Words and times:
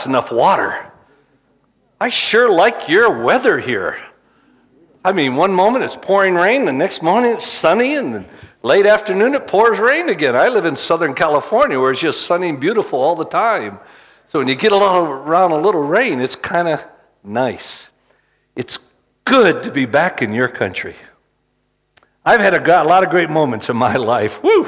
That's 0.00 0.06
enough 0.06 0.32
water. 0.32 0.90
I 2.00 2.08
sure 2.08 2.50
like 2.50 2.88
your 2.88 3.22
weather 3.22 3.58
here. 3.60 3.98
I 5.04 5.12
mean, 5.12 5.36
one 5.36 5.52
moment 5.52 5.84
it's 5.84 5.94
pouring 5.94 6.36
rain, 6.36 6.64
the 6.64 6.72
next 6.72 7.02
morning 7.02 7.32
it's 7.32 7.46
sunny, 7.46 7.96
and 7.96 8.24
late 8.62 8.86
afternoon 8.86 9.34
it 9.34 9.46
pours 9.46 9.78
rain 9.78 10.08
again. 10.08 10.34
I 10.34 10.48
live 10.48 10.64
in 10.64 10.74
Southern 10.74 11.12
California 11.12 11.78
where 11.78 11.90
it's 11.90 12.00
just 12.00 12.22
sunny 12.22 12.48
and 12.48 12.58
beautiful 12.58 12.98
all 12.98 13.14
the 13.14 13.26
time. 13.26 13.78
So 14.28 14.38
when 14.38 14.48
you 14.48 14.54
get 14.54 14.72
around 14.72 15.52
a 15.52 15.60
little 15.60 15.82
rain, 15.82 16.18
it's 16.18 16.34
kind 16.34 16.68
of 16.68 16.82
nice. 17.22 17.86
It's 18.56 18.78
good 19.26 19.62
to 19.64 19.70
be 19.70 19.84
back 19.84 20.22
in 20.22 20.32
your 20.32 20.48
country. 20.48 20.96
I've 22.24 22.40
had 22.40 22.54
a, 22.54 22.82
a 22.82 22.88
lot 22.88 23.04
of 23.04 23.10
great 23.10 23.28
moments 23.28 23.68
in 23.68 23.76
my 23.76 23.96
life. 24.14 24.42
Woo! 24.42 24.66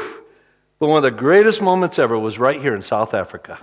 But 0.78 0.88
one 0.88 0.98
of 0.98 1.04
the 1.04 1.10
greatest 1.10 1.62
moments 1.62 1.98
ever 1.98 2.18
was 2.18 2.38
right 2.38 2.60
here 2.60 2.74
in 2.74 2.82
South 2.82 3.14
Africa 3.14 3.58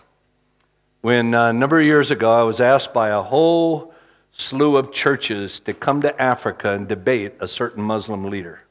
when 1.02 1.34
uh, 1.34 1.50
a 1.50 1.54
number 1.54 1.80
of 1.80 1.86
years 1.86 2.12
ago 2.12 2.32
I 2.32 2.44
was 2.44 2.60
asked 2.60 2.94
by 2.94 3.10
a 3.10 3.22
whole 3.22 3.94
slew 4.32 4.78
of 4.78 4.92
churches 4.92 5.60
to 5.62 5.74
come 5.74 6.02
to 6.02 6.22
Africa 6.22 6.74
and 6.74 6.88
debate 6.88 7.34
a 7.40 7.48
certain 7.48 7.84
Muslim 7.84 8.26
leader. 8.26 8.64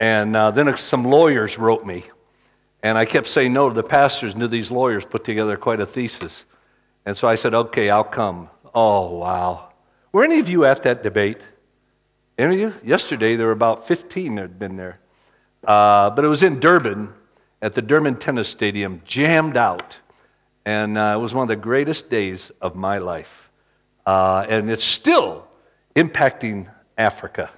And 0.00 0.36
uh, 0.36 0.50
then 0.50 0.76
some 0.76 1.04
lawyers 1.04 1.58
wrote 1.58 1.86
me, 1.86 2.04
and 2.82 2.98
I 2.98 3.04
kept 3.04 3.26
saying 3.26 3.52
no 3.52 3.70
the 3.70 3.82
pastors, 3.82 4.34
and 4.34 4.50
these 4.50 4.70
lawyers 4.70 5.04
put 5.04 5.24
together 5.24 5.56
quite 5.56 5.80
a 5.80 5.86
thesis. 5.86 6.44
And 7.06 7.16
so 7.16 7.28
I 7.28 7.36
said, 7.36 7.54
okay, 7.54 7.88
I'll 7.88 8.04
come. 8.04 8.50
Oh, 8.74 9.16
wow. 9.16 9.70
Were 10.12 10.24
any 10.24 10.38
of 10.38 10.48
you 10.48 10.64
at 10.64 10.82
that 10.82 11.02
debate? 11.02 11.40
Any 12.36 12.54
of 12.56 12.60
you? 12.60 12.74
Yesterday, 12.84 13.36
there 13.36 13.46
were 13.46 13.52
about 13.52 13.88
15 13.88 14.34
that 14.34 14.42
had 14.42 14.58
been 14.58 14.76
there. 14.76 14.98
Uh, 15.64 16.10
but 16.10 16.24
it 16.24 16.28
was 16.28 16.42
in 16.42 16.60
Durban, 16.60 17.12
at 17.62 17.74
the 17.74 17.82
Durban 17.82 18.16
Tennis 18.16 18.48
Stadium, 18.48 19.00
jammed 19.06 19.56
out. 19.56 19.96
And 20.66 20.98
uh, 20.98 21.14
it 21.16 21.20
was 21.20 21.32
one 21.32 21.44
of 21.44 21.48
the 21.48 21.56
greatest 21.56 22.10
days 22.10 22.50
of 22.60 22.74
my 22.74 22.98
life. 22.98 23.50
Uh, 24.04 24.44
and 24.48 24.68
it's 24.68 24.84
still 24.84 25.46
impacting 25.94 26.68
Africa. 26.98 27.50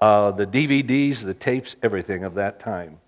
Uh, 0.00 0.30
the 0.30 0.46
DVDs, 0.46 1.22
the 1.22 1.34
tapes, 1.34 1.76
everything 1.82 2.24
of 2.24 2.34
that 2.34 2.58
time. 2.58 2.98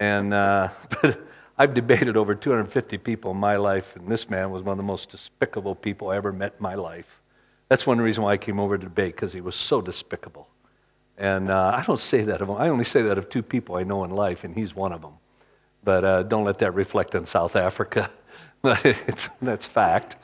And 0.00 0.34
uh, 0.34 0.68
but 1.02 1.18
I've 1.56 1.72
debated 1.72 2.16
over 2.16 2.34
250 2.34 2.98
people 2.98 3.30
in 3.30 3.38
my 3.38 3.56
life, 3.56 3.96
and 3.96 4.06
this 4.06 4.28
man 4.28 4.50
was 4.50 4.62
one 4.62 4.72
of 4.72 4.76
the 4.76 4.82
most 4.82 5.08
despicable 5.08 5.74
people 5.74 6.10
I 6.10 6.16
ever 6.16 6.32
met 6.32 6.54
in 6.58 6.62
my 6.62 6.74
life. 6.74 7.22
That's 7.68 7.86
one 7.86 8.00
reason 8.00 8.22
why 8.24 8.32
I 8.32 8.36
came 8.36 8.60
over 8.60 8.76
to 8.76 8.84
debate, 8.84 9.14
because 9.14 9.32
he 9.32 9.40
was 9.40 9.54
so 9.54 9.80
despicable. 9.80 10.46
And 11.16 11.50
uh, 11.50 11.72
I 11.74 11.82
don't 11.84 12.00
say 12.00 12.22
that 12.24 12.42
of 12.42 12.50
him. 12.50 12.56
I 12.56 12.68
only 12.68 12.84
say 12.84 13.00
that 13.02 13.16
of 13.16 13.30
two 13.30 13.42
people 13.42 13.76
I 13.76 13.84
know 13.84 14.04
in 14.04 14.10
life, 14.10 14.44
and 14.44 14.54
he's 14.54 14.74
one 14.74 14.92
of 14.92 15.00
them. 15.00 15.14
But 15.84 16.04
uh, 16.04 16.22
don't 16.24 16.44
let 16.44 16.58
that 16.58 16.74
reflect 16.74 17.14
on 17.14 17.24
South 17.24 17.56
Africa. 17.56 18.10
that's 19.42 19.66
fact. 19.66 20.16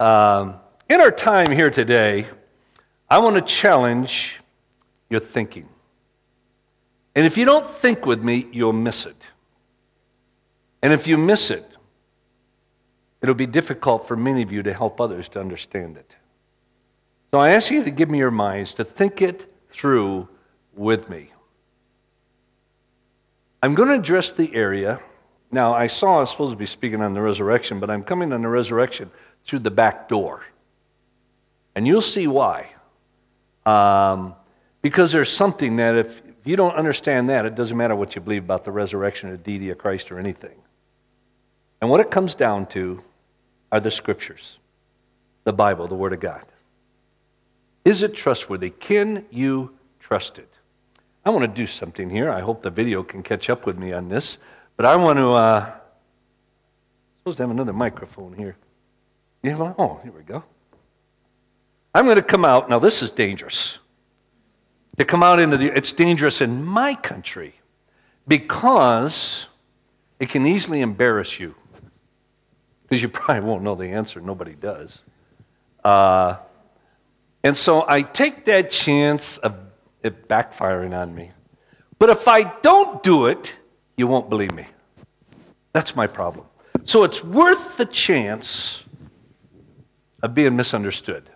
Um, 0.00 0.54
in 0.88 1.00
our 1.00 1.10
time 1.10 1.50
here 1.50 1.68
today, 1.68 2.26
I 3.10 3.18
want 3.18 3.36
to 3.36 3.42
challenge 3.42 4.40
your 5.10 5.20
thinking. 5.20 5.68
And 7.14 7.26
if 7.26 7.36
you 7.36 7.44
don't 7.44 7.68
think 7.68 8.06
with 8.06 8.24
me, 8.24 8.46
you'll 8.50 8.72
miss 8.72 9.04
it. 9.04 9.16
And 10.80 10.94
if 10.94 11.06
you 11.06 11.18
miss 11.18 11.50
it, 11.50 11.68
it'll 13.20 13.34
be 13.34 13.46
difficult 13.46 14.08
for 14.08 14.16
many 14.16 14.42
of 14.42 14.50
you 14.50 14.62
to 14.62 14.72
help 14.72 14.98
others 14.98 15.28
to 15.30 15.40
understand 15.40 15.98
it. 15.98 16.16
So 17.30 17.40
I 17.40 17.50
ask 17.50 17.70
you 17.70 17.84
to 17.84 17.90
give 17.90 18.08
me 18.08 18.16
your 18.16 18.30
minds 18.30 18.72
to 18.74 18.84
think 18.84 19.20
it 19.20 19.52
through 19.70 20.28
with 20.74 21.10
me. 21.10 21.30
I'm 23.62 23.74
going 23.74 23.90
to 23.90 23.96
address 23.96 24.32
the 24.32 24.54
area 24.54 24.98
now, 25.52 25.74
I 25.74 25.86
saw 25.86 26.16
I 26.16 26.20
was 26.20 26.30
supposed 26.30 26.52
to 26.52 26.56
be 26.56 26.66
speaking 26.66 27.02
on 27.02 27.12
the 27.12 27.20
resurrection, 27.20 27.78
but 27.78 27.90
I'm 27.90 28.02
coming 28.02 28.32
on 28.32 28.40
the 28.40 28.48
resurrection 28.48 29.10
through 29.46 29.60
the 29.60 29.70
back 29.70 30.08
door. 30.08 30.44
And 31.74 31.86
you'll 31.86 32.00
see 32.00 32.26
why. 32.26 32.70
Um, 33.66 34.34
because 34.80 35.12
there's 35.12 35.30
something 35.30 35.76
that 35.76 35.94
if, 35.96 36.22
you 36.44 36.56
don't 36.56 36.74
understand 36.74 37.28
that, 37.28 37.44
it 37.44 37.54
doesn't 37.54 37.76
matter 37.76 37.94
what 37.94 38.14
you 38.14 38.20
believe 38.20 38.42
about 38.42 38.64
the 38.64 38.72
resurrection 38.72 39.28
or 39.28 39.36
deity 39.36 39.70
of 39.70 39.78
Christ 39.78 40.10
or 40.10 40.18
anything. 40.18 40.56
And 41.80 41.90
what 41.90 42.00
it 42.00 42.10
comes 42.10 42.34
down 42.34 42.66
to 42.66 43.02
are 43.70 43.80
the 43.80 43.90
scriptures, 43.90 44.58
the 45.44 45.52
Bible, 45.52 45.86
the 45.86 45.94
Word 45.94 46.12
of 46.12 46.20
God. 46.20 46.42
Is 47.84 48.02
it 48.02 48.14
trustworthy? 48.14 48.70
Can 48.70 49.26
you 49.30 49.76
trust 50.00 50.38
it? 50.38 50.48
I 51.24 51.30
want 51.30 51.42
to 51.42 51.48
do 51.48 51.66
something 51.66 52.10
here. 52.10 52.30
I 52.30 52.40
hope 52.40 52.62
the 52.62 52.70
video 52.70 53.02
can 53.02 53.22
catch 53.22 53.50
up 53.50 53.66
with 53.66 53.78
me 53.78 53.92
on 53.92 54.08
this. 54.08 54.38
But 54.76 54.86
I 54.86 54.96
want 54.96 55.18
to, 55.18 55.32
uh, 55.32 55.72
supposed 57.18 57.36
to 57.38 57.42
have 57.44 57.50
another 57.50 57.72
microphone 57.72 58.34
here. 58.34 58.56
You 59.42 59.50
have 59.50 59.60
one? 59.60 59.74
Oh, 59.78 60.00
here 60.02 60.12
we 60.12 60.22
go. 60.22 60.42
I'm 61.94 62.04
going 62.04 62.16
to 62.16 62.22
come 62.22 62.44
out. 62.44 62.70
Now, 62.70 62.78
this 62.78 63.02
is 63.02 63.10
dangerous. 63.10 63.78
To 64.96 65.04
come 65.04 65.22
out 65.22 65.38
into 65.38 65.56
the, 65.56 65.66
it's 65.66 65.92
dangerous 65.92 66.40
in 66.40 66.64
my 66.64 66.94
country 66.94 67.54
because 68.26 69.46
it 70.18 70.28
can 70.28 70.46
easily 70.46 70.80
embarrass 70.80 71.38
you. 71.38 71.54
Because 72.82 73.02
you 73.02 73.08
probably 73.10 73.42
won't 73.42 73.62
know 73.62 73.74
the 73.74 73.88
answer. 73.88 74.20
Nobody 74.20 74.54
does. 74.54 74.98
Uh, 75.84 76.36
and 77.44 77.56
so 77.56 77.84
I 77.88 78.02
take 78.02 78.44
that 78.46 78.70
chance 78.70 79.38
of 79.38 79.56
it 80.02 80.28
backfiring 80.28 80.96
on 80.96 81.14
me. 81.14 81.30
But 81.98 82.10
if 82.10 82.26
I 82.26 82.42
don't 82.62 83.02
do 83.02 83.26
it, 83.26 83.54
you 83.96 84.06
won't 84.06 84.28
believe 84.28 84.52
me. 84.52 84.66
That's 85.72 85.96
my 85.96 86.06
problem. 86.06 86.46
So 86.84 87.04
it's 87.04 87.22
worth 87.22 87.76
the 87.76 87.86
chance 87.86 88.82
of 90.22 90.34
being 90.34 90.56
misunderstood. 90.56 91.28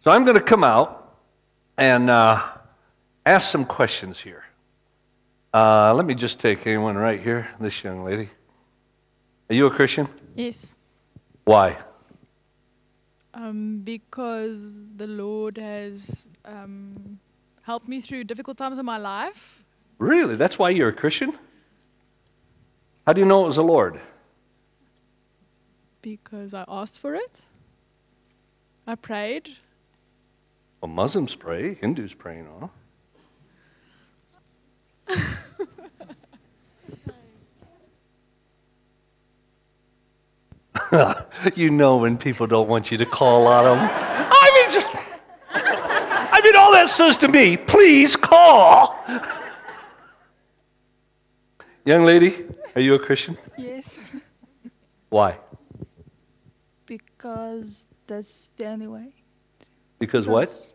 So 0.00 0.10
I'm 0.10 0.24
going 0.24 0.36
to 0.36 0.42
come 0.42 0.64
out 0.64 1.18
and 1.76 2.10
uh, 2.10 2.42
ask 3.24 3.50
some 3.50 3.64
questions 3.64 4.18
here. 4.18 4.44
Uh, 5.54 5.92
let 5.94 6.06
me 6.06 6.14
just 6.14 6.40
take 6.40 6.66
anyone 6.66 6.96
right 6.96 7.20
here, 7.20 7.48
this 7.60 7.84
young 7.84 8.04
lady. 8.04 8.30
Are 9.50 9.54
you 9.54 9.66
a 9.66 9.70
Christian? 9.70 10.08
Yes. 10.34 10.76
Why? 11.44 11.76
Um, 13.34 13.80
because 13.84 14.94
the 14.96 15.06
Lord 15.06 15.58
has 15.58 16.28
um, 16.44 17.18
helped 17.62 17.88
me 17.88 18.00
through 18.00 18.24
difficult 18.24 18.56
times 18.56 18.78
in 18.78 18.86
my 18.86 18.98
life. 18.98 19.62
Really? 19.98 20.36
That's 20.36 20.58
why 20.58 20.70
you're 20.70 20.88
a 20.88 20.92
Christian? 20.92 21.38
How 23.06 23.12
do 23.12 23.20
you 23.20 23.26
know 23.26 23.44
it 23.44 23.46
was 23.48 23.56
the 23.56 23.64
Lord? 23.64 24.00
Because 26.02 26.54
I 26.54 26.64
asked 26.68 26.98
for 26.98 27.14
it. 27.14 27.40
I 28.86 28.94
prayed. 28.94 29.50
Well, 30.80 30.90
Muslims 30.90 31.34
pray, 31.34 31.74
Hindus 31.74 32.14
pray, 32.14 32.42
no? 32.42 32.70
you 41.54 41.70
know 41.70 41.96
when 41.96 42.18
people 42.18 42.46
don't 42.46 42.68
want 42.68 42.90
you 42.90 42.98
to 42.98 43.06
call 43.06 43.46
on 43.46 43.64
them. 43.64 43.78
I 43.80 44.50
mean, 44.54 44.70
just. 44.70 44.86
I 45.54 46.40
mean, 46.42 46.56
all 46.56 46.72
that 46.72 46.88
says 46.88 47.16
to 47.18 47.28
me, 47.28 47.56
please 47.56 48.16
call. 48.16 48.96
Young 51.84 52.04
lady, 52.04 52.44
are 52.74 52.80
you 52.80 52.94
a 52.94 52.98
Christian? 52.98 53.36
Yes, 53.56 54.00
Why? 55.08 55.38
because 56.86 57.86
that's 58.06 58.48
the 58.56 58.66
only 58.66 58.86
way. 58.86 59.12
Because 59.98 60.26
what? 60.26 60.72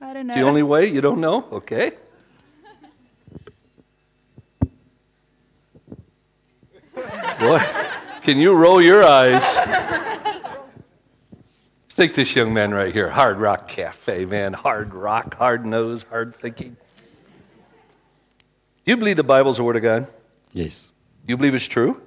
I 0.00 0.12
don't 0.14 0.26
know. 0.26 0.34
The 0.34 0.42
only 0.42 0.62
way? 0.62 0.86
You 0.86 1.00
don't 1.00 1.20
know? 1.20 1.44
Okay. 1.52 1.92
Boy, 6.94 7.58
can 8.22 8.38
you 8.38 8.54
roll 8.54 8.80
your 8.80 9.04
eyes? 9.04 9.42
Let's 11.32 11.94
take 11.94 12.14
this 12.14 12.34
young 12.36 12.54
man 12.54 12.72
right 12.72 12.92
here. 12.92 13.10
Hard 13.10 13.38
Rock 13.38 13.68
Cafe, 13.68 14.24
man. 14.24 14.52
Hard 14.52 14.94
rock, 14.94 15.34
hard 15.34 15.66
nose, 15.66 16.04
hard 16.08 16.36
thinking. 16.36 16.76
Do 18.84 18.90
you 18.90 18.96
believe 18.96 19.16
the 19.16 19.22
Bible's 19.24 19.58
the 19.58 19.64
Word 19.64 19.76
of 19.76 19.82
God? 19.82 20.06
Yes. 20.52 20.92
Do 21.26 21.32
you 21.32 21.36
believe 21.36 21.54
it's 21.54 21.66
true? 21.66 22.02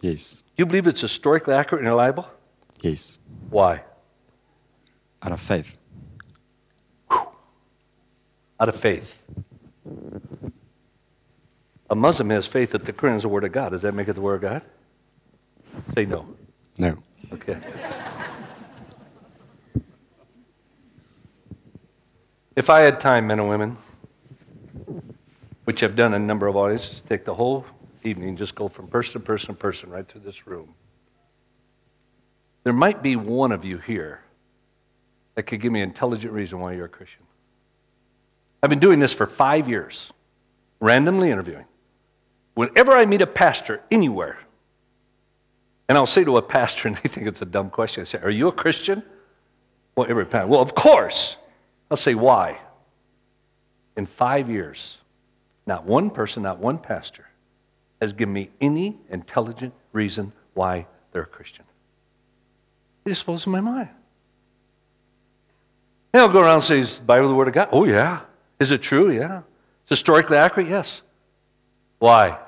Yes. 0.00 0.42
Do 0.56 0.62
you 0.62 0.66
believe 0.66 0.86
it's 0.86 1.00
historically 1.00 1.54
accurate 1.54 1.82
and 1.82 1.88
reliable? 1.88 2.28
Yes. 2.80 3.18
Why? 3.50 3.82
Out 5.22 5.32
of 5.32 5.40
faith. 5.40 5.78
Out 7.10 8.68
of 8.68 8.76
faith. 8.76 9.22
A 11.90 11.94
Muslim 11.94 12.30
has 12.30 12.46
faith 12.46 12.70
that 12.72 12.84
the 12.84 12.92
Quran 12.92 13.16
is 13.16 13.22
the 13.22 13.28
Word 13.28 13.44
of 13.44 13.52
God. 13.52 13.70
Does 13.70 13.82
that 13.82 13.94
make 13.94 14.08
it 14.08 14.14
the 14.14 14.20
Word 14.20 14.36
of 14.36 14.40
God? 14.42 14.62
Say 15.94 16.06
no. 16.06 16.26
No. 16.78 16.96
Okay. 17.32 17.58
If 22.56 22.70
I 22.70 22.80
had 22.80 23.00
time, 23.00 23.26
men 23.26 23.40
and 23.40 23.48
women, 23.48 23.76
which 25.64 25.82
I've 25.82 25.96
done 25.96 26.14
in 26.14 26.22
a 26.22 26.24
number 26.24 26.46
of 26.46 26.56
audiences, 26.56 27.02
take 27.08 27.24
the 27.24 27.34
whole 27.34 27.66
evening, 28.04 28.36
just 28.36 28.54
go 28.54 28.68
from 28.68 28.88
person 28.88 29.14
to 29.14 29.20
person 29.20 29.48
to 29.48 29.54
person 29.54 29.90
right 29.90 30.06
through 30.06 30.22
this 30.22 30.46
room. 30.46 30.74
there 32.64 32.72
might 32.72 33.02
be 33.02 33.14
one 33.16 33.52
of 33.52 33.64
you 33.64 33.78
here 33.78 34.22
that 35.34 35.42
could 35.44 35.60
give 35.60 35.72
me 35.72 35.82
an 35.82 35.88
intelligent 35.88 36.32
reason 36.32 36.60
why 36.60 36.72
you're 36.72 36.86
a 36.86 36.88
Christian. 36.88 37.22
I've 38.62 38.70
been 38.70 38.80
doing 38.80 38.98
this 38.98 39.12
for 39.12 39.26
five 39.26 39.68
years, 39.68 40.10
randomly 40.80 41.30
interviewing. 41.30 41.66
Whenever 42.54 42.92
I 42.92 43.04
meet 43.04 43.20
a 43.20 43.26
pastor 43.26 43.82
anywhere, 43.90 44.38
and 45.88 45.98
I'll 45.98 46.06
say 46.06 46.24
to 46.24 46.36
a 46.36 46.42
pastor, 46.42 46.88
and 46.88 46.96
they 46.96 47.08
think 47.08 47.26
it's 47.26 47.42
a 47.42 47.46
dumb 47.46 47.68
question, 47.70 48.02
I 48.02 48.04
say, 48.04 48.18
Are 48.20 48.30
you 48.30 48.48
a 48.48 48.52
Christian? 48.52 49.02
Well, 49.96 50.06
every 50.08 50.24
pastor, 50.24 50.46
well, 50.46 50.60
of 50.60 50.74
course. 50.74 51.36
I'll 51.90 51.96
say, 51.96 52.14
Why? 52.14 52.58
In 53.96 54.06
five 54.06 54.48
years, 54.48 54.96
not 55.66 55.84
one 55.84 56.10
person, 56.10 56.42
not 56.42 56.58
one 56.58 56.78
pastor 56.78 57.26
has 58.00 58.12
given 58.12 58.34
me 58.34 58.50
any 58.60 58.98
intelligent 59.10 59.72
reason 59.92 60.32
why 60.54 60.86
they're 61.12 61.22
a 61.22 61.26
Christian. 61.26 61.64
It 63.04 63.10
just 63.10 63.26
blows 63.26 63.46
my 63.46 63.60
mind. 63.60 63.90
And 66.12 66.22
I'll 66.22 66.28
go 66.28 66.40
around 66.40 66.56
and 66.56 66.64
say, 66.64 66.80
Is 66.80 66.98
the 66.98 67.04
Bible 67.04 67.28
the 67.28 67.34
Word 67.34 67.48
of 67.48 67.54
God? 67.54 67.68
Oh, 67.72 67.84
yeah. 67.84 68.20
Is 68.60 68.70
it 68.70 68.82
true? 68.82 69.10
Yeah. 69.10 69.42
It's 69.82 69.90
historically 69.90 70.36
accurate? 70.36 70.68
Yes. 70.68 71.02
Why? 71.98 72.38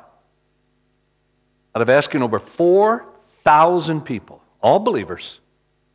Out 1.74 1.82
of 1.82 1.88
asking 1.90 2.22
over 2.22 2.38
4,000 2.38 4.00
people, 4.02 4.40
all 4.62 4.78
believers, 4.78 5.40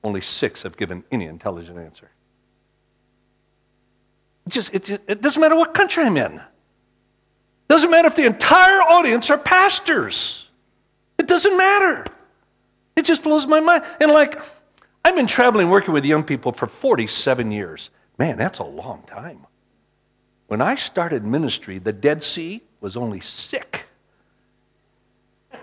only 0.04 0.22
six 0.22 0.64
have 0.64 0.78
given 0.78 1.04
any 1.12 1.26
intelligent 1.26 1.78
answer. 1.78 2.10
It, 4.46 4.50
just, 4.50 4.74
it, 4.74 4.90
it 4.90 5.22
doesn't 5.22 5.42
matter 5.42 5.56
what 5.56 5.74
country 5.74 6.04
I'm 6.04 6.18
in. 6.18 6.42
Doesn't 7.72 7.90
matter 7.90 8.10
if 8.10 8.16
the 8.16 8.26
entire 8.26 8.82
audience 8.82 9.30
are 9.30 9.38
pastors. 9.38 10.46
It 11.18 11.26
doesn't 11.26 11.56
matter. 11.56 12.06
It 12.98 13.06
just 13.06 13.24
blows 13.24 13.48
my 13.48 13.62
mind. 13.62 13.86
And 14.02 14.12
like, 14.12 14.42
I've 15.06 15.16
been 15.16 15.26
traveling 15.26 15.70
working 15.70 15.94
with 15.94 16.04
young 16.04 16.26
people 16.26 16.52
for 16.52 16.68
47 16.68 17.50
years. 17.50 17.90
Man, 18.18 18.36
that's 18.36 18.60
a 18.60 18.66
long 18.66 19.04
time. 19.08 19.48
When 20.48 20.62
I 20.62 20.76
started 20.76 21.24
ministry, 21.24 21.80
the 21.80 21.94
Dead 21.94 22.26
Sea 22.26 22.62
was 22.82 22.98
only 22.98 23.22
sick. 23.22 23.86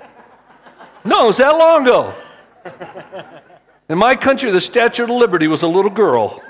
No, 1.04 1.24
it 1.24 1.26
was 1.26 1.36
that 1.36 1.58
long 1.58 1.82
ago. 1.82 2.14
In 3.90 3.98
my 3.98 4.14
country, 4.14 4.50
the 4.50 4.62
Statue 4.62 5.04
of 5.04 5.10
Liberty 5.10 5.46
was 5.46 5.62
a 5.62 5.68
little 5.68 5.90
girl. 5.90 6.42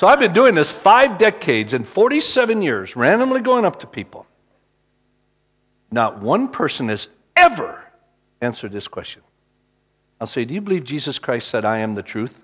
So 0.00 0.06
I've 0.06 0.18
been 0.18 0.32
doing 0.32 0.54
this 0.54 0.72
five 0.72 1.18
decades 1.18 1.74
and 1.74 1.86
47 1.86 2.62
years, 2.62 2.96
randomly 2.96 3.42
going 3.42 3.66
up 3.66 3.80
to 3.80 3.86
people. 3.86 4.26
Not 5.90 6.22
one 6.22 6.48
person 6.48 6.88
has 6.88 7.08
ever 7.36 7.84
answered 8.40 8.72
this 8.72 8.88
question. 8.88 9.20
I'll 10.18 10.26
say, 10.26 10.46
Do 10.46 10.54
you 10.54 10.62
believe 10.62 10.84
Jesus 10.84 11.18
Christ 11.18 11.50
said, 11.50 11.66
I 11.66 11.80
am 11.80 11.92
the 11.92 12.02
truth? 12.02 12.34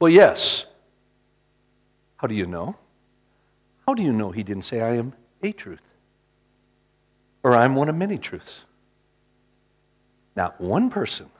Well, 0.00 0.10
yes. 0.10 0.66
How 2.18 2.26
do 2.26 2.34
you 2.34 2.44
know? 2.44 2.76
How 3.86 3.94
do 3.94 4.02
you 4.02 4.12
know 4.12 4.30
he 4.30 4.42
didn't 4.42 4.64
say, 4.64 4.82
I 4.82 4.96
am 4.96 5.14
a 5.42 5.50
truth? 5.50 5.80
Or 7.42 7.56
I'm 7.56 7.74
one 7.74 7.88
of 7.88 7.94
many 7.94 8.18
truths? 8.18 8.52
Not 10.36 10.60
one 10.60 10.90
person 10.90 11.30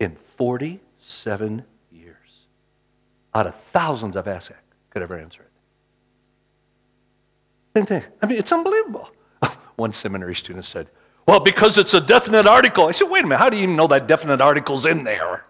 in 0.00 0.16
47 0.36 1.64
years 1.92 2.16
out 3.32 3.46
of 3.46 3.54
thousands 3.72 4.16
I've 4.16 4.26
asked 4.26 4.50
could 4.94 5.02
ever 5.02 5.18
answer 5.18 5.42
it. 5.42 5.50
Same 7.76 7.86
thing. 7.86 8.04
I 8.22 8.26
mean, 8.26 8.38
it's 8.38 8.52
unbelievable. 8.52 9.10
One 9.76 9.92
seminary 9.92 10.36
student 10.36 10.64
said, 10.64 10.88
Well, 11.26 11.40
because 11.40 11.76
it's 11.76 11.92
a 11.92 12.00
definite 12.00 12.46
article. 12.46 12.86
I 12.86 12.92
said, 12.92 13.10
Wait 13.10 13.24
a 13.24 13.26
minute, 13.26 13.38
how 13.38 13.50
do 13.50 13.56
you 13.56 13.64
even 13.64 13.76
know 13.76 13.88
that 13.88 14.06
definite 14.06 14.40
article's 14.40 14.86
in 14.86 15.04
there? 15.04 15.44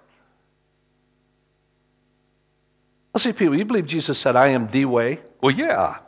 I'll 3.15 3.21
say, 3.21 3.33
people, 3.33 3.57
you 3.57 3.65
believe 3.65 3.87
Jesus 3.87 4.19
said, 4.19 4.35
I 4.35 4.49
am 4.49 4.69
the 4.73 4.87
way? 4.87 5.21
Well, 5.41 5.55
yeah. 5.55 5.99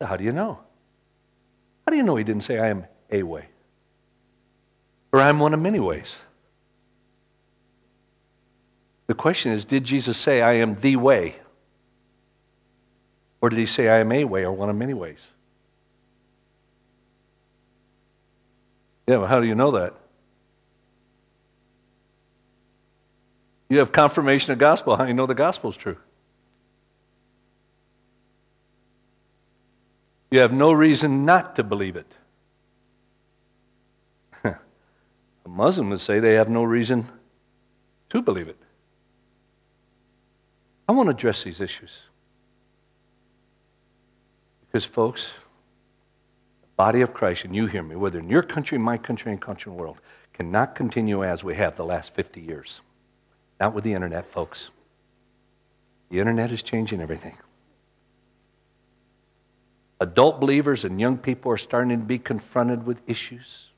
How 0.00 0.16
do 0.16 0.24
you 0.24 0.32
know? 0.32 0.58
How 1.86 1.90
do 1.90 1.96
you 1.96 2.02
know 2.02 2.16
he 2.16 2.24
didn't 2.24 2.42
say, 2.42 2.58
I 2.58 2.68
am 2.68 2.86
a 3.12 3.22
way? 3.22 3.46
Or 5.12 5.20
I'm 5.20 5.38
one 5.38 5.54
of 5.54 5.60
many 5.60 5.78
ways? 5.78 6.16
The 9.06 9.14
question 9.14 9.52
is, 9.52 9.64
did 9.64 9.84
Jesus 9.84 10.18
say, 10.18 10.40
I 10.40 10.54
am 10.54 10.80
the 10.80 10.96
way? 10.96 11.36
Or 13.40 13.48
did 13.48 13.58
he 13.58 13.66
say, 13.66 13.88
I 13.88 13.98
am 13.98 14.12
a 14.12 14.24
way 14.24 14.44
or 14.44 14.52
one 14.52 14.68
of 14.68 14.76
many 14.76 14.94
ways? 14.94 15.26
Yeah, 19.06 19.16
well, 19.18 19.26
how 19.26 19.40
do 19.40 19.46
you 19.46 19.54
know 19.54 19.72
that? 19.72 19.94
You 23.68 23.78
have 23.78 23.92
confirmation 23.92 24.52
of 24.52 24.58
gospel. 24.58 24.96
How 24.96 25.04
do 25.04 25.08
you 25.08 25.14
know 25.14 25.26
the 25.26 25.34
gospel 25.34 25.70
is 25.70 25.76
true? 25.76 25.96
You 30.30 30.40
have 30.40 30.52
no 30.52 30.72
reason 30.72 31.24
not 31.24 31.56
to 31.56 31.64
believe 31.64 31.96
it. 31.96 32.12
A 34.44 34.58
Muslim 35.48 35.90
would 35.90 36.00
say 36.00 36.20
they 36.20 36.34
have 36.34 36.48
no 36.48 36.62
reason 36.62 37.08
to 38.10 38.22
believe 38.22 38.48
it. 38.48 38.58
I 40.88 40.92
want 40.92 41.06
to 41.06 41.10
address 41.10 41.42
these 41.42 41.60
issues. 41.60 41.90
Because, 44.70 44.84
folks, 44.84 45.30
the 46.62 46.68
body 46.76 47.00
of 47.00 47.12
Christ, 47.12 47.44
and 47.44 47.56
you 47.56 47.66
hear 47.66 47.82
me, 47.82 47.96
whether 47.96 48.18
in 48.18 48.28
your 48.28 48.42
country, 48.42 48.78
my 48.78 48.96
country, 48.96 49.32
and 49.32 49.40
country 49.40 49.70
and 49.70 49.80
world, 49.80 49.98
cannot 50.32 50.74
continue 50.74 51.24
as 51.24 51.42
we 51.42 51.56
have 51.56 51.76
the 51.76 51.84
last 51.84 52.14
50 52.14 52.40
years. 52.40 52.80
Not 53.58 53.74
with 53.74 53.84
the 53.84 53.92
internet, 53.92 54.30
folks. 54.32 54.70
The 56.10 56.18
internet 56.18 56.52
is 56.52 56.62
changing 56.62 57.00
everything. 57.00 57.36
Adult 60.00 60.40
believers 60.40 60.84
and 60.84 61.00
young 61.00 61.18
people 61.18 61.52
are 61.52 61.58
starting 61.58 62.00
to 62.00 62.06
be 62.06 62.18
confronted 62.18 62.86
with 62.86 62.98
issues 63.06 63.70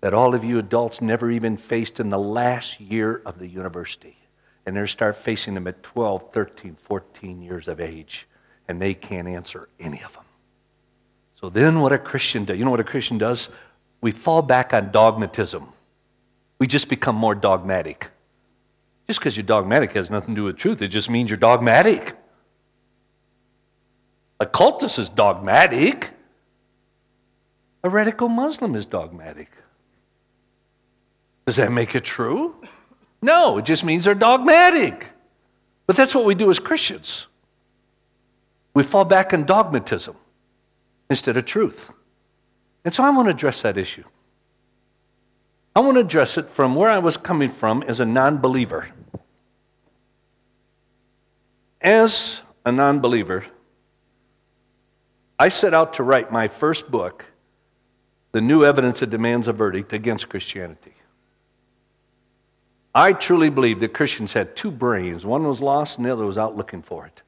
that 0.00 0.14
all 0.14 0.34
of 0.34 0.44
you 0.44 0.58
adults 0.58 1.00
never 1.00 1.30
even 1.30 1.56
faced 1.56 2.00
in 2.00 2.08
the 2.08 2.18
last 2.18 2.80
year 2.80 3.20
of 3.24 3.38
the 3.38 3.48
university. 3.48 4.16
And 4.64 4.74
they're 4.74 4.86
start 4.86 5.16
facing 5.16 5.54
them 5.54 5.66
at 5.66 5.82
12, 5.82 6.32
13, 6.32 6.76
14 6.84 7.42
years 7.42 7.68
of 7.68 7.80
age, 7.80 8.26
and 8.70 8.80
they 8.80 8.94
can't 8.94 9.28
answer 9.28 9.68
any 9.78 10.02
of 10.02 10.12
them. 10.14 10.24
So 11.40 11.50
then 11.50 11.80
what 11.80 11.92
a 11.92 11.98
Christian 11.98 12.44
does, 12.44 12.58
you 12.58 12.64
know 12.64 12.70
what 12.70 12.80
a 12.80 12.84
Christian 12.84 13.18
does? 13.18 13.48
We 14.00 14.12
fall 14.12 14.40
back 14.40 14.72
on 14.72 14.92
dogmatism. 14.92 15.66
We 16.58 16.66
just 16.66 16.88
become 16.88 17.16
more 17.16 17.34
dogmatic. 17.34 18.08
Just 19.06 19.18
because 19.18 19.36
you're 19.36 19.44
dogmatic 19.44 19.92
has 19.92 20.08
nothing 20.08 20.34
to 20.34 20.40
do 20.40 20.44
with 20.44 20.56
truth, 20.56 20.80
it 20.82 20.88
just 20.88 21.10
means 21.10 21.28
you're 21.28 21.36
dogmatic. 21.36 22.16
A 24.38 24.46
cultist 24.46 24.98
is 24.98 25.08
dogmatic. 25.08 26.10
A 27.82 27.90
radical 27.90 28.28
Muslim 28.28 28.74
is 28.74 28.86
dogmatic. 28.86 29.50
Does 31.46 31.56
that 31.56 31.72
make 31.72 31.94
it 31.94 32.04
true? 32.04 32.54
No, 33.20 33.58
it 33.58 33.64
just 33.64 33.84
means 33.84 34.04
they're 34.04 34.14
dogmatic. 34.14 35.06
But 35.86 35.96
that's 35.96 36.14
what 36.14 36.24
we 36.24 36.34
do 36.34 36.50
as 36.50 36.58
Christians. 36.58 37.26
We 38.80 38.86
fall 38.86 39.04
back 39.04 39.34
on 39.34 39.44
dogmatism 39.44 40.16
instead 41.10 41.36
of 41.36 41.44
truth. 41.44 41.90
And 42.82 42.94
so 42.94 43.04
I 43.04 43.10
want 43.10 43.26
to 43.26 43.30
address 43.34 43.60
that 43.60 43.76
issue. 43.76 44.04
I 45.76 45.80
want 45.80 45.96
to 45.96 46.00
address 46.00 46.38
it 46.38 46.48
from 46.48 46.74
where 46.74 46.88
I 46.88 46.96
was 46.96 47.18
coming 47.18 47.50
from 47.50 47.82
as 47.82 48.00
a 48.00 48.06
non 48.06 48.38
believer. 48.38 48.88
As 51.82 52.40
a 52.64 52.72
non 52.72 53.00
believer, 53.00 53.44
I 55.38 55.50
set 55.50 55.74
out 55.74 55.92
to 55.94 56.02
write 56.02 56.32
my 56.32 56.48
first 56.48 56.90
book, 56.90 57.26
The 58.32 58.40
New 58.40 58.64
Evidence 58.64 59.00
That 59.00 59.10
Demands 59.10 59.46
a 59.46 59.52
Verdict 59.52 59.92
Against 59.92 60.30
Christianity. 60.30 60.94
I 62.94 63.12
truly 63.12 63.50
believe 63.50 63.80
that 63.80 63.92
Christians 63.92 64.32
had 64.32 64.56
two 64.56 64.70
brains. 64.70 65.26
One 65.26 65.46
was 65.46 65.60
lost 65.60 65.98
and 65.98 66.06
the 66.06 66.12
other 66.14 66.24
was 66.24 66.38
out 66.38 66.56
looking 66.56 66.80
for 66.80 67.04
it. 67.04 67.20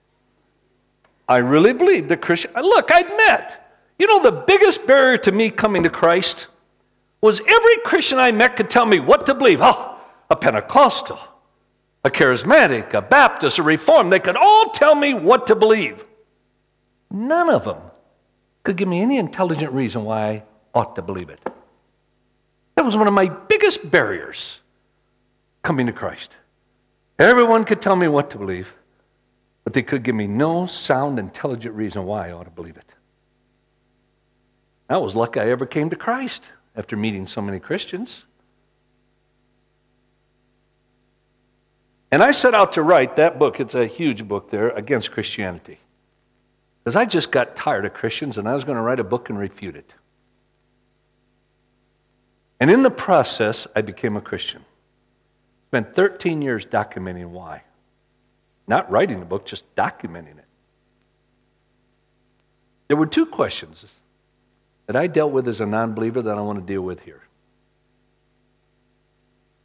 I 1.28 1.38
really 1.38 1.72
believe 1.72 2.08
that 2.08 2.20
Christian. 2.20 2.52
Look, 2.54 2.90
I 2.92 3.00
admit, 3.00 3.56
you 3.98 4.06
know, 4.06 4.22
the 4.22 4.44
biggest 4.46 4.86
barrier 4.86 5.16
to 5.18 5.32
me 5.32 5.50
coming 5.50 5.82
to 5.84 5.90
Christ 5.90 6.48
was 7.20 7.40
every 7.40 7.78
Christian 7.84 8.18
I 8.18 8.32
met 8.32 8.56
could 8.56 8.68
tell 8.68 8.84
me 8.84 9.00
what 9.00 9.26
to 9.26 9.34
believe. 9.34 9.60
Oh, 9.62 9.98
a 10.28 10.36
Pentecostal, 10.36 11.18
a 12.04 12.10
charismatic, 12.10 12.94
a 12.94 13.02
Baptist, 13.02 13.58
a 13.58 13.62
Reformed. 13.62 14.12
They 14.12 14.18
could 14.18 14.36
all 14.36 14.70
tell 14.70 14.94
me 14.94 15.14
what 15.14 15.46
to 15.46 15.54
believe. 15.54 16.04
None 17.10 17.50
of 17.50 17.64
them 17.64 17.78
could 18.64 18.76
give 18.76 18.88
me 18.88 19.00
any 19.00 19.18
intelligent 19.18 19.72
reason 19.72 20.04
why 20.04 20.28
I 20.28 20.42
ought 20.74 20.96
to 20.96 21.02
believe 21.02 21.30
it. 21.30 21.40
That 22.74 22.84
was 22.84 22.96
one 22.96 23.06
of 23.06 23.14
my 23.14 23.28
biggest 23.28 23.90
barriers 23.90 24.58
coming 25.62 25.86
to 25.86 25.92
Christ. 25.92 26.36
Everyone 27.18 27.64
could 27.64 27.80
tell 27.80 27.94
me 27.94 28.08
what 28.08 28.30
to 28.30 28.38
believe, 28.38 28.72
but 29.64 29.72
they 29.72 29.82
could 29.82 30.02
give 30.02 30.14
me 30.14 30.26
no 30.26 30.66
sound, 30.66 31.18
intelligent 31.18 31.74
reason 31.74 32.04
why 32.04 32.28
I 32.28 32.32
ought 32.32 32.44
to 32.44 32.50
believe 32.50 32.76
it. 32.76 32.94
I 34.88 34.96
was 34.98 35.14
lucky 35.14 35.40
I 35.40 35.48
ever 35.48 35.66
came 35.66 35.90
to 35.90 35.96
Christ 35.96 36.48
after 36.76 36.96
meeting 36.96 37.26
so 37.26 37.40
many 37.40 37.60
Christians. 37.60 38.24
And 42.10 42.22
I 42.22 42.32
set 42.32 42.54
out 42.54 42.74
to 42.74 42.82
write 42.82 43.16
that 43.16 43.38
book, 43.38 43.58
it's 43.58 43.74
a 43.74 43.86
huge 43.86 44.28
book 44.28 44.50
there, 44.50 44.68
against 44.68 45.12
Christianity. 45.12 45.78
Because 46.84 46.96
I 46.96 47.06
just 47.06 47.30
got 47.30 47.56
tired 47.56 47.86
of 47.86 47.94
Christians 47.94 48.36
and 48.36 48.48
I 48.48 48.54
was 48.54 48.64
going 48.64 48.76
to 48.76 48.82
write 48.82 49.00
a 49.00 49.04
book 49.04 49.30
and 49.30 49.38
refute 49.38 49.76
it. 49.76 49.92
And 52.60 52.70
in 52.70 52.82
the 52.82 52.90
process, 52.90 53.66
I 53.74 53.80
became 53.80 54.16
a 54.16 54.20
Christian. 54.20 54.64
Spent 55.68 55.94
13 55.94 56.42
years 56.42 56.66
documenting 56.66 57.30
why. 57.30 57.62
Not 58.66 58.90
writing 58.90 59.20
the 59.20 59.26
book, 59.26 59.46
just 59.46 59.64
documenting 59.74 60.38
it. 60.38 60.44
There 62.88 62.96
were 62.96 63.06
two 63.06 63.26
questions 63.26 63.86
that 64.86 64.96
I 64.96 65.06
dealt 65.06 65.32
with 65.32 65.48
as 65.48 65.60
a 65.60 65.66
non 65.66 65.94
believer 65.94 66.22
that 66.22 66.36
I 66.36 66.40
want 66.40 66.58
to 66.58 66.72
deal 66.72 66.82
with 66.82 67.00
here. 67.00 67.22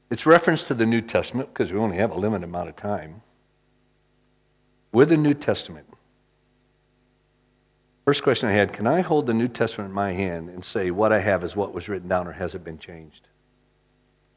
It's 0.10 0.25
reference 0.25 0.63
to 0.66 0.74
the 0.74 0.86
New 0.86 1.01
Testament 1.01 1.54
because 1.54 1.72
we 1.72 1.80
only 1.80 1.98
have 1.98 2.12
a 2.12 2.18
limited 2.18 2.46
amount 2.46 2.70
of 2.70 2.75
time. 2.77 3.22
With 4.94 5.10
the 5.10 5.18
New 5.18 5.34
Testament, 5.34 5.86
first 8.06 8.24
question 8.24 8.48
I 8.48 8.54
had 8.54 8.72
can 8.72 8.88
I 8.88 9.01
hold 9.01 9.25
the 9.25 9.34
New 9.34 9.50
Testament 9.50 9.89
in 9.89 9.96
my 9.96 10.13
hand 10.13 10.50
and 10.50 10.63
say 10.63 10.92
what 10.92 11.12
I 11.12 11.20
have 11.20 11.44
is 11.44 11.56
what 11.56 11.74
was 11.74 11.89
written 11.89 12.08
down 12.08 12.27
or 12.27 12.32
has 12.32 12.56
it 12.56 12.63
been 12.63 12.80
changed? 12.80 13.27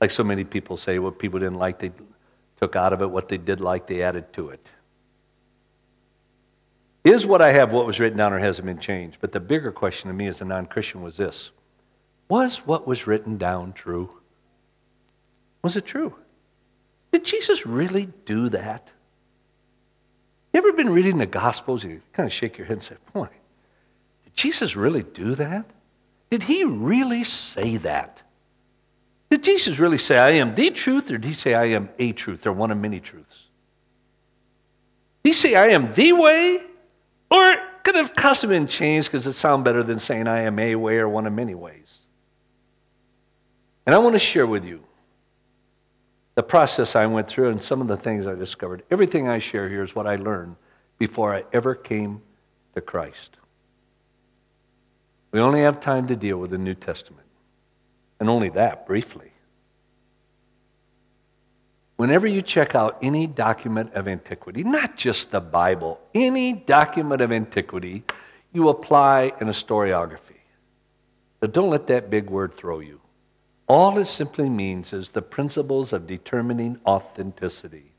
Like 0.00 0.10
so 0.10 0.24
many 0.24 0.44
people 0.44 0.76
say, 0.76 0.98
what 0.98 1.18
people 1.18 1.38
didn't 1.38 1.58
like, 1.58 1.78
they 1.78 1.92
took 2.60 2.76
out 2.76 2.92
of 2.92 3.02
it. 3.02 3.10
What 3.10 3.28
they 3.28 3.38
did 3.38 3.60
like, 3.60 3.86
they 3.86 4.02
added 4.02 4.32
to 4.34 4.50
it. 4.50 4.66
Is 7.02 7.24
what 7.24 7.40
I 7.40 7.52
have 7.52 7.72
what 7.72 7.86
was 7.86 7.98
written 7.98 8.18
down 8.18 8.32
or 8.32 8.38
has 8.38 8.58
it 8.58 8.64
been 8.64 8.78
changed? 8.78 9.18
But 9.20 9.32
the 9.32 9.40
bigger 9.40 9.72
question 9.72 10.08
to 10.08 10.14
me 10.14 10.26
as 10.26 10.40
a 10.40 10.44
non 10.44 10.66
Christian 10.66 11.02
was 11.02 11.16
this 11.16 11.50
Was 12.28 12.58
what 12.58 12.86
was 12.86 13.06
written 13.06 13.38
down 13.38 13.72
true? 13.72 14.10
Was 15.62 15.76
it 15.76 15.86
true? 15.86 16.14
Did 17.12 17.24
Jesus 17.24 17.66
really 17.66 18.08
do 18.26 18.50
that? 18.50 18.92
You 20.52 20.58
ever 20.58 20.72
been 20.72 20.90
reading 20.90 21.18
the 21.18 21.26
Gospels? 21.26 21.84
You 21.84 22.02
kind 22.12 22.26
of 22.26 22.32
shake 22.32 22.58
your 22.58 22.66
head 22.66 22.78
and 22.78 22.82
say, 22.82 22.96
Boy, 23.12 23.28
did 24.24 24.34
Jesus 24.34 24.76
really 24.76 25.02
do 25.02 25.34
that? 25.36 25.64
Did 26.30 26.42
he 26.42 26.64
really 26.64 27.24
say 27.24 27.78
that? 27.78 28.22
Did 29.30 29.44
Jesus 29.44 29.78
really 29.78 29.98
say, 29.98 30.18
I 30.18 30.32
am 30.32 30.54
the 30.54 30.70
truth, 30.70 31.10
or 31.10 31.18
did 31.18 31.24
he 31.24 31.34
say, 31.34 31.54
I 31.54 31.66
am 31.66 31.88
a 31.98 32.12
truth, 32.12 32.46
or 32.46 32.52
one 32.52 32.70
of 32.70 32.78
many 32.78 32.98
truths? 32.98 33.36
Did 35.22 35.30
he 35.30 35.32
say, 35.32 35.54
I 35.54 35.68
am 35.68 35.94
the 35.94 36.12
way, 36.12 36.60
or 37.30 37.54
could 37.84 37.94
have 37.94 38.14
custom 38.14 38.50
and 38.50 38.68
changed 38.68 39.08
because 39.08 39.26
it 39.26 39.34
sounds 39.34 39.64
better 39.64 39.82
than 39.82 39.98
saying, 40.00 40.26
I 40.26 40.40
am 40.40 40.58
a 40.58 40.74
way 40.74 40.98
or 40.98 41.08
one 41.08 41.26
of 41.26 41.32
many 41.32 41.54
ways? 41.54 41.86
And 43.86 43.94
I 43.94 43.98
want 43.98 44.14
to 44.14 44.18
share 44.18 44.46
with 44.46 44.64
you 44.64 44.82
the 46.34 46.42
process 46.42 46.96
I 46.96 47.06
went 47.06 47.28
through 47.28 47.50
and 47.50 47.62
some 47.62 47.80
of 47.80 47.88
the 47.88 47.96
things 47.96 48.26
I 48.26 48.34
discovered. 48.34 48.82
Everything 48.90 49.28
I 49.28 49.38
share 49.38 49.68
here 49.68 49.82
is 49.82 49.94
what 49.94 50.06
I 50.06 50.16
learned 50.16 50.56
before 50.98 51.34
I 51.34 51.44
ever 51.52 51.74
came 51.74 52.20
to 52.74 52.80
Christ. 52.80 53.36
We 55.32 55.40
only 55.40 55.60
have 55.60 55.80
time 55.80 56.06
to 56.08 56.16
deal 56.16 56.38
with 56.38 56.50
the 56.50 56.58
New 56.58 56.74
Testament, 56.74 57.26
and 58.20 58.28
only 58.28 58.50
that 58.50 58.86
briefly. 58.86 59.32
Whenever 61.96 62.26
you 62.26 62.40
check 62.40 62.74
out 62.74 62.98
any 63.02 63.26
document 63.26 63.92
of 63.94 64.08
antiquity, 64.08 64.62
not 64.62 64.96
just 64.96 65.30
the 65.30 65.40
Bible, 65.40 66.00
any 66.14 66.52
document 66.52 67.20
of 67.20 67.32
antiquity, 67.32 68.04
you 68.52 68.68
apply 68.68 69.32
an 69.40 69.48
historiography. 69.48 70.40
But 71.40 71.52
don't 71.52 71.70
let 71.70 71.86
that 71.88 72.10
big 72.10 72.30
word 72.30 72.54
throw 72.54 72.80
you. 72.80 73.00
All 73.68 73.98
it 73.98 74.06
simply 74.06 74.48
means 74.48 74.92
is 74.92 75.10
the 75.10 75.22
principles 75.22 75.92
of 75.92 76.06
determining 76.06 76.80
authenticity. 76.86 77.92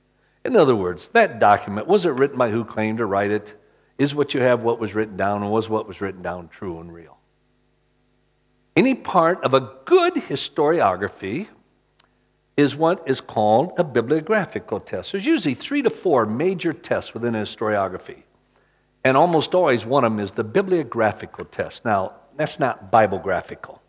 In 0.43 0.55
other 0.55 0.75
words, 0.75 1.07
that 1.09 1.39
document, 1.39 1.87
was 1.87 2.05
it 2.05 2.09
written 2.09 2.37
by 2.37 2.49
who 2.49 2.65
claimed 2.65 2.97
to 2.97 3.05
write 3.05 3.31
it? 3.31 3.53
Is 3.97 4.15
what 4.15 4.33
you 4.33 4.41
have 4.41 4.61
what 4.61 4.79
was 4.79 4.95
written 4.95 5.15
down, 5.15 5.43
and 5.43 5.51
was 5.51 5.69
what 5.69 5.87
was 5.87 6.01
written 6.01 6.23
down 6.23 6.49
true 6.49 6.79
and 6.79 6.91
real? 6.91 7.19
Any 8.75 8.93
part 8.93 9.43
of 9.43 9.53
a 9.53 9.71
good 9.85 10.13
historiography 10.15 11.47
is 12.55 12.75
what 12.75 13.03
is 13.07 13.21
called 13.21 13.73
a 13.77 13.83
bibliographical 13.83 14.79
test. 14.79 15.11
There's 15.11 15.25
usually 15.25 15.55
three 15.55 15.81
to 15.81 15.89
four 15.89 16.25
major 16.25 16.73
tests 16.73 17.13
within 17.13 17.35
a 17.35 17.39
historiography. 17.39 18.23
And 19.03 19.17
almost 19.17 19.55
always 19.55 19.85
one 19.85 20.03
of 20.03 20.11
them 20.11 20.19
is 20.19 20.31
the 20.31 20.43
bibliographical 20.43 21.45
test. 21.45 21.83
Now, 21.83 22.15
that's 22.37 22.59
not 22.59 22.91
Biblegraphical. 22.91 23.79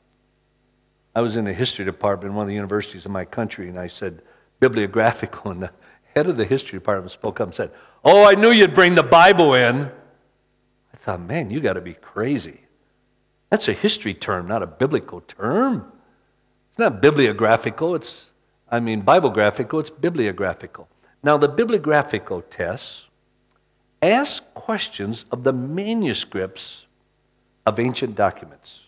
I 1.15 1.21
was 1.21 1.37
in 1.37 1.45
the 1.45 1.53
history 1.53 1.85
department 1.85 2.31
in 2.31 2.35
one 2.35 2.45
of 2.45 2.49
the 2.49 2.55
universities 2.55 3.05
in 3.05 3.13
my 3.13 3.27
country, 3.27 3.69
and 3.69 3.79
I 3.79 3.87
said 3.87 4.23
bibliographical, 4.61 5.51
and 5.51 5.63
the 5.63 5.71
head 6.15 6.27
of 6.27 6.37
the 6.37 6.45
history 6.45 6.79
department 6.79 7.13
spoke 7.13 7.41
up 7.41 7.49
and 7.49 7.55
said, 7.55 7.71
Oh, 8.05 8.25
I 8.25 8.35
knew 8.35 8.51
you'd 8.51 8.75
bring 8.75 8.95
the 8.95 9.03
Bible 9.03 9.55
in. 9.55 9.85
I 9.85 10.97
thought, 11.05 11.21
man, 11.21 11.51
you 11.51 11.61
got 11.61 11.75
to 11.75 11.81
be 11.81 11.95
crazy. 11.95 12.62
That's 13.53 13.69
a 13.69 13.75
history 13.75 14.15
term, 14.15 14.49
not 14.49 14.63
a 14.63 14.67
biblical 14.67 15.21
term. 15.21 15.93
It's 16.71 16.79
not 16.79 17.03
bibliographical, 17.03 17.95
it's, 17.95 18.31
I 18.71 18.81
mean, 18.81 19.03
Biblegraphical, 19.03 19.79
it's 19.79 19.91
bibliographical. 19.91 20.89
Now, 21.23 21.37
the 21.37 21.49
bibliographical 21.49 22.41
tests 22.49 23.05
ask 24.01 24.43
questions 24.55 25.27
of 25.31 25.45
the 25.45 25.53
manuscripts 25.53 26.87
of 27.67 27.79
ancient 27.79 28.15
documents. 28.15 28.85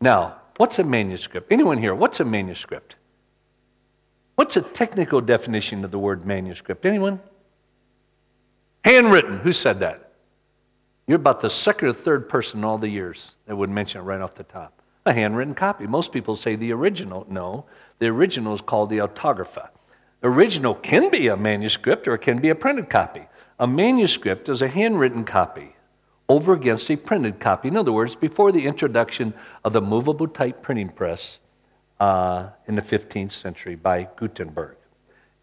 Now, 0.00 0.36
what's 0.58 0.78
a 0.78 0.84
manuscript? 0.84 1.50
Anyone 1.50 1.78
here, 1.78 1.92
what's 1.92 2.20
a 2.20 2.24
manuscript? 2.24 2.94
What's 4.36 4.56
a 4.56 4.62
technical 4.62 5.20
definition 5.20 5.84
of 5.84 5.90
the 5.90 5.98
word 5.98 6.24
manuscript? 6.24 6.86
Anyone? 6.86 7.18
Handwritten. 8.84 9.40
Who 9.40 9.50
said 9.50 9.80
that? 9.80 10.11
You're 11.06 11.16
about 11.16 11.40
the 11.40 11.50
second 11.50 11.88
or 11.88 11.92
third 11.92 12.28
person 12.28 12.60
in 12.60 12.64
all 12.64 12.78
the 12.78 12.88
years 12.88 13.32
that 13.46 13.56
would 13.56 13.70
mention 13.70 14.00
it 14.00 14.04
right 14.04 14.20
off 14.20 14.34
the 14.34 14.44
top. 14.44 14.80
A 15.04 15.12
handwritten 15.12 15.54
copy. 15.54 15.86
Most 15.86 16.12
people 16.12 16.36
say 16.36 16.54
the 16.54 16.72
original. 16.72 17.26
No, 17.28 17.64
the 17.98 18.06
original 18.06 18.54
is 18.54 18.60
called 18.60 18.90
the 18.90 19.00
autographa. 19.00 19.70
Original 20.22 20.74
can 20.74 21.10
be 21.10 21.26
a 21.26 21.36
manuscript 21.36 22.06
or 22.06 22.14
it 22.14 22.20
can 22.20 22.40
be 22.40 22.50
a 22.50 22.54
printed 22.54 22.88
copy. 22.88 23.26
A 23.58 23.66
manuscript 23.66 24.48
is 24.48 24.62
a 24.62 24.68
handwritten 24.68 25.24
copy 25.24 25.74
over 26.28 26.52
against 26.52 26.90
a 26.90 26.96
printed 26.96 27.40
copy. 27.40 27.68
In 27.68 27.76
other 27.76 27.92
words, 27.92 28.14
before 28.14 28.52
the 28.52 28.66
introduction 28.66 29.34
of 29.64 29.72
the 29.72 29.80
movable 29.80 30.28
type 30.28 30.62
printing 30.62 30.88
press 30.88 31.38
uh, 31.98 32.48
in 32.66 32.76
the 32.76 32.82
15th 32.82 33.32
century 33.32 33.74
by 33.74 34.08
Gutenberg. 34.16 34.76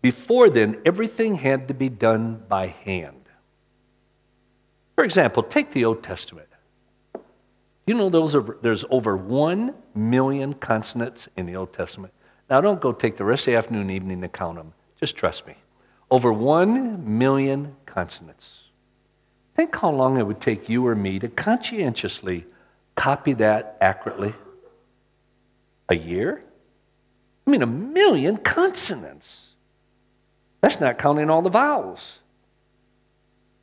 Before 0.01 0.49
then, 0.49 0.81
everything 0.85 1.35
had 1.35 1.67
to 1.67 1.73
be 1.73 1.89
done 1.89 2.43
by 2.47 2.67
hand. 2.67 3.18
For 4.99 5.05
example, 5.05 5.43
take 5.43 5.71
the 5.71 5.85
Old 5.85 6.03
Testament. 6.03 6.49
You 7.87 7.93
know 7.93 8.09
those 8.09 8.35
are, 8.35 8.57
there's 8.61 8.83
over 8.89 9.15
one 9.15 9.73
million 9.95 10.51
consonants 10.51 11.29
in 11.37 11.45
the 11.45 11.55
Old 11.55 11.71
Testament. 11.71 12.13
Now, 12.49 12.59
don't 12.59 12.81
go 12.81 12.91
take 12.91 13.15
the 13.15 13.23
rest 13.23 13.43
of 13.43 13.53
the 13.53 13.55
afternoon 13.55 13.83
and 13.83 13.91
evening 13.91 14.19
to 14.19 14.27
count 14.27 14.57
them. 14.57 14.73
Just 14.99 15.15
trust 15.15 15.47
me. 15.47 15.55
Over 16.11 16.33
one 16.33 17.17
million 17.17 17.77
consonants. 17.85 18.63
Think 19.55 19.73
how 19.73 19.89
long 19.89 20.17
it 20.17 20.27
would 20.27 20.41
take 20.41 20.67
you 20.67 20.85
or 20.85 20.95
me 20.95 21.17
to 21.19 21.29
conscientiously 21.29 22.45
copy 22.95 23.31
that 23.31 23.77
accurately. 23.79 24.33
A 25.87 25.95
year? 25.95 26.43
I 27.47 27.51
mean, 27.51 27.61
a 27.61 27.67
million 27.67 28.35
consonants. 28.35 29.51
That's 30.59 30.81
not 30.81 30.97
counting 30.97 31.29
all 31.29 31.41
the 31.41 31.49
vowels. 31.49 32.17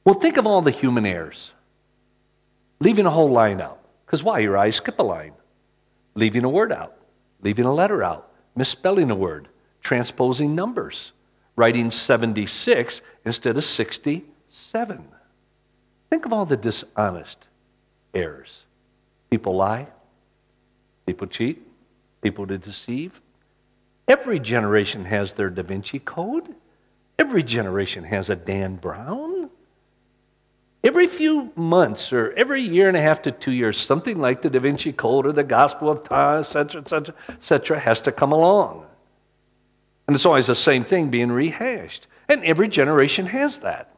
Well, 0.07 0.15
think 0.15 0.37
of 0.37 0.47
all 0.47 0.63
the 0.63 0.71
human 0.71 1.05
errors. 1.05 1.51
Leaving 2.79 3.07
a 3.07 3.11
whole 3.11 3.29
line 3.29 3.61
out. 3.61 3.81
Because 4.07 4.23
why? 4.23 4.39
Your 4.39 4.57
eyes 4.57 4.77
skip 4.77 5.01
a 5.01 5.03
line. 5.03 5.33
Leaving 6.15 6.45
a 6.45 6.49
word 6.49 6.71
out. 6.71 6.97
Leaving 7.43 7.65
a 7.65 7.75
letter 7.75 8.05
out. 8.05 8.31
Misspelling 8.55 9.11
a 9.11 9.17
word. 9.17 9.49
Transposing 9.83 10.55
numbers. 10.55 11.11
Writing 11.57 11.91
76 11.91 13.01
instead 13.25 13.57
of 13.57 13.65
67. 13.65 15.09
Think 16.09 16.25
of 16.25 16.33
all 16.33 16.47
the 16.47 16.57
dishonest 16.57 17.49
errors. 18.15 18.63
People 19.29 19.57
lie. 19.57 19.89
People 21.05 21.27
cheat. 21.27 21.67
People 22.23 22.47
to 22.47 22.59
deceive. 22.59 23.21
Every 24.07 24.39
generation 24.39 25.05
has 25.07 25.33
their 25.33 25.51
Da 25.51 25.65
Vinci 25.65 25.99
Code. 25.99 26.55
Every 27.19 27.43
generation 27.43 28.05
has 28.05 28.31
a 28.31 28.37
Dan 28.37 28.77
Brown. 28.77 29.36
Every 30.87 31.09
few 31.09 31.51
months 31.57 32.13
or 32.13 32.33
every 32.37 32.63
year 32.63 32.87
and 32.87 32.97
a 32.97 33.01
half 33.01 33.21
to 33.23 33.33
two 33.33 33.51
years, 33.51 33.77
something 33.77 34.21
like 34.21 34.41
the 34.41 34.49
Da 34.49 34.61
Vinci 34.61 34.93
Code 34.93 35.27
or 35.27 35.33
the 35.33 35.43
Gospel 35.43 35.91
of 35.91 36.05
Thomas, 36.05 36.55
etc., 36.55 36.81
etc., 36.81 37.15
etc., 37.29 37.81
has 37.81 38.01
to 38.03 38.13
come 38.13 38.31
along. 38.31 38.87
And 40.07 40.15
it's 40.15 40.25
always 40.25 40.47
the 40.47 40.55
same 40.55 40.85
thing 40.85 41.11
being 41.11 41.33
rehashed. 41.33 42.07
And 42.29 42.45
every 42.45 42.69
generation 42.69 43.27
has 43.27 43.59
that. 43.59 43.97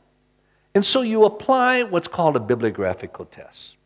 And 0.75 0.87
so 0.87 1.02
you 1.02 1.25
apply 1.25 1.83
what's 1.83 2.09
called 2.09 2.37
a 2.37 2.40
bibliographical 2.40 3.26
test 3.26 3.76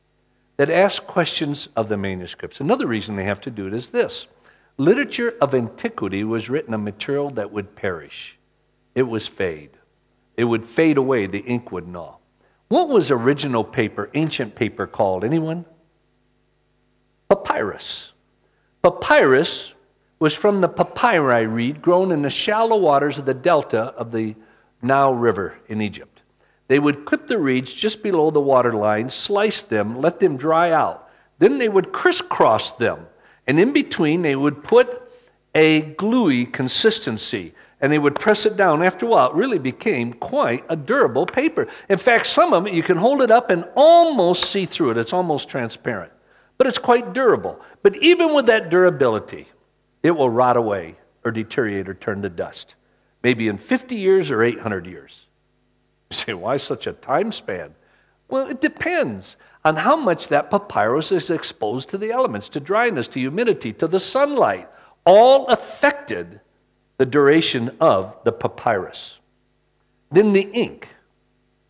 that 0.57 0.71
asks 0.71 1.05
questions 1.05 1.71
of 1.75 1.89
the 1.89 1.97
manuscripts. 1.97 2.61
Another 2.61 2.87
reason 2.87 3.17
they 3.17 3.25
have 3.25 3.41
to 3.41 3.51
do 3.51 3.67
it 3.67 3.75
is 3.75 3.89
this 3.89 4.29
literature 4.79 5.35
of 5.41 5.57
antiquity 5.57 6.23
was 6.23 6.49
written 6.49 6.73
a 6.73 6.79
material 6.79 7.31
that 7.31 7.51
would 7.51 7.75
perish. 7.75 8.39
it 8.95 9.03
was 9.03 9.27
fade. 9.27 9.71
It 10.37 10.45
would 10.45 10.69
fade 10.69 10.99
away, 10.99 11.27
the 11.27 11.41
ink 11.41 11.73
would 11.73 11.89
gnaw. 11.89 12.19
What 12.73 12.89
was 12.89 13.11
original 13.11 13.65
paper, 13.65 14.09
ancient 14.15 14.55
paper 14.55 14.87
called? 14.87 15.25
Anyone? 15.25 15.67
Papyrus. 17.29 18.13
Papyrus 18.83 19.75
was 20.19 20.33
from 20.33 20.63
the 20.63 20.71
papyri 20.71 21.47
reed 21.47 21.83
grown 21.83 22.11
in 22.11 22.23
the 22.23 22.31
shallow 22.31 22.79
waters 22.79 23.19
of 23.19 23.27
the 23.27 23.35
delta 23.35 23.79
of 23.79 24.11
the 24.11 24.37
Nile 24.81 25.13
River 25.13 25.59
in 25.69 25.83
Egypt. 25.83 26.23
They 26.69 26.79
would 26.79 27.05
clip 27.05 27.29
the 27.29 27.37
reeds 27.37 27.75
just 27.75 28.03
below 28.03 28.31
the 28.31 28.41
water 28.41 28.73
line, 28.73 29.11
slice 29.11 29.61
them, 29.61 30.01
let 30.01 30.19
them 30.19 30.39
dry 30.39 30.71
out. 30.71 31.11
Then 31.41 31.59
they 31.59 31.69
would 31.69 31.93
crisscross 31.93 32.73
them, 32.73 33.07
and 33.47 33.61
in 33.61 33.75
between 33.75 34.23
they 34.23 34.35
would 34.35 34.65
put 34.65 35.13
a 35.55 35.83
gluey 35.83 36.47
consistency 36.47 37.53
and 37.83 37.93
they 37.93 37.99
would 37.99 38.15
press 38.15 38.47
it 38.47 38.57
down. 38.57 38.83
After 38.83 39.05
a 39.05 39.09
while, 39.09 39.31
it 39.31 39.35
really 39.35 39.59
became 39.59 40.13
quite 40.13 40.65
a 40.69 40.77
durable 40.77 41.27
paper. 41.27 41.67
In 41.89 41.99
fact, 41.99 42.27
some 42.27 42.55
of 42.55 42.67
it 42.67 42.73
you 42.73 42.83
can 42.83 42.97
hold 42.97 43.21
it 43.21 43.31
up 43.33 43.51
and 43.51 43.69
almost 43.75 44.51
see 44.51 44.65
through 44.65 44.93
it, 44.93 44.97
it's 44.97 45.13
almost 45.13 45.49
transparent, 45.49 46.13
but 46.57 46.69
it's 46.69 46.79
quite 46.79 47.13
durable. 47.13 47.61
But 47.83 47.97
even 47.97 48.35
with 48.35 48.47
that 48.47 48.71
durability, 48.71 49.49
it 50.05 50.13
will 50.13 50.31
rot 50.31 50.57
away 50.57 50.97
or 51.25 51.33
deteriorate 51.33 51.89
or 51.89 51.95
turn 51.95 52.23
to 52.23 52.29
dust, 52.29 52.77
maybe 53.23 53.49
in 53.49 53.59
50 53.59 53.97
years 53.97 54.31
or 54.31 54.43
800 54.43 54.87
years. 54.87 55.27
You 56.11 56.17
say, 56.17 56.35
why 56.35 56.59
such 56.59 56.87
a 56.87 56.93
time 56.93 57.33
span? 57.33 57.75
Well, 58.29 58.47
it 58.47 58.61
depends 58.61 59.37
on 59.65 59.77
how 59.77 59.97
much 59.97 60.29
that 60.29 60.51
papyrus 60.51 61.11
is 61.11 61.31
exposed 61.31 61.89
to 61.91 61.99
the 61.99 62.13
elements, 62.13 62.49
to 62.51 62.61
dryness, 62.61 63.09
to 63.09 63.21
humidity, 63.21 63.73
to 63.75 63.89
the 63.89 64.01
sunlight. 64.01 64.69
All 65.05 65.47
affected 65.49 66.41
the 67.03 67.07
duration 67.07 67.69
of 67.81 68.15
the 68.23 68.31
papyrus. 68.31 69.19
Then 70.13 70.33
the 70.33 70.49
ink. 70.53 70.87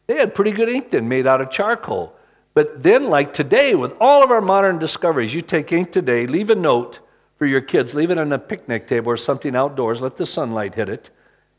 They 0.06 0.16
had 0.16 0.34
pretty 0.34 0.50
good 0.50 0.68
ink 0.68 0.90
then 0.90 1.08
made 1.08 1.26
out 1.26 1.40
of 1.40 1.50
charcoal. 1.50 2.14
But 2.52 2.82
then, 2.82 3.08
like 3.08 3.32
today, 3.32 3.74
with 3.74 3.94
all 3.98 4.22
of 4.22 4.30
our 4.30 4.42
modern 4.42 4.78
discoveries, 4.78 5.32
you 5.32 5.40
take 5.40 5.72
ink 5.72 5.90
today, 5.90 6.26
leave 6.26 6.50
a 6.50 6.54
note 6.54 7.00
for 7.38 7.46
your 7.46 7.62
kids, 7.62 7.94
leave 7.94 8.10
it 8.10 8.18
on 8.18 8.30
a 8.30 8.38
picnic 8.38 8.86
table 8.86 9.10
or 9.10 9.16
something 9.16 9.56
outdoors, 9.56 10.02
let 10.02 10.18
the 10.18 10.26
sunlight 10.26 10.74
hit 10.74 10.90
it, 10.90 11.08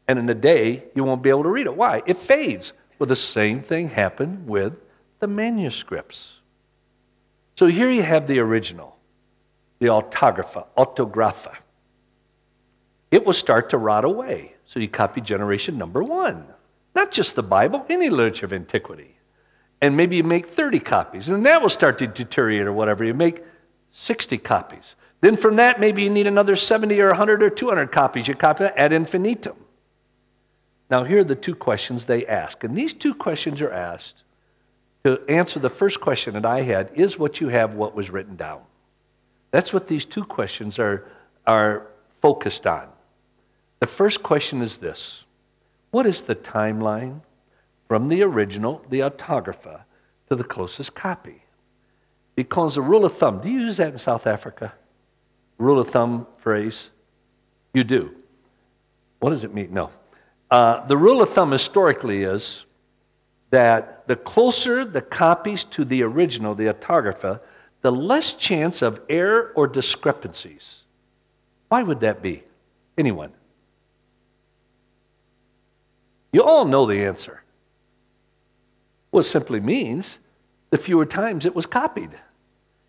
and 0.08 0.20
in 0.20 0.30
a 0.30 0.36
day, 0.36 0.84
you 0.94 1.04
won't 1.04 1.24
be 1.24 1.32
able 1.32 1.42
to 1.42 1.50
read 1.50 1.66
it. 1.66 1.76
Why? 1.76 2.04
It 2.06 2.20
fades. 2.20 2.74
Well, 3.00 3.08
the 3.08 3.16
same 3.16 3.64
thing 3.64 3.90
happened 3.90 4.48
with 4.48 4.74
the 5.20 5.26
manuscripts. 5.26 6.34
So 7.58 7.66
here 7.66 7.90
you 7.90 8.04
have 8.04 8.28
the 8.28 8.38
original, 8.38 8.96
the 9.80 9.88
autographa, 9.88 10.68
autographa 10.78 11.56
it 13.14 13.24
will 13.24 13.34
start 13.34 13.70
to 13.70 13.78
rot 13.78 14.06
away. 14.06 14.54
So 14.66 14.80
you 14.80 14.88
copy 14.88 15.22
generation 15.22 15.78
number 15.78 16.02
one. 16.02 16.48
Not 16.96 17.12
just 17.12 17.36
the 17.36 17.44
Bible, 17.44 17.86
any 17.88 18.10
literature 18.10 18.48
of 18.48 18.54
antiquity. 18.54 19.16
And 19.82 19.96
maybe 19.96 20.16
you 20.16 20.24
make 20.24 20.48
30 20.48 20.80
copies, 20.80 21.30
and 21.30 21.46
that 21.46 21.62
will 21.62 21.70
start 21.70 22.00
to 22.00 22.08
deteriorate 22.08 22.66
or 22.66 22.74
whatever. 22.74 23.04
You 23.04 23.14
make 23.14 23.44
60 23.92 24.40
copies. 24.40 24.96
Then 25.22 25.38
from 25.38 25.58
that, 25.58 25.80
maybe 25.80 26.02
you 26.02 26.10
need 26.10 26.26
another 26.26 26.56
70 26.56 27.00
or 27.02 27.10
100 27.10 27.44
or 27.44 27.52
200 27.52 27.92
copies. 27.92 28.28
You 28.28 28.34
copy 28.34 28.64
that 28.64 28.80
ad 28.80 28.92
infinitum. 28.92 29.58
Now, 30.90 31.04
here 31.04 31.20
are 31.20 31.24
the 31.24 31.36
two 31.36 31.54
questions 31.54 32.06
they 32.06 32.26
ask. 32.26 32.64
And 32.64 32.76
these 32.76 32.94
two 32.94 33.14
questions 33.14 33.62
are 33.62 33.72
asked 33.72 34.24
to 35.04 35.24
answer 35.30 35.60
the 35.60 35.70
first 35.70 36.02
question 36.02 36.34
that 36.34 36.48
I 36.48 36.64
had 36.64 36.90
is 36.96 37.20
what 37.20 37.40
you 37.40 37.50
have 37.50 37.76
what 37.76 37.94
was 37.94 38.10
written 38.10 38.36
down? 38.36 38.62
That's 39.52 39.72
what 39.72 39.88
these 39.88 40.04
two 40.04 40.24
questions 40.24 40.80
are, 40.80 41.06
are 41.46 41.86
focused 42.20 42.66
on. 42.66 42.88
The 43.84 43.88
first 43.88 44.24
question 44.24 44.62
is 44.62 44.78
this 44.78 45.26
What 45.92 46.06
is 46.06 46.22
the 46.22 46.36
timeline 46.36 47.20
from 47.90 48.08
the 48.08 48.24
original, 48.24 48.82
the 48.90 49.02
autographa, 49.02 49.84
to 50.30 50.38
the 50.38 50.44
closest 50.46 50.96
copy? 50.96 51.44
Because 52.34 52.76
the 52.76 52.82
rule 52.82 53.04
of 53.04 53.18
thumb, 53.18 53.42
do 53.42 53.50
you 53.50 53.60
use 53.60 53.76
that 53.76 53.92
in 53.92 54.00
South 54.00 54.26
Africa? 54.26 54.74
Rule 55.58 55.82
of 55.82 55.90
thumb 55.90 56.28
phrase? 56.38 56.92
You 57.74 57.84
do. 57.84 58.16
What 59.20 59.32
does 59.32 59.44
it 59.44 59.54
mean? 59.54 59.74
No. 59.74 59.90
Uh, 60.50 60.88
the 60.88 60.96
rule 60.96 61.22
of 61.22 61.32
thumb 61.32 61.52
historically 61.52 62.24
is 62.24 62.64
that 63.50 64.08
the 64.08 64.16
closer 64.16 64.86
the 64.86 65.02
copies 65.02 65.66
to 65.66 65.84
the 65.84 66.04
original, 66.04 66.56
the 66.56 66.70
autographa, 66.74 67.42
the 67.82 67.92
less 67.92 68.32
chance 68.32 68.82
of 68.82 69.02
error 69.10 69.52
or 69.58 69.68
discrepancies. 69.68 70.84
Why 71.68 71.84
would 71.84 72.00
that 72.00 72.22
be? 72.22 72.44
Anyone? 72.98 73.34
You 76.34 76.44
all 76.44 76.66
know 76.66 76.86
the 76.86 77.06
answer. 77.06 77.42
What 79.12 79.22
it 79.22 79.30
simply 79.30 79.62
means 79.62 80.20
the 80.72 80.78
fewer 80.78 81.06
times 81.06 81.46
it 81.46 81.56
was 81.56 81.66
copied. 81.66 82.10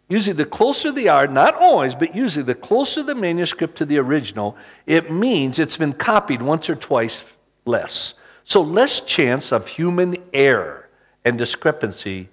Usually, 0.08 0.34
the 0.34 0.44
closer 0.44 0.90
they 0.90 1.08
are, 1.08 1.26
not 1.26 1.54
always, 1.54 1.94
but 1.94 2.16
usually 2.16 2.44
the 2.44 2.54
closer 2.54 3.02
the 3.02 3.14
manuscript 3.14 3.76
to 3.78 3.84
the 3.84 3.98
original, 3.98 4.56
it 4.86 5.12
means 5.12 5.58
it's 5.58 5.76
been 5.76 5.92
copied 5.92 6.42
once 6.42 6.68
or 6.68 6.74
twice 6.74 7.24
less. 7.64 8.14
So, 8.44 8.60
less 8.60 9.00
chance 9.00 9.52
of 9.52 9.68
human 9.68 10.16
error 10.32 10.88
and 11.24 11.38
discrepancy 11.38 12.28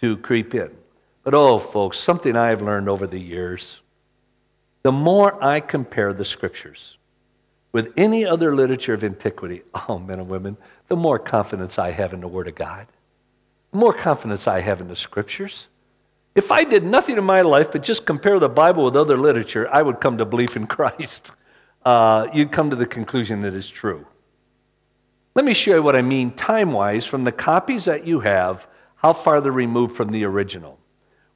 to 0.00 0.16
creep 0.18 0.54
in. 0.54 0.70
But 1.22 1.34
oh, 1.34 1.58
folks, 1.58 1.98
something 1.98 2.36
I've 2.36 2.62
learned 2.62 2.88
over 2.88 3.06
the 3.06 3.20
years 3.20 3.80
the 4.86 4.92
more 4.92 5.42
I 5.42 5.58
compare 5.58 6.12
the 6.12 6.24
scriptures, 6.24 6.95
with 7.76 7.92
any 7.98 8.24
other 8.24 8.56
literature 8.56 8.94
of 8.94 9.04
antiquity, 9.04 9.60
oh, 9.88 9.98
men 9.98 10.18
and 10.18 10.30
women, 10.30 10.56
the 10.88 10.96
more 10.96 11.18
confidence 11.18 11.78
I 11.78 11.90
have 11.90 12.14
in 12.14 12.22
the 12.22 12.26
Word 12.26 12.48
of 12.48 12.54
God, 12.54 12.86
the 13.70 13.76
more 13.76 13.92
confidence 13.92 14.48
I 14.48 14.62
have 14.62 14.80
in 14.80 14.88
the 14.88 14.96
Scriptures. 14.96 15.66
If 16.34 16.50
I 16.50 16.64
did 16.64 16.84
nothing 16.84 17.18
in 17.18 17.24
my 17.24 17.42
life 17.42 17.70
but 17.70 17.82
just 17.82 18.06
compare 18.06 18.38
the 18.38 18.48
Bible 18.48 18.86
with 18.86 18.96
other 18.96 19.18
literature, 19.18 19.68
I 19.70 19.82
would 19.82 20.00
come 20.00 20.16
to 20.16 20.24
belief 20.24 20.56
in 20.56 20.66
Christ. 20.76 21.32
Uh, 21.84 22.28
you'd 22.32 22.50
come 22.50 22.70
to 22.70 22.76
the 22.76 22.86
conclusion 22.86 23.42
that 23.42 23.52
it's 23.52 23.68
true. 23.68 24.06
Let 25.34 25.44
me 25.44 25.52
show 25.52 25.74
you 25.74 25.82
what 25.82 25.96
I 25.96 26.00
mean 26.00 26.30
time 26.30 26.72
wise 26.72 27.04
from 27.04 27.24
the 27.24 27.32
copies 27.32 27.84
that 27.84 28.06
you 28.06 28.20
have, 28.20 28.66
how 28.94 29.12
far 29.12 29.42
they're 29.42 29.52
removed 29.52 29.94
from 29.94 30.12
the 30.12 30.24
original. 30.24 30.78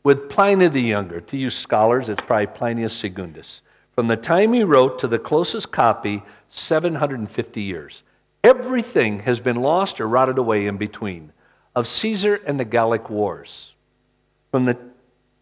With 0.04 0.30
Pliny 0.30 0.68
the 0.68 0.80
Younger, 0.80 1.20
to 1.20 1.36
you 1.36 1.50
scholars, 1.50 2.08
it's 2.08 2.22
probably 2.22 2.46
Plinius 2.46 2.94
Secundus. 2.94 3.60
From 3.94 4.08
the 4.08 4.16
time 4.16 4.52
he 4.52 4.64
wrote 4.64 4.98
to 5.00 5.08
the 5.08 5.18
closest 5.18 5.70
copy, 5.70 6.22
750 6.50 7.62
years. 7.62 8.02
Everything 8.42 9.20
has 9.20 9.40
been 9.40 9.56
lost 9.56 10.00
or 10.00 10.08
rotted 10.08 10.38
away 10.38 10.66
in 10.66 10.76
between 10.76 11.32
of 11.74 11.86
Caesar 11.86 12.34
and 12.46 12.58
the 12.58 12.64
Gallic 12.64 13.08
Wars. 13.10 13.74
From 14.50 14.64
the 14.64 14.76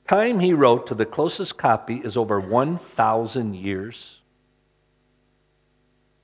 time 0.06 0.40
he 0.40 0.52
wrote 0.52 0.87
to 0.88 0.94
the 0.94 1.06
closest 1.06 1.56
copy 1.56 1.96
is 1.96 2.16
over 2.16 2.40
1,000 2.40 3.54
years. 3.54 4.20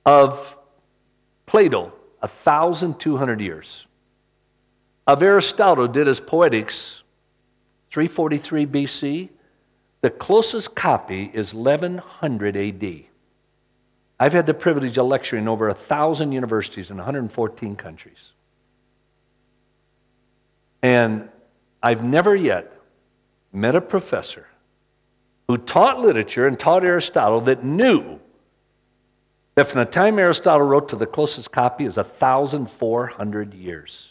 Of 0.05 0.55
Plato, 1.45 1.93
1,200 2.19 3.41
years. 3.41 3.85
Of 5.07 5.21
Aristotle 5.21 5.87
did 5.87 6.07
his 6.07 6.19
Poetics, 6.19 7.01
343 7.91 8.65
BC, 8.65 9.29
the 10.05 10.11
closest 10.11 10.75
copy 10.75 11.31
is 11.33 11.51
1100 11.51 12.55
AD. 12.55 13.05
I've 14.19 14.33
had 14.33 14.45
the 14.45 14.53
privilege 14.53 14.99
of 14.99 15.07
lecturing 15.07 15.47
over 15.47 15.67
a 15.67 15.73
thousand 15.73 16.31
universities 16.31 16.91
in 16.91 16.97
114 16.97 17.75
countries. 17.75 18.31
And 20.83 21.27
I've 21.81 22.03
never 22.03 22.35
yet 22.35 22.71
met 23.51 23.73
a 23.73 23.81
professor 23.81 24.45
who 25.47 25.57
taught 25.57 25.99
literature 25.99 26.45
and 26.45 26.59
taught 26.59 26.85
Aristotle 26.85 27.41
that 27.41 27.63
knew 27.63 28.19
that 29.55 29.69
from 29.69 29.79
the 29.79 29.85
time 29.85 30.19
Aristotle 30.19 30.67
wrote 30.67 30.89
to 30.89 30.97
the 30.97 31.07
closest 31.07 31.51
copy 31.51 31.83
is 31.83 31.97
1,400 31.97 33.55
years. 33.55 34.09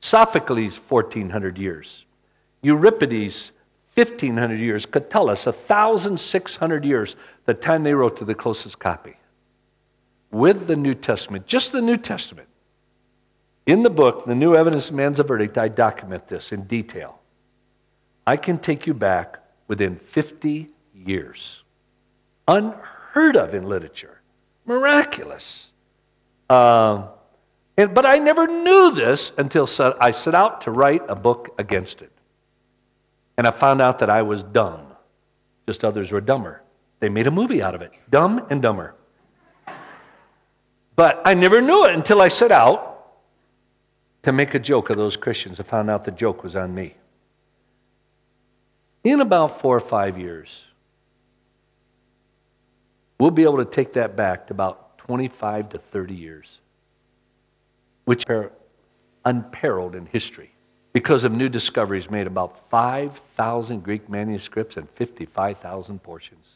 Sophocles, 0.00 0.80
1,400 0.88 1.58
years. 1.58 2.04
Euripides, 2.60 3.52
1,500 3.94 4.58
years. 4.58 4.86
Catullus, 4.86 5.46
1,600 5.46 6.84
years, 6.84 7.16
the 7.46 7.54
time 7.54 7.82
they 7.82 7.94
wrote 7.94 8.16
to 8.16 8.24
the 8.24 8.34
closest 8.34 8.78
copy. 8.78 9.16
With 10.30 10.66
the 10.66 10.76
New 10.76 10.94
Testament, 10.94 11.46
just 11.46 11.72
the 11.72 11.80
New 11.80 11.96
Testament. 11.96 12.48
In 13.66 13.82
the 13.82 13.90
book, 13.90 14.26
The 14.26 14.34
New 14.34 14.54
Evidence 14.54 14.88
Demands 14.88 15.20
a 15.20 15.22
Verdict, 15.22 15.56
I 15.56 15.68
document 15.68 16.28
this 16.28 16.52
in 16.52 16.64
detail. 16.64 17.20
I 18.26 18.36
can 18.36 18.58
take 18.58 18.86
you 18.86 18.94
back 18.94 19.38
within 19.68 19.96
50 19.96 20.68
years. 20.94 21.62
Unheard 22.46 23.36
of 23.36 23.54
in 23.54 23.68
literature. 23.68 24.20
Miraculous. 24.66 25.70
Uh, 26.50 27.08
and, 27.76 27.94
but 27.94 28.06
I 28.06 28.16
never 28.18 28.46
knew 28.46 28.92
this 28.92 29.32
until 29.38 29.68
I 30.00 30.10
set 30.10 30.34
out 30.34 30.62
to 30.62 30.70
write 30.70 31.02
a 31.08 31.14
book 31.14 31.54
against 31.58 32.02
it. 32.02 32.12
And 33.36 33.46
I 33.46 33.50
found 33.50 33.80
out 33.80 33.98
that 33.98 34.10
I 34.10 34.22
was 34.22 34.42
dumb. 34.42 34.86
Just 35.66 35.84
others 35.84 36.12
were 36.12 36.20
dumber. 36.20 36.62
They 37.00 37.08
made 37.08 37.26
a 37.26 37.30
movie 37.30 37.62
out 37.62 37.74
of 37.74 37.82
it 37.82 37.92
Dumb 38.10 38.46
and 38.50 38.62
Dumber. 38.62 38.94
But 40.96 41.22
I 41.24 41.34
never 41.34 41.60
knew 41.60 41.84
it 41.86 41.94
until 41.94 42.20
I 42.20 42.28
set 42.28 42.52
out 42.52 42.92
to 44.22 44.32
make 44.32 44.54
a 44.54 44.58
joke 44.58 44.90
of 44.90 44.96
those 44.96 45.16
Christians. 45.16 45.58
I 45.58 45.64
found 45.64 45.90
out 45.90 46.04
the 46.04 46.12
joke 46.12 46.44
was 46.44 46.54
on 46.54 46.72
me. 46.74 46.94
In 49.02 49.20
about 49.20 49.60
four 49.60 49.76
or 49.76 49.80
five 49.80 50.16
years, 50.16 50.48
we'll 53.18 53.32
be 53.32 53.42
able 53.42 53.58
to 53.58 53.64
take 53.64 53.94
that 53.94 54.16
back 54.16 54.46
to 54.46 54.54
about 54.54 54.96
25 54.98 55.70
to 55.70 55.78
30 55.78 56.14
years, 56.14 56.58
which 58.04 58.30
are 58.30 58.52
unparalleled 59.24 59.96
in 59.96 60.06
history 60.06 60.53
because 60.94 61.24
of 61.24 61.32
new 61.32 61.48
discoveries 61.48 62.08
made 62.08 62.28
about 62.28 62.70
5,000 62.70 63.82
Greek 63.82 64.08
manuscripts 64.08 64.76
and 64.76 64.88
55,000 64.90 66.00
portions. 66.02 66.46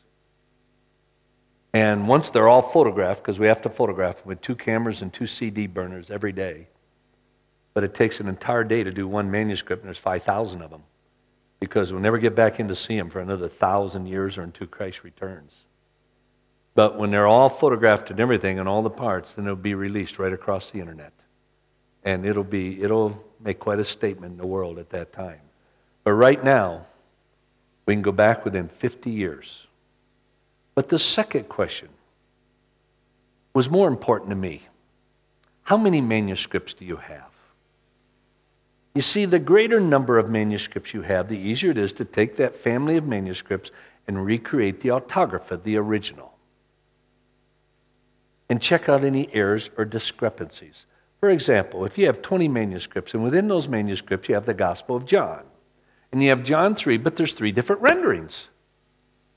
And 1.74 2.06
once 2.08 2.30
they're 2.30 2.48
all 2.48 2.62
photographed, 2.62 3.20
because 3.20 3.40
we 3.40 3.48
have 3.48 3.60
to 3.62 3.68
photograph 3.68 4.18
them 4.18 4.28
with 4.28 4.40
two 4.40 4.54
cameras 4.54 5.02
and 5.02 5.12
two 5.12 5.26
CD 5.26 5.66
burners 5.66 6.10
every 6.10 6.32
day, 6.32 6.68
but 7.74 7.82
it 7.82 7.94
takes 7.94 8.20
an 8.20 8.28
entire 8.28 8.62
day 8.62 8.84
to 8.84 8.92
do 8.92 9.08
one 9.08 9.28
manuscript, 9.30 9.82
and 9.82 9.88
there's 9.88 9.98
5,000 9.98 10.62
of 10.62 10.70
them, 10.70 10.84
because 11.58 11.92
we'll 11.92 12.00
never 12.00 12.18
get 12.18 12.36
back 12.36 12.60
in 12.60 12.68
to 12.68 12.76
see 12.76 12.96
them 12.96 13.10
for 13.10 13.18
another 13.18 13.48
thousand 13.48 14.06
years 14.06 14.38
or 14.38 14.42
until 14.42 14.68
Christ 14.68 15.02
returns. 15.02 15.52
But 16.76 16.96
when 16.96 17.10
they're 17.10 17.26
all 17.26 17.48
photographed 17.48 18.12
and 18.12 18.20
everything 18.20 18.60
and 18.60 18.68
all 18.68 18.82
the 18.82 18.90
parts, 18.90 19.34
then 19.34 19.46
it'll 19.46 19.56
be 19.56 19.74
released 19.74 20.20
right 20.20 20.32
across 20.32 20.70
the 20.70 20.78
internet. 20.78 21.12
And 22.04 22.24
it'll 22.24 22.44
be 22.44 22.80
it'll 22.80 23.27
make 23.40 23.58
quite 23.58 23.78
a 23.78 23.84
statement 23.84 24.32
in 24.32 24.38
the 24.38 24.46
world 24.46 24.78
at 24.78 24.90
that 24.90 25.12
time. 25.12 25.40
But 26.04 26.12
right 26.12 26.42
now, 26.42 26.86
we 27.86 27.94
can 27.94 28.02
go 28.02 28.12
back 28.12 28.44
within 28.44 28.68
50 28.68 29.10
years. 29.10 29.66
But 30.74 30.88
the 30.88 30.98
second 30.98 31.48
question 31.48 31.88
was 33.54 33.68
more 33.68 33.88
important 33.88 34.30
to 34.30 34.36
me. 34.36 34.62
How 35.62 35.76
many 35.76 36.00
manuscripts 36.00 36.74
do 36.74 36.84
you 36.84 36.96
have? 36.96 37.30
You 38.94 39.02
see, 39.02 39.26
the 39.26 39.38
greater 39.38 39.80
number 39.80 40.18
of 40.18 40.28
manuscripts 40.28 40.94
you 40.94 41.02
have, 41.02 41.28
the 41.28 41.38
easier 41.38 41.70
it 41.70 41.78
is 41.78 41.92
to 41.94 42.04
take 42.04 42.36
that 42.36 42.56
family 42.56 42.96
of 42.96 43.06
manuscripts 43.06 43.70
and 44.06 44.24
recreate 44.24 44.80
the 44.80 44.90
autographa, 44.90 45.62
the 45.62 45.76
original, 45.76 46.34
and 48.48 48.60
check 48.62 48.88
out 48.88 49.04
any 49.04 49.28
errors 49.32 49.70
or 49.76 49.84
discrepancies. 49.84 50.86
For 51.20 51.30
example, 51.30 51.84
if 51.84 51.98
you 51.98 52.06
have 52.06 52.22
20 52.22 52.48
manuscripts, 52.48 53.14
and 53.14 53.24
within 53.24 53.48
those 53.48 53.68
manuscripts 53.68 54.28
you 54.28 54.34
have 54.34 54.46
the 54.46 54.54
Gospel 54.54 54.96
of 54.96 55.04
John, 55.04 55.42
and 56.12 56.22
you 56.22 56.30
have 56.30 56.44
John 56.44 56.74
3, 56.74 56.96
but 56.96 57.16
there's 57.16 57.32
three 57.32 57.52
different 57.52 57.82
renderings 57.82 58.48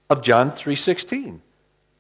of 0.10 0.22
John 0.22 0.52
3:16. 0.52 1.42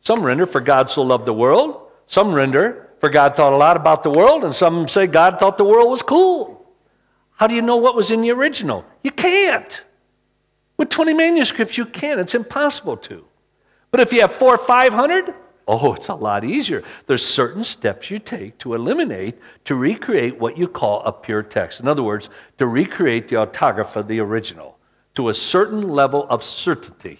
Some 0.01 0.23
render 0.23 0.45
for 0.45 0.61
God 0.61 0.89
so 0.89 1.01
loved 1.01 1.25
the 1.25 1.33
world, 1.33 1.87
some 2.07 2.33
render 2.33 2.89
for 2.99 3.09
God 3.09 3.35
thought 3.35 3.53
a 3.53 3.57
lot 3.57 3.77
about 3.77 4.03
the 4.03 4.09
world, 4.09 4.43
and 4.43 4.53
some 4.53 4.87
say 4.87 5.07
God 5.07 5.39
thought 5.39 5.57
the 5.57 5.65
world 5.65 5.89
was 5.89 6.01
cool. 6.01 6.65
How 7.35 7.47
do 7.47 7.55
you 7.55 7.61
know 7.61 7.77
what 7.77 7.95
was 7.95 8.11
in 8.11 8.21
the 8.21 8.31
original? 8.31 8.85
You 9.03 9.11
can't. 9.11 9.83
With 10.77 10.89
20 10.89 11.13
manuscripts, 11.13 11.77
you 11.77 11.85
can't. 11.85 12.19
It's 12.19 12.35
impossible 12.35 12.97
to. 12.97 13.25
But 13.89 13.99
if 13.99 14.13
you 14.13 14.21
have 14.21 14.31
four 14.31 14.55
or 14.55 14.57
500, 14.57 15.33
oh, 15.71 15.93
it's 15.93 16.09
a 16.09 16.15
lot 16.15 16.43
easier. 16.43 16.83
There's 17.07 17.25
certain 17.25 17.63
steps 17.63 18.11
you 18.11 18.19
take 18.19 18.57
to 18.59 18.73
eliminate, 18.73 19.39
to 19.65 19.75
recreate 19.75 20.39
what 20.39 20.57
you 20.57 20.67
call 20.67 21.01
a 21.03 21.11
pure 21.11 21.43
text. 21.43 21.79
In 21.79 21.87
other 21.87 22.03
words, 22.03 22.29
to 22.57 22.67
recreate 22.67 23.27
the 23.27 23.37
autographa, 23.37 24.03
the 24.03 24.19
original, 24.19 24.77
to 25.15 25.29
a 25.29 25.33
certain 25.33 25.87
level 25.87 26.27
of 26.29 26.43
certainty. 26.43 27.19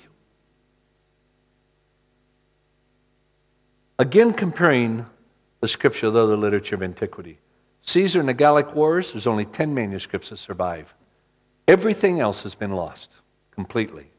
Again, 4.00 4.34
comparing 4.34 5.06
the 5.62 5.68
scripture 5.68 6.08
with 6.08 6.18
other 6.18 6.36
literature 6.36 6.76
of 6.76 6.84
antiquity. 6.84 7.40
Caesar 7.84 8.20
and 8.20 8.30
the 8.30 8.34
Gallic 8.34 8.76
Wars, 8.76 9.12
there's 9.12 9.28
only 9.28 9.46
10 9.46 9.74
manuscripts 9.74 10.30
that 10.30 10.38
survive. 10.38 10.94
Everything 11.68 12.20
else 12.20 12.44
has 12.44 12.54
been 12.54 12.72
lost 12.72 13.12
completely. 13.52 14.11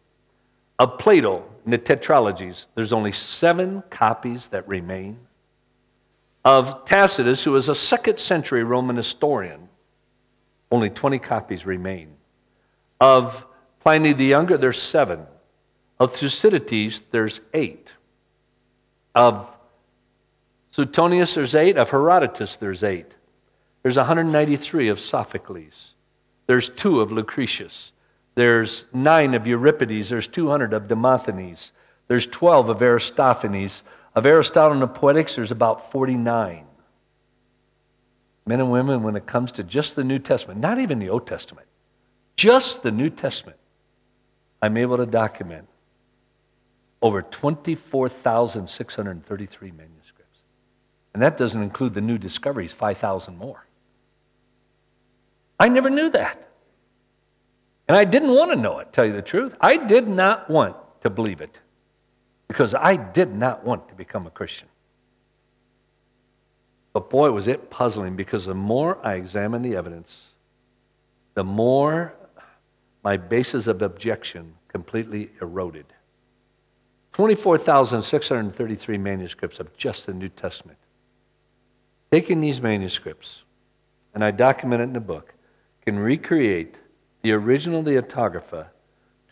Of 0.79 0.99
Plato 0.99 1.45
and 1.65 1.73
the 1.73 1.79
tetralogies, 1.79 2.67
there's 2.75 2.93
only 2.93 3.13
seven 3.13 3.83
copies 3.91 4.49
that 4.49 4.67
remain. 4.67 5.19
Of 6.45 6.85
Tacitus, 6.85 7.45
who 7.45 7.53
was 7.53 7.69
a 7.69 7.75
second 7.75 8.19
century 8.19 8.65
Roman 8.65 8.97
historian, 8.97 9.69
only 10.71 10.91
20 10.91 11.19
copies 11.19 11.65
remain. 11.65 12.15
Of 13.01 13.47
Pliny 13.81 14.13
the 14.13 14.25
Younger, 14.25 14.57
there's 14.59 14.81
seven. 14.81 15.27
Of 16.01 16.17
Thucydides, 16.17 17.03
there's 17.11 17.41
eight. 17.55 17.89
Of 19.15 19.49
Suetonius, 20.73 21.35
there's 21.35 21.55
eight. 21.55 21.77
Of 21.77 21.91
Herodotus, 21.91 22.57
there's 22.57 22.83
eight. 22.83 23.15
There's 23.83 23.97
193 23.97 24.89
of 24.89 24.99
Sophocles. 24.99 25.95
There's 26.47 26.71
two 26.71 27.01
of 27.01 27.13
Lucretius. 27.13 27.92
There's 28.35 28.85
nine 28.93 29.35
of 29.35 29.47
Euripides. 29.47 30.09
There's 30.09 30.27
200 30.27 30.73
of 30.73 30.89
Demosthenes. 30.89 31.73
There's 32.09 32.27
12 32.27 32.71
of 32.71 32.83
Aristophanes. 32.83 33.83
Of 34.15 34.27
Aristotle 34.27 34.73
and 34.73 34.83
the 34.83 34.87
Poetics, 34.87 35.37
there's 35.37 35.51
about 35.51 35.91
49. 35.91 36.67
Men 38.45 38.61
and 38.61 38.71
women, 38.71 39.03
when 39.03 39.17
it 39.17 39.25
comes 39.27 39.53
to 39.53 39.63
just 39.63 39.97
the 39.97 40.05
New 40.05 40.19
Testament, 40.19 40.61
not 40.61 40.79
even 40.79 40.99
the 40.99 41.09
Old 41.09 41.27
Testament, 41.27 41.67
just 42.37 42.83
the 42.83 42.91
New 42.91 43.09
Testament, 43.09 43.57
I'm 44.61 44.77
able 44.77 44.99
to 44.99 45.07
document 45.07 45.67
over 47.01 47.23
24,633 47.23 49.71
manuscripts. 49.71 50.41
And 51.15 51.23
that 51.23 51.37
doesn't 51.37 51.63
include 51.63 51.95
the 51.95 52.01
new 52.01 52.19
discoveries, 52.19 52.73
5,000 52.73 53.39
more. 53.39 53.65
I 55.59 55.69
never 55.69 55.91
knew 55.91 56.11
that. 56.11 56.49
And 57.93 57.99
I 57.99 58.07
didn't 58.07 58.35
want 58.35 58.51
to 58.53 58.57
know 58.57 58.79
it, 58.79 58.91
tell 58.91 59.05
you 59.05 59.13
the 59.13 59.21
truth. 59.21 59.55
I 59.61 59.77
did 59.77 60.09
not 60.09 60.49
want 60.49 60.75
to 61.03 61.11
believe 61.11 61.43
it 61.43 61.59
because 62.49 62.75
I 62.75 62.97
did 62.97 63.35
not 63.35 63.67
want 63.67 63.87
to 63.91 63.95
become 63.95 64.27
a 64.27 64.31
Christian. 64.31 64.69
But 66.95 67.11
boy, 67.11 67.33
was 67.33 67.49
it 67.49 67.69
puzzling 67.69 68.17
because 68.17 68.47
the 68.47 68.55
more 68.55 68.99
I 69.07 69.17
examined 69.17 69.63
the 69.63 69.77
evidence, 69.77 70.29
the 71.35 71.45
more 71.45 72.15
my 73.05 73.19
basis 73.19 73.67
of 73.67 73.83
objection 73.83 74.55
completely 74.69 75.29
eroded. 75.43 75.85
24,633 77.13 78.97
manuscripts 78.97 79.61
of 79.61 79.77
just 79.77 80.07
the 80.07 80.15
New 80.15 80.31
Testament. 80.31 80.79
Taking 82.11 82.41
these 82.41 82.59
manuscripts, 82.59 83.43
and 84.15 84.25
I 84.25 84.31
document 84.31 84.81
it 84.81 84.85
in 84.85 84.93
the 84.95 85.01
book, 85.01 85.35
can 85.85 85.99
recreate 85.99 86.77
the 87.23 87.33
original 87.33 87.83
the 87.83 87.99
Autographa 87.99 88.69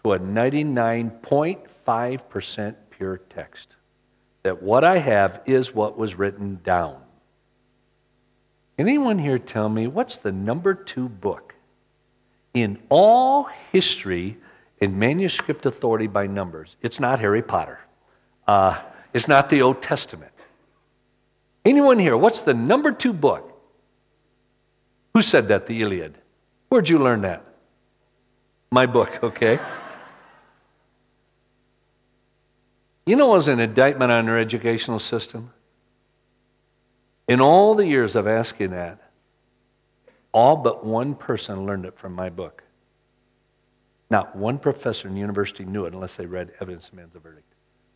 to 0.03 0.13
a 0.13 0.19
99.5% 0.19 2.75
pure 2.91 3.19
text. 3.35 3.69
That 4.43 4.63
what 4.63 4.85
I 4.85 4.99
have 4.99 5.43
is 5.45 5.75
what 5.75 5.99
was 5.99 6.15
written 6.15 6.61
down. 6.65 6.97
Anyone 8.79 9.19
here 9.19 9.39
tell 9.39 9.69
me 9.69 9.87
what's 9.87 10.17
the 10.17 10.33
number 10.33 10.73
two 10.73 11.11
book 11.11 11.55
in 12.55 12.79
all 12.89 13.51
history 13.73 14.39
in 14.81 14.99
manuscript 14.99 15.67
authority 15.67 16.07
by 16.07 16.27
numbers? 16.27 16.77
It's 16.81 16.99
not 16.99 17.21
Harry 17.21 17.43
Potter. 17.43 17.79
Uh, 18.47 18.81
it's 19.13 19.29
not 19.29 19.51
the 19.51 19.61
Old 19.61 19.83
Testament. 19.83 20.33
Anyone 21.65 21.99
here, 21.99 22.17
what's 22.17 22.41
the 22.41 22.55
number 22.55 22.91
two 22.91 23.13
book? 23.13 23.53
Who 25.13 25.21
said 25.21 25.49
that? 25.49 25.67
The 25.67 25.83
Iliad. 25.83 26.17
Where'd 26.71 26.89
you 26.89 26.99
learn 26.99 27.21
that? 27.23 27.45
My 28.73 28.87
book, 28.87 29.11
okay? 29.23 29.59
You 33.05 33.17
know, 33.17 33.35
as 33.35 33.49
an 33.49 33.59
indictment 33.59 34.13
on 34.13 34.29
our 34.29 34.39
educational 34.39 35.01
system, 35.01 35.53
in 37.27 37.41
all 37.41 37.75
the 37.75 37.87
years 37.87 38.15
of 38.15 38.27
asking 38.27 38.71
that, 38.71 39.01
all 40.33 40.57
but 40.57 40.85
one 40.85 41.15
person 41.15 41.67
learned 41.67 41.85
it 41.85 41.99
from 41.99 42.13
my 42.13 42.29
book. 42.29 42.63
Not 44.11 44.37
one 44.37 44.59
professor 44.59 45.09
in 45.09 45.17
university 45.17 45.65
knew 45.65 45.87
it 45.87 45.93
unless 45.93 46.17
they 46.17 46.27
read 46.27 46.53
Evidence 46.61 46.91
Demands 46.91 47.15
a 47.17 47.19
Verdict. 47.19 47.47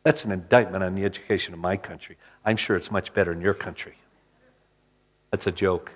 That's 0.03 0.25
an 0.25 0.33
indictment 0.33 0.85
on 0.85 0.95
the 0.95 1.05
education 1.05 1.55
of 1.55 1.61
my 1.61 1.77
country. 1.77 2.17
I'm 2.45 2.57
sure 2.57 2.77
it's 2.77 2.91
much 2.91 3.15
better 3.15 3.33
in 3.33 3.41
your 3.41 3.55
country. 3.55 3.95
That's 5.31 5.47
a 5.47 5.53
joke. 5.53 5.91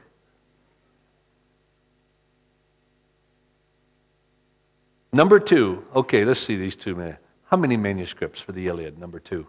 Number 5.12 5.40
two. 5.40 5.84
Okay, 5.94 6.24
let's 6.24 6.40
see 6.40 6.56
these 6.56 6.76
two 6.76 6.94
men. 6.94 7.16
How 7.44 7.56
many 7.56 7.76
manuscripts 7.76 8.40
for 8.40 8.52
the 8.52 8.66
Iliad? 8.66 8.98
Number 8.98 9.18
two. 9.18 9.46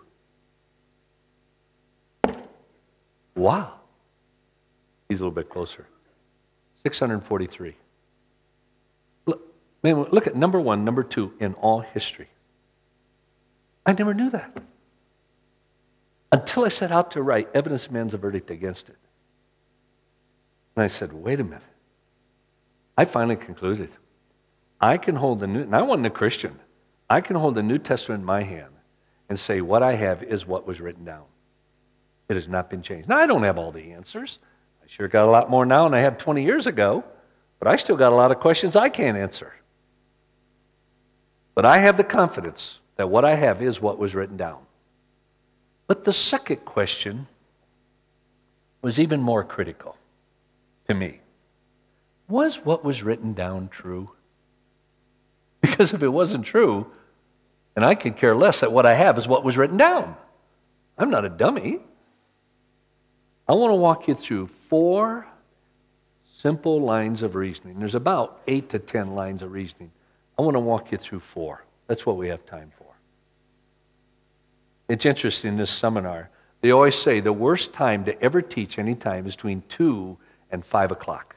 Wow. 3.36 3.74
He's 5.08 5.20
a 5.20 5.24
little 5.24 5.36
bit 5.36 5.50
closer. 5.50 5.88
643. 6.84 7.76
Look, 9.26 9.42
man, 9.84 10.04
look 10.12 10.28
at 10.28 10.36
number 10.36 10.60
one, 10.60 10.86
number 10.86 11.04
two 11.04 11.34
in 11.40 11.54
all 11.56 11.82
history. 11.82 12.30
I 13.86 13.94
never 13.94 14.14
knew 14.14 14.30
that. 14.30 14.58
until 16.32 16.64
I 16.64 16.70
set 16.70 16.92
out 16.92 17.12
to 17.12 17.24
write 17.24 17.50
evidence 17.54 17.88
demands 17.88 18.14
a 18.14 18.18
verdict 18.18 18.52
against 18.52 18.90
it. 18.90 18.98
And 20.76 20.84
I 20.84 20.88
said, 20.88 21.12
wait 21.12 21.40
a 21.40 21.44
minute. 21.44 21.64
I 22.98 23.06
finally 23.06 23.36
concluded 23.36 23.90
I 24.82 24.98
can 24.98 25.16
hold 25.16 25.40
the 25.40 25.48
New, 25.48 25.62
and 25.62 25.76
I 25.76 25.82
wasn't 25.82 26.08
a 26.08 26.12
Christian, 26.12 26.60
I 27.10 27.22
can 27.22 27.36
hold 27.36 27.56
the 27.56 27.64
New 27.64 27.78
Testament 27.78 28.22
in 28.22 28.26
my 28.26 28.44
hand 28.44 28.74
and 29.28 29.40
say, 29.40 29.62
what 29.62 29.84
I 29.84 29.96
have 29.96 30.24
is 30.24 30.46
what 30.46 30.66
was 30.66 30.80
written 30.80 31.06
down. 31.06 31.24
It 32.30 32.36
has 32.36 32.48
not 32.48 32.70
been 32.70 32.82
changed. 32.82 33.10
Now, 33.10 33.18
I 33.18 33.26
don't 33.26 33.44
have 33.44 33.58
all 33.58 33.72
the 33.72 33.92
answers. 33.92 34.40
I 34.84 34.86
sure 34.88 35.08
got 35.08 35.28
a 35.28 35.32
lot 35.32 35.50
more 35.50 35.66
now 35.66 35.84
than 35.86 35.94
I 35.94 36.02
had 36.02 36.20
20 36.20 36.44
years 36.44 36.68
ago, 36.68 37.04
but 37.60 37.68
I 37.68 37.76
still 37.76 37.98
got 37.98 38.14
a 38.14 38.16
lot 38.16 38.32
of 38.32 38.40
questions 38.40 38.76
I 38.76 38.90
can't 38.90 39.18
answer. 39.18 39.54
But 41.56 41.66
I 41.66 41.80
have 41.80 41.98
the 41.98 42.04
confidence 42.04 42.80
that 42.96 43.10
what 43.10 43.26
I 43.26 43.36
have 43.36 43.62
is 43.62 43.82
what 43.82 43.98
was 43.98 44.16
written 44.16 44.38
down. 44.38 44.60
But 45.88 46.06
the 46.06 46.14
second 46.14 46.58
question 46.66 47.28
was 48.82 49.00
even 49.00 49.22
more 49.22 49.44
critical 49.44 49.98
to 50.88 50.94
me. 50.94 51.20
Was 52.28 52.58
what 52.64 52.86
was 52.86 53.04
written 53.04 53.34
down 53.34 53.70
true? 53.70 54.12
Because 55.62 55.94
if 55.94 56.04
it 56.04 56.10
wasn't 56.10 56.46
true, 56.46 56.88
and 57.76 57.86
I 57.86 57.96
could 57.96 58.18
care 58.18 58.36
less 58.36 58.62
that 58.62 58.72
what 58.72 58.86
I 58.86 58.94
have 58.94 59.18
is 59.18 59.28
what 59.28 59.44
was 59.44 59.58
written 59.58 59.78
down. 59.78 60.16
I'm 60.98 61.10
not 61.10 61.26
a 61.26 61.30
dummy. 61.30 61.80
I 63.48 63.54
want 63.54 63.72
to 63.72 63.76
walk 63.76 64.08
you 64.08 64.16
through 64.16 64.50
four 64.70 65.26
simple 66.34 66.82
lines 66.82 67.22
of 67.22 67.36
reasoning. 67.36 67.80
There's 67.80 67.96
about 67.96 68.42
eight 68.48 68.70
to 68.70 68.80
ten 68.80 69.16
lines 69.16 69.42
of 69.42 69.52
reasoning. 69.52 69.92
I 70.38 70.42
want 70.42 70.56
to 70.56 70.60
walk 70.62 70.92
you 70.92 70.98
through 70.98 71.20
four. 71.20 71.64
That's 71.88 72.06
what 72.06 72.18
we 72.18 72.30
have 72.30 72.46
time 72.46 72.72
for. 72.78 72.86
It's 74.88 75.06
interesting, 75.06 75.58
this 75.58 75.72
seminar, 75.72 76.30
they 76.62 76.72
always 76.72 76.96
say 76.96 77.20
the 77.20 77.34
worst 77.34 77.74
time 77.74 78.06
to 78.06 78.22
ever 78.22 78.42
teach 78.42 78.80
any 78.80 78.96
time 78.96 79.28
is 79.28 79.36
between 79.36 79.64
2 79.70 80.18
and 80.52 80.66
5 80.66 80.92
o'clock. 80.92 81.36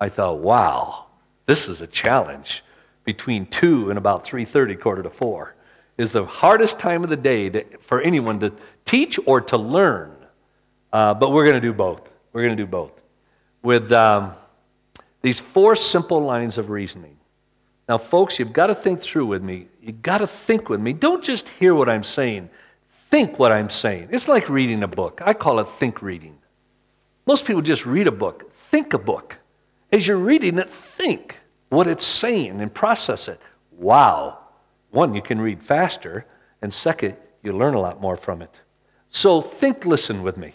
I 0.00 0.08
thought, 0.08 0.38
wow, 0.38 1.06
this 1.48 1.66
is 1.66 1.80
a 1.80 1.86
challenge. 1.86 2.62
Between 3.04 3.46
2 3.46 3.88
and 3.88 3.96
about 3.96 4.26
3.30, 4.26 4.78
quarter 4.78 5.02
to 5.02 5.08
4, 5.08 5.54
is 5.96 6.12
the 6.12 6.26
hardest 6.26 6.78
time 6.78 7.02
of 7.02 7.08
the 7.08 7.16
day 7.16 7.48
to, 7.48 7.64
for 7.80 8.02
anyone 8.02 8.38
to 8.40 8.52
teach 8.84 9.18
or 9.24 9.40
to 9.40 9.56
learn. 9.56 10.14
Uh, 10.92 11.14
but 11.14 11.32
we're 11.32 11.44
going 11.44 11.54
to 11.54 11.60
do 11.60 11.72
both. 11.72 12.02
We're 12.34 12.42
going 12.42 12.54
to 12.54 12.62
do 12.62 12.66
both. 12.66 12.92
With 13.62 13.90
um, 13.92 14.34
these 15.22 15.40
four 15.40 15.74
simple 15.74 16.20
lines 16.20 16.58
of 16.58 16.68
reasoning. 16.68 17.16
Now, 17.88 17.96
folks, 17.96 18.38
you've 18.38 18.52
got 18.52 18.66
to 18.66 18.74
think 18.74 19.00
through 19.00 19.24
with 19.24 19.42
me. 19.42 19.68
You've 19.82 20.02
got 20.02 20.18
to 20.18 20.26
think 20.26 20.68
with 20.68 20.80
me. 20.80 20.92
Don't 20.92 21.24
just 21.24 21.48
hear 21.48 21.74
what 21.74 21.88
I'm 21.88 22.04
saying, 22.04 22.50
think 23.08 23.38
what 23.38 23.52
I'm 23.52 23.70
saying. 23.70 24.08
It's 24.10 24.28
like 24.28 24.50
reading 24.50 24.82
a 24.82 24.88
book. 24.88 25.22
I 25.24 25.32
call 25.32 25.60
it 25.60 25.68
think 25.78 26.02
reading. 26.02 26.36
Most 27.26 27.46
people 27.46 27.62
just 27.62 27.86
read 27.86 28.06
a 28.06 28.12
book, 28.12 28.52
think 28.70 28.92
a 28.92 28.98
book. 28.98 29.38
As 29.90 30.06
you're 30.06 30.16
reading 30.16 30.58
it, 30.58 30.70
think 30.70 31.38
what 31.70 31.86
it's 31.86 32.06
saying 32.06 32.60
and 32.60 32.72
process 32.72 33.28
it. 33.28 33.40
Wow. 33.72 34.38
One, 34.90 35.14
you 35.14 35.22
can 35.22 35.40
read 35.40 35.62
faster, 35.62 36.26
and 36.62 36.72
second, 36.72 37.16
you 37.42 37.52
learn 37.52 37.74
a 37.74 37.80
lot 37.80 38.00
more 38.00 38.16
from 38.16 38.42
it. 38.42 38.54
So 39.10 39.40
think, 39.40 39.86
listen 39.86 40.22
with 40.22 40.36
me, 40.36 40.54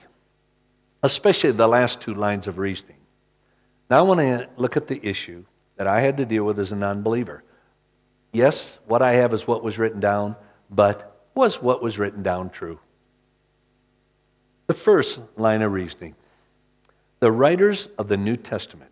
especially 1.01 1.51
the 1.51 1.67
last 1.67 2.01
two 2.01 2.13
lines 2.13 2.47
of 2.47 2.57
reasoning. 2.57 2.97
Now 3.89 3.99
I 3.99 4.01
want 4.03 4.19
to 4.19 4.47
look 4.57 4.77
at 4.77 4.87
the 4.87 5.03
issue 5.05 5.45
that 5.77 5.87
I 5.87 6.01
had 6.01 6.17
to 6.17 6.25
deal 6.25 6.43
with 6.43 6.59
as 6.59 6.71
a 6.71 6.75
non 6.75 7.01
believer. 7.01 7.43
Yes, 8.31 8.77
what 8.85 9.01
I 9.01 9.13
have 9.13 9.33
is 9.33 9.47
what 9.47 9.63
was 9.63 9.77
written 9.77 9.99
down, 9.99 10.35
but 10.69 11.27
was 11.35 11.61
what 11.61 11.81
was 11.81 11.99
written 11.99 12.23
down 12.23 12.49
true? 12.49 12.79
The 14.67 14.73
first 14.73 15.19
line 15.35 15.61
of 15.61 15.71
reasoning 15.71 16.15
the 17.19 17.31
writers 17.31 17.87
of 17.97 18.09
the 18.09 18.17
New 18.17 18.35
Testament 18.35 18.91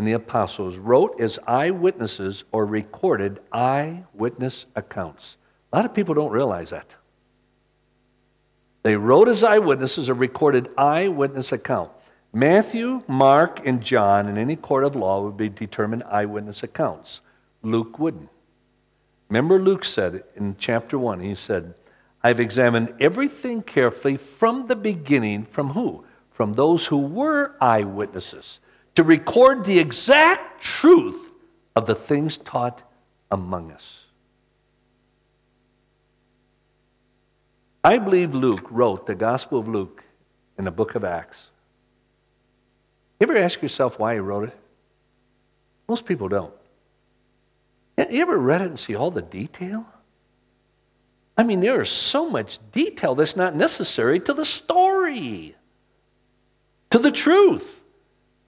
and 0.00 0.08
the 0.08 0.12
apostles 0.12 0.78
wrote 0.78 1.20
as 1.20 1.38
eyewitnesses 1.46 2.44
or 2.52 2.64
recorded 2.64 3.38
eyewitness 3.52 4.64
accounts. 4.74 5.36
A 5.70 5.76
lot 5.76 5.84
of 5.84 5.92
people 5.92 6.14
don't 6.14 6.32
realize 6.32 6.70
that. 6.70 6.94
They 8.82 8.96
wrote 8.96 9.28
as 9.28 9.44
eyewitnesses 9.44 10.08
or 10.08 10.14
recorded 10.14 10.70
eyewitness 10.78 11.52
account. 11.52 11.90
Matthew, 12.32 13.02
Mark, 13.08 13.66
and 13.66 13.82
John 13.82 14.26
in 14.26 14.38
any 14.38 14.56
court 14.56 14.84
of 14.84 14.96
law 14.96 15.22
would 15.22 15.36
be 15.36 15.50
determined 15.50 16.04
eyewitness 16.04 16.62
accounts. 16.62 17.20
Luke 17.62 17.98
wouldn't. 17.98 18.30
Remember, 19.28 19.58
Luke 19.58 19.84
said 19.84 20.24
in 20.34 20.56
chapter 20.58 20.98
1, 20.98 21.20
he 21.20 21.34
said, 21.34 21.74
I've 22.22 22.40
examined 22.40 22.94
everything 23.00 23.60
carefully 23.60 24.16
from 24.16 24.66
the 24.66 24.76
beginning. 24.76 25.44
From 25.44 25.68
who? 25.68 26.06
From 26.30 26.54
those 26.54 26.86
who 26.86 26.96
were 26.96 27.54
eyewitnesses, 27.60 28.60
to 29.00 29.04
record 29.04 29.64
the 29.64 29.78
exact 29.78 30.62
truth 30.62 31.30
of 31.74 31.86
the 31.86 31.94
things 31.94 32.36
taught 32.36 32.82
among 33.30 33.72
us. 33.72 34.00
I 37.82 37.96
believe 37.96 38.34
Luke 38.34 38.66
wrote 38.70 39.06
the 39.06 39.14
Gospel 39.14 39.58
of 39.58 39.66
Luke 39.66 40.04
in 40.58 40.66
the 40.66 40.70
book 40.70 40.96
of 40.96 41.02
Acts 41.02 41.46
you 43.18 43.26
ever 43.26 43.38
ask 43.38 43.62
yourself 43.62 43.98
why 43.98 44.14
he 44.14 44.20
wrote 44.20 44.48
it? 44.48 44.58
Most 45.88 46.04
people 46.04 46.28
don't. 46.28 46.52
You 47.96 48.20
ever 48.20 48.36
read 48.36 48.60
it 48.60 48.68
and 48.68 48.78
see 48.78 48.94
all 48.94 49.10
the 49.10 49.22
detail? 49.22 49.86
I 51.38 51.42
mean, 51.42 51.60
there 51.60 51.80
is 51.80 51.88
so 51.88 52.28
much 52.28 52.58
detail 52.72 53.14
that's 53.14 53.36
not 53.36 53.56
necessary 53.56 54.20
to 54.20 54.34
the 54.34 54.44
story, 54.44 55.54
to 56.90 56.98
the 56.98 57.10
truth. 57.10 57.79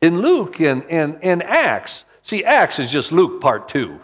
In 0.03 0.21
Luke 0.21 0.61
and, 0.61 0.85
and, 0.91 1.19
and 1.23 1.43
Acts, 1.45 2.05
see, 2.23 2.45
Acts 2.45 2.81
is 2.81 2.91
just 2.91 3.13
Luke 3.13 3.41
part 3.41 3.69
two. 3.69 4.01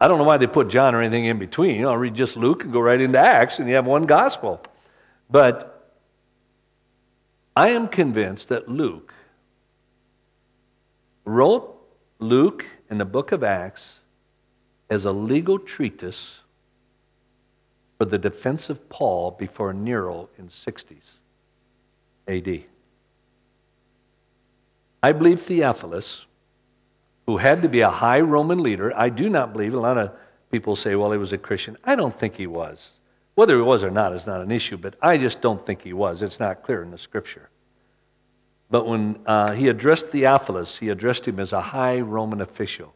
I 0.00 0.08
don't 0.08 0.18
know 0.18 0.24
why 0.24 0.36
they 0.36 0.48
put 0.48 0.68
John 0.68 0.94
or 0.94 1.00
anything 1.00 1.26
in 1.26 1.38
between. 1.38 1.76
You 1.76 1.82
know, 1.82 1.90
I'll 1.90 1.96
read 1.96 2.14
just 2.14 2.36
Luke 2.36 2.64
and 2.64 2.72
go 2.72 2.80
right 2.80 3.00
into 3.00 3.18
Acts, 3.18 3.60
and 3.60 3.68
you 3.68 3.76
have 3.76 3.86
one 3.86 4.02
gospel. 4.02 4.60
But 5.30 5.94
I 7.54 7.68
am 7.68 7.86
convinced 7.86 8.48
that 8.48 8.68
Luke 8.68 9.14
wrote 11.24 11.76
Luke 12.18 12.66
in 12.90 12.98
the 12.98 13.04
book 13.04 13.30
of 13.30 13.44
Acts 13.44 14.00
as 14.88 15.04
a 15.04 15.12
legal 15.12 15.58
treatise 15.58 16.38
for 17.96 18.06
the 18.06 18.18
defense 18.18 18.70
of 18.70 18.88
Paul 18.88 19.30
before 19.32 19.72
Nero 19.72 20.30
in 20.36 20.48
60s 20.48 20.96
AD. 22.26 22.64
I 25.02 25.12
believe 25.12 25.42
Theophilus, 25.42 26.26
who 27.26 27.38
had 27.38 27.62
to 27.62 27.68
be 27.68 27.80
a 27.80 27.90
high 27.90 28.20
Roman 28.20 28.62
leader, 28.62 28.92
I 28.96 29.08
do 29.08 29.28
not 29.28 29.52
believe, 29.52 29.74
a 29.74 29.80
lot 29.80 29.98
of 29.98 30.12
people 30.50 30.76
say, 30.76 30.94
well, 30.94 31.12
he 31.12 31.18
was 31.18 31.32
a 31.32 31.38
Christian. 31.38 31.76
I 31.84 31.94
don't 31.94 32.18
think 32.18 32.34
he 32.34 32.46
was. 32.46 32.90
Whether 33.34 33.56
he 33.56 33.62
was 33.62 33.84
or 33.84 33.90
not 33.90 34.14
is 34.14 34.26
not 34.26 34.40
an 34.40 34.50
issue, 34.50 34.76
but 34.76 34.96
I 35.00 35.16
just 35.16 35.40
don't 35.40 35.64
think 35.64 35.82
he 35.82 35.92
was. 35.92 36.22
It's 36.22 36.40
not 36.40 36.62
clear 36.62 36.82
in 36.82 36.90
the 36.90 36.98
scripture. 36.98 37.48
But 38.70 38.86
when 38.86 39.18
uh, 39.26 39.52
he 39.52 39.68
addressed 39.68 40.08
Theophilus, 40.08 40.78
he 40.78 40.90
addressed 40.90 41.26
him 41.26 41.40
as 41.40 41.52
a 41.52 41.60
high 41.60 42.00
Roman 42.00 42.40
official. 42.40 42.92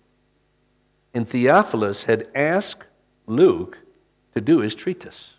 And 1.14 1.28
Theophilus 1.28 2.04
had 2.04 2.28
asked 2.34 2.84
Luke 3.26 3.78
to 4.34 4.40
do 4.40 4.58
his 4.58 4.74
treatise. 4.74 5.34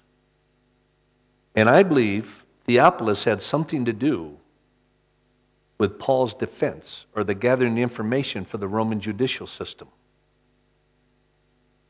And 1.55 1.69
I 1.69 1.83
believe 1.83 2.45
Theophilus 2.65 3.23
had 3.23 3.41
something 3.41 3.85
to 3.85 3.93
do 3.93 4.37
with 5.77 5.99
Paul's 5.99 6.33
defense 6.33 7.05
or 7.15 7.23
the 7.23 7.33
gathering 7.33 7.77
information 7.77 8.45
for 8.45 8.57
the 8.57 8.67
Roman 8.67 8.99
judicial 8.99 9.47
system. 9.47 9.87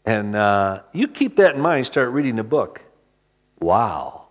And 0.05 0.35
uh, 0.35 0.81
you 0.93 1.07
keep 1.07 1.35
that 1.37 1.55
in 1.55 1.61
mind, 1.61 1.85
start 1.85 2.09
reading 2.09 2.35
the 2.35 2.43
book. 2.43 2.81
Wow. 3.59 4.27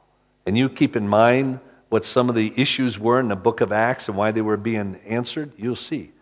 And 0.46 0.56
you 0.56 0.68
keep 0.68 0.96
in 0.96 1.08
mind 1.08 1.60
what 1.88 2.04
some 2.04 2.28
of 2.28 2.34
the 2.34 2.52
issues 2.56 2.98
were 2.98 3.20
in 3.20 3.28
the 3.28 3.36
book 3.36 3.60
of 3.60 3.72
Acts 3.72 4.08
and 4.08 4.16
why 4.16 4.30
they 4.30 4.40
were 4.40 4.56
being 4.56 4.98
answered, 5.06 5.52
you'll 5.56 5.76
see. 5.76 6.12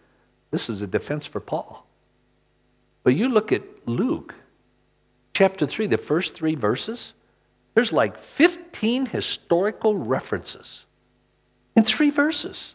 This 0.51 0.68
is 0.68 0.83
a 0.83 0.87
defense 0.87 1.27
for 1.27 1.40
Paul. 1.40 1.87
But 3.05 3.14
you 3.14 3.29
look 3.29 3.53
at 3.53 3.62
Luke 3.87 4.35
chapter 5.35 5.66
3, 5.66 5.87
the 5.87 5.99
first 5.99 6.35
three 6.35 6.55
verses, 6.55 7.12
there's 7.75 7.92
like 7.92 8.18
15 8.18 9.07
historical 9.07 9.97
references 9.97 10.85
in 11.75 11.85
three 11.85 12.11
verses. 12.11 12.75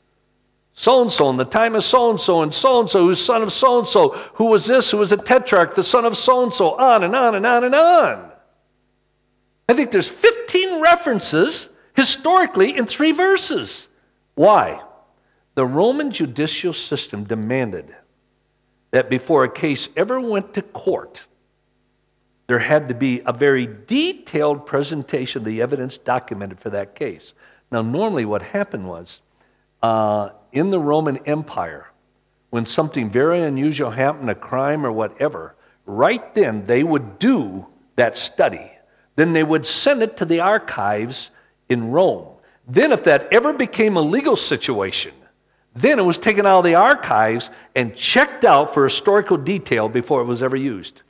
So 0.79 1.01
and 1.01 1.11
so, 1.11 1.27
in 1.31 1.37
the 1.37 1.43
time 1.43 1.73
of 1.73 1.83
so 1.83 2.11
and 2.11 2.21
so, 2.21 2.43
and 2.43 2.53
so 2.53 2.79
and 2.79 2.87
so, 2.87 2.99
who's 2.99 3.19
son 3.19 3.41
of 3.41 3.51
so 3.51 3.79
and 3.79 3.87
so, 3.87 4.09
who 4.35 4.45
was 4.45 4.67
this, 4.67 4.91
who 4.91 4.97
was 4.97 5.11
a 5.11 5.17
tetrarch, 5.17 5.73
the 5.73 5.83
son 5.83 6.05
of 6.05 6.15
so 6.15 6.43
and 6.43 6.53
so, 6.53 6.75
on 6.75 7.03
and 7.03 7.15
on 7.15 7.33
and 7.33 7.47
on 7.47 7.63
and 7.63 7.73
on. 7.73 8.31
I 9.67 9.73
think 9.73 9.89
there's 9.89 10.07
15 10.07 10.79
references 10.79 11.69
historically 11.95 12.77
in 12.77 12.85
three 12.85 13.11
verses. 13.11 13.87
Why? 14.35 14.79
The 15.55 15.65
Roman 15.65 16.11
judicial 16.11 16.73
system 16.73 17.23
demanded 17.23 17.95
that 18.91 19.09
before 19.09 19.45
a 19.45 19.49
case 19.49 19.89
ever 19.97 20.21
went 20.21 20.53
to 20.53 20.61
court, 20.61 21.23
there 22.45 22.59
had 22.59 22.87
to 22.89 22.93
be 22.93 23.23
a 23.25 23.33
very 23.33 23.67
detailed 23.87 24.67
presentation 24.67 25.41
of 25.41 25.45
the 25.45 25.59
evidence 25.59 25.97
documented 25.97 26.59
for 26.59 26.69
that 26.69 26.93
case. 26.93 27.33
Now, 27.71 27.81
normally 27.81 28.25
what 28.25 28.43
happened 28.43 28.87
was 28.87 29.21
uh, 29.81 30.29
in 30.51 30.69
the 30.69 30.79
Roman 30.79 31.17
Empire, 31.25 31.87
when 32.49 32.65
something 32.65 33.09
very 33.09 33.41
unusual 33.41 33.91
happened, 33.91 34.29
a 34.29 34.35
crime 34.35 34.85
or 34.85 34.91
whatever, 34.91 35.55
right 35.85 36.33
then 36.33 36.65
they 36.65 36.83
would 36.83 37.19
do 37.19 37.65
that 37.95 38.17
study. 38.17 38.71
Then 39.15 39.33
they 39.33 39.43
would 39.43 39.65
send 39.65 40.01
it 40.01 40.17
to 40.17 40.25
the 40.25 40.39
archives 40.41 41.31
in 41.69 41.91
Rome. 41.91 42.27
Then, 42.67 42.91
if 42.91 43.03
that 43.05 43.31
ever 43.31 43.53
became 43.53 43.95
a 43.95 44.01
legal 44.01 44.35
situation, 44.35 45.13
then 45.73 45.99
it 45.99 46.03
was 46.03 46.17
taken 46.17 46.45
out 46.45 46.59
of 46.59 46.63
the 46.65 46.75
archives 46.75 47.49
and 47.75 47.95
checked 47.95 48.43
out 48.43 48.73
for 48.73 48.83
historical 48.83 49.37
detail 49.37 49.87
before 49.87 50.21
it 50.21 50.25
was 50.25 50.43
ever 50.43 50.55
used. 50.55 51.03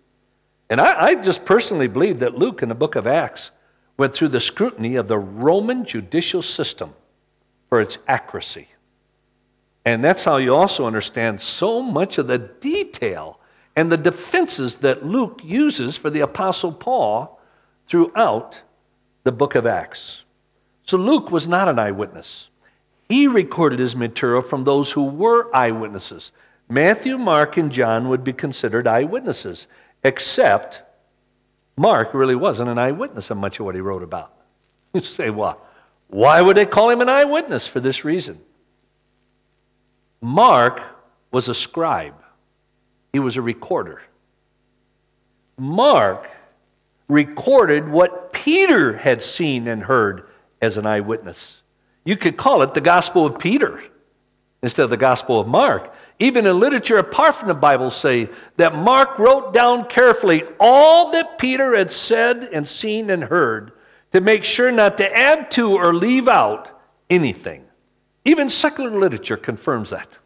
And 0.70 0.80
I, 0.82 1.08
I, 1.08 1.16
just 1.16 1.46
personally 1.46 1.88
believe 1.88 2.20
that 2.20 2.38
Luke 2.38 2.62
in 2.62 2.70
the 2.70 2.76
book 2.76 2.96
of 2.96 3.08
Acts 3.08 3.52
went 3.98 4.14
through 4.14 4.28
the 4.30 4.42
scrutiny 4.42 4.98
of 4.98 5.08
the 5.08 5.18
Roman 5.18 5.86
judicial 5.86 6.42
system 6.42 6.94
for 7.70 7.82
its 7.82 7.98
accuracy. 8.08 8.68
And 9.86 10.04
that's 10.04 10.24
how 10.24 10.38
you 10.38 10.54
also 10.54 10.86
understand 10.86 11.40
so 11.40 11.82
much 11.82 12.18
of 12.18 12.28
the 12.28 12.38
detail 12.38 13.40
and 13.76 13.92
the 13.92 13.98
defenses 13.98 14.76
that 14.76 15.06
Luke 15.06 15.42
uses 15.44 15.96
for 15.96 16.10
the 16.10 16.22
Apostle 16.22 16.72
Paul 16.72 17.40
throughout 17.88 18.60
the 19.24 19.32
book 19.32 19.56
of 19.56 19.66
Acts. 19.66 20.24
So 20.84 20.98
Luke 20.98 21.32
was 21.32 21.48
not 21.48 21.68
an 21.68 21.80
eyewitness. 21.80 22.50
He 23.08 23.28
recorded 23.28 23.80
his 23.80 23.96
material 23.96 24.42
from 24.42 24.64
those 24.64 24.92
who 24.92 25.04
were 25.04 25.56
eyewitnesses. 25.56 26.32
Matthew, 26.70 27.18
Mark, 27.18 27.58
and 27.58 27.72
John 27.72 28.10
would 28.10 28.24
be 28.24 28.34
considered 28.34 28.88
eyewitnesses, 28.88 29.68
except 30.04 30.82
Mark 31.78 32.14
really 32.14 32.36
wasn't 32.36 32.70
an 32.70 32.78
eyewitness 32.78 33.30
of 33.30 33.38
much 33.38 33.60
of 33.60 33.66
what 33.66 33.76
he 33.76 33.82
wrote 33.82 34.04
about. 34.04 34.34
You 34.94 35.02
say, 35.02 35.30
well, 35.30 35.62
why 36.10 36.41
would 36.41 36.58
they 36.58 36.65
call 36.65 36.89
him 36.89 37.02
an 37.02 37.10
eyewitness? 37.10 37.67
For 37.67 37.80
this 37.80 38.06
reason 38.06 38.39
Mark 40.22 40.82
was 41.32 41.48
a 41.48 41.54
scribe, 41.54 42.15
he 43.13 43.20
was 43.20 43.38
a 43.38 43.41
recorder. 43.41 44.02
Mark 45.58 46.30
recorded 47.08 47.88
what 47.88 48.32
Peter 48.34 48.98
had 48.98 49.22
seen 49.22 49.67
and 49.67 49.84
heard 49.84 50.28
as 50.62 50.78
an 50.78 50.86
eyewitness. 50.86 51.62
You 52.04 52.17
could 52.17 52.38
call 52.38 52.62
it 52.62 52.74
the 52.74 52.82
Gospel 52.82 53.26
of 53.26 53.39
Peter 53.39 53.82
instead 54.62 54.84
of 54.84 54.89
the 54.89 54.98
Gospel 54.98 55.39
of 55.39 55.48
Mark. 55.48 55.93
Even 56.20 56.46
in 56.46 56.60
literature 56.60 56.98
apart 56.98 57.36
from 57.36 57.48
the 57.48 57.54
Bible 57.54 57.89
say 57.89 58.30
that 58.58 58.76
Mark 58.76 59.20
wrote 59.20 59.54
down 59.54 59.86
carefully 59.86 60.43
all 60.60 61.12
that 61.12 61.38
Peter 61.38 61.76
had 61.76 61.91
said 61.91 62.50
and 62.52 62.67
seen 62.67 63.10
and 63.10 63.24
heard 63.26 63.72
to 64.13 64.22
make 64.22 64.43
sure 64.43 64.72
not 64.72 64.98
to 64.98 65.17
add 65.17 65.52
to 65.52 65.74
or 65.74 65.93
leave 65.93 66.28
out 66.28 66.70
anything. 67.10 67.63
Even 68.26 68.50
secular 68.50 68.98
literature 68.98 69.38
confirms 69.38 69.89
that. 69.89 70.17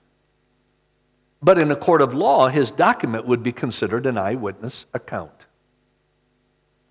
But 1.41 1.57
in 1.57 1.71
a 1.71 1.75
court 1.75 2.01
of 2.01 2.13
law, 2.13 2.47
his 2.47 2.71
document 2.71 3.25
would 3.25 3.43
be 3.43 3.51
considered 3.51 4.05
an 4.05 4.17
eyewitness 4.17 4.85
account. 4.93 5.45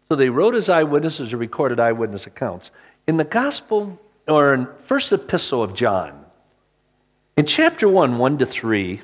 So 0.09 0.17
they 0.17 0.29
wrote 0.29 0.57
as 0.57 0.69
eyewitnesses 0.69 1.33
or 1.33 1.37
recorded 1.37 1.79
eyewitness 1.79 2.27
accounts. 2.27 2.73
In 3.07 3.17
the 3.17 3.25
Gospel, 3.25 4.01
or 4.27 4.55
in 4.55 4.67
First 4.87 5.13
Epistle 5.13 5.63
of 5.63 5.75
John, 5.75 6.25
in 7.37 7.47
chapter 7.47 7.89
1, 7.89 8.19
1 8.19 8.39
to 8.39 8.47
3, 8.47 9.03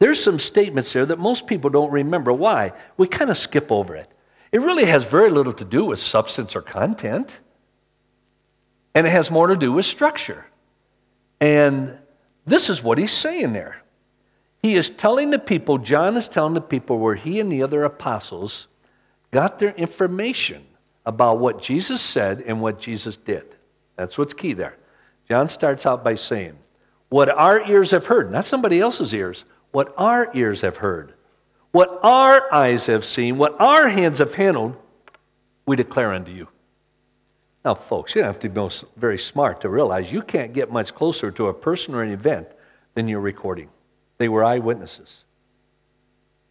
there's 0.00 0.22
some 0.22 0.38
statements 0.38 0.92
there 0.92 1.06
that 1.06 1.18
most 1.18 1.46
people 1.46 1.70
don't 1.70 1.90
remember. 1.90 2.32
Why? 2.32 2.72
We 2.96 3.06
kind 3.06 3.30
of 3.30 3.38
skip 3.38 3.70
over 3.70 3.96
it. 3.96 4.10
It 4.50 4.60
really 4.60 4.86
has 4.86 5.04
very 5.04 5.30
little 5.30 5.52
to 5.54 5.64
do 5.64 5.84
with 5.84 5.98
substance 5.98 6.56
or 6.56 6.62
content, 6.62 7.38
and 8.94 9.06
it 9.06 9.10
has 9.10 9.30
more 9.30 9.48
to 9.48 9.56
do 9.56 9.72
with 9.72 9.84
structure. 9.84 10.46
And 11.40 11.98
this 12.46 12.70
is 12.70 12.82
what 12.82 12.98
he's 12.98 13.12
saying 13.12 13.52
there. 13.52 13.82
He 14.62 14.74
is 14.76 14.90
telling 14.90 15.30
the 15.30 15.38
people, 15.38 15.78
John 15.78 16.16
is 16.16 16.28
telling 16.28 16.54
the 16.54 16.60
people 16.60 16.98
where 16.98 17.14
he 17.14 17.38
and 17.38 17.52
the 17.52 17.62
other 17.62 17.84
apostles 17.84 18.66
got 19.30 19.58
their 19.58 19.72
information 19.72 20.64
about 21.06 21.38
what 21.38 21.62
Jesus 21.62 22.00
said 22.00 22.42
and 22.46 22.60
what 22.60 22.80
Jesus 22.80 23.16
did. 23.16 23.44
That's 23.96 24.18
what's 24.18 24.34
key 24.34 24.54
there. 24.54 24.76
John 25.28 25.48
starts 25.48 25.86
out 25.86 26.02
by 26.02 26.14
saying, 26.14 26.58
What 27.08 27.28
our 27.28 27.60
ears 27.68 27.90
have 27.90 28.06
heard, 28.06 28.32
not 28.32 28.46
somebody 28.46 28.80
else's 28.80 29.12
ears, 29.14 29.44
what 29.70 29.92
our 29.96 30.30
ears 30.34 30.62
have 30.62 30.78
heard, 30.78 31.14
what 31.72 32.00
our 32.02 32.52
eyes 32.52 32.86
have 32.86 33.04
seen, 33.04 33.36
what 33.36 33.60
our 33.60 33.88
hands 33.88 34.18
have 34.18 34.34
handled, 34.34 34.76
we 35.66 35.76
declare 35.76 36.12
unto 36.12 36.32
you. 36.32 36.48
Now, 37.64 37.74
folks, 37.74 38.14
you 38.14 38.22
don't 38.22 38.32
have 38.32 38.40
to 38.40 38.48
be 38.48 38.86
very 38.96 39.18
smart 39.18 39.60
to 39.60 39.68
realize 39.68 40.10
you 40.10 40.22
can't 40.22 40.52
get 40.52 40.72
much 40.72 40.94
closer 40.94 41.30
to 41.32 41.48
a 41.48 41.54
person 41.54 41.94
or 41.94 42.02
an 42.02 42.12
event 42.12 42.48
than 42.94 43.08
you're 43.08 43.20
recording. 43.20 43.68
They 44.16 44.28
were 44.28 44.44
eyewitnesses. 44.44 45.24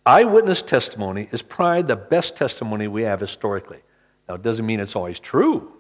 Eyewitness 0.06 0.62
testimony 0.62 1.28
is 1.32 1.42
probably 1.42 1.82
the 1.82 1.96
best 1.96 2.36
testimony 2.36 2.88
we 2.88 3.04
have 3.04 3.20
historically. 3.20 3.80
Now, 4.30 4.36
it 4.36 4.44
doesn't 4.44 4.66
mean 4.66 4.80
it's 4.80 4.96
always 4.96 5.20
true. 5.20 5.74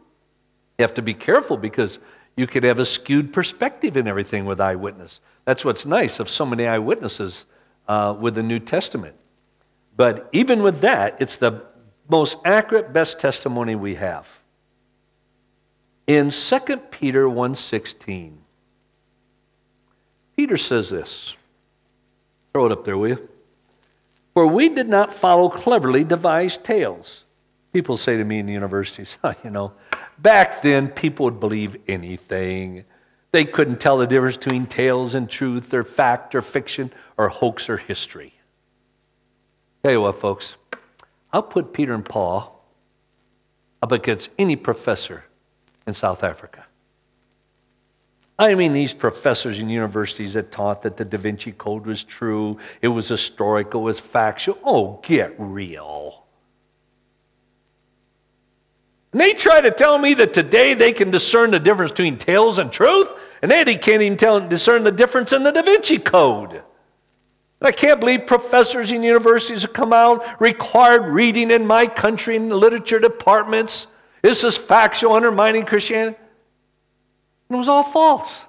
You 0.77 0.83
have 0.83 0.93
to 0.95 1.01
be 1.01 1.13
careful 1.13 1.57
because 1.57 1.99
you 2.35 2.47
could 2.47 2.63
have 2.63 2.79
a 2.79 2.85
skewed 2.85 3.33
perspective 3.33 3.97
in 3.97 4.07
everything 4.07 4.45
with 4.45 4.59
eyewitness. 4.59 5.19
That's 5.45 5.63
what's 5.63 5.85
nice 5.85 6.19
of 6.19 6.29
so 6.29 6.45
many 6.45 6.67
eyewitnesses 6.67 7.45
uh, 7.87 8.15
with 8.19 8.35
the 8.35 8.43
New 8.43 8.59
Testament. 8.59 9.15
But 9.97 10.29
even 10.31 10.61
with 10.61 10.81
that, 10.81 11.17
it's 11.19 11.37
the 11.37 11.63
most 12.07 12.37
accurate, 12.45 12.93
best 12.93 13.19
testimony 13.19 13.75
we 13.75 13.95
have. 13.95 14.27
In 16.05 16.29
2 16.29 16.59
Peter 16.91 17.25
1.16, 17.25 18.33
Peter 20.37 20.55
says 20.55 20.91
this. 20.91 21.35
Throw 22.53 22.67
it 22.67 22.71
up 22.71 22.85
there, 22.85 22.97
will 22.97 23.09
you? 23.09 23.29
For 24.35 24.47
we 24.47 24.69
did 24.69 24.87
not 24.87 25.13
follow 25.13 25.49
cleverly 25.49 26.03
devised 26.03 26.63
tales. 26.63 27.23
People 27.73 27.97
say 27.97 28.17
to 28.17 28.23
me 28.23 28.39
in 28.39 28.45
the 28.45 28.53
universities, 28.53 29.17
you 29.43 29.49
know, 29.49 29.73
back 30.19 30.61
then 30.61 30.89
people 30.89 31.25
would 31.25 31.39
believe 31.39 31.75
anything. 31.87 32.85
They 33.31 33.45
couldn't 33.45 33.81
tell 33.81 33.97
the 33.97 34.07
difference 34.07 34.37
between 34.37 34.67
tales 34.67 35.15
and 35.15 35.27
truth, 35.29 35.73
or 35.73 35.83
fact 35.83 36.35
or 36.35 36.41
fiction, 36.43 36.93
or 37.17 37.29
hoax 37.29 37.67
or 37.67 37.77
history. 37.77 38.36
Tell 39.87 39.93
you 39.93 40.01
what, 40.01 40.19
folks, 40.19 40.55
I'll 41.31 41.41
put 41.41 41.71
Peter 41.71 41.93
and 41.93 42.03
Paul 42.03 42.61
up 43.81 43.93
against 43.93 44.29
any 44.37 44.57
professor 44.57 45.23
in 45.87 45.93
South 45.93 46.25
Africa. 46.25 46.65
I 48.37 48.53
mean, 48.55 48.73
these 48.73 48.93
professors 48.93 49.59
in 49.59 49.69
universities 49.69 50.33
that 50.33 50.51
taught 50.51 50.81
that 50.81 50.97
the 50.97 51.05
Da 51.05 51.17
Vinci 51.17 51.53
Code 51.53 51.85
was 51.85 52.03
true, 52.03 52.59
it 52.81 52.89
was 52.89 53.07
historical, 53.07 53.79
it 53.79 53.85
was 53.85 53.99
factual. 54.01 54.57
Oh, 54.65 54.99
get 55.03 55.33
real. 55.37 56.25
And 59.13 59.21
they 59.21 59.35
try 59.35 59.61
to 59.61 59.71
tell 59.71 59.97
me 59.97 60.15
that 60.15 60.33
today 60.33 60.73
they 60.73 60.91
can 60.91 61.11
discern 61.11 61.51
the 61.51 61.59
difference 61.59 61.91
between 61.91 62.17
tales 62.17 62.59
and 62.59 62.73
truth, 62.73 63.09
and 63.41 63.49
they 63.49 63.77
can't 63.77 64.01
even 64.01 64.17
tell, 64.17 64.45
discern 64.45 64.83
the 64.83 64.91
difference 64.91 65.31
in 65.31 65.43
the 65.43 65.51
Da 65.53 65.61
Vinci 65.61 65.97
Code. 65.97 66.61
I 67.61 67.71
can't 67.71 67.99
believe 67.99 68.27
professors 68.27 68.91
in 68.91 69.01
universities 69.01 69.63
have 69.63 69.73
come 69.73 69.91
out, 69.91 70.39
required 70.39 71.07
reading 71.07 71.49
in 71.49 71.65
my 71.65 71.87
country 71.87 72.35
in 72.35 72.49
the 72.49 72.57
literature 72.57 72.99
departments. 72.99 73.87
This 74.21 74.43
is 74.43 74.57
factual, 74.57 75.13
undermining 75.13 75.65
Christianity. 75.65 76.17
And 77.49 77.55
it 77.55 77.57
was 77.57 77.67
all 77.67 77.83
false. 77.83 78.43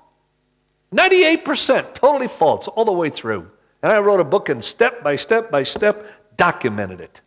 98% 0.92 1.94
totally 1.94 2.28
false 2.28 2.68
all 2.68 2.84
the 2.84 2.92
way 2.92 3.10
through. 3.10 3.50
And 3.82 3.92
I 3.92 3.98
wrote 3.98 4.20
a 4.20 4.24
book 4.24 4.48
and 4.48 4.62
step 4.64 5.02
by 5.02 5.16
step 5.16 5.50
by 5.50 5.62
step 5.62 6.06
documented 6.36 7.00
it. 7.00 7.20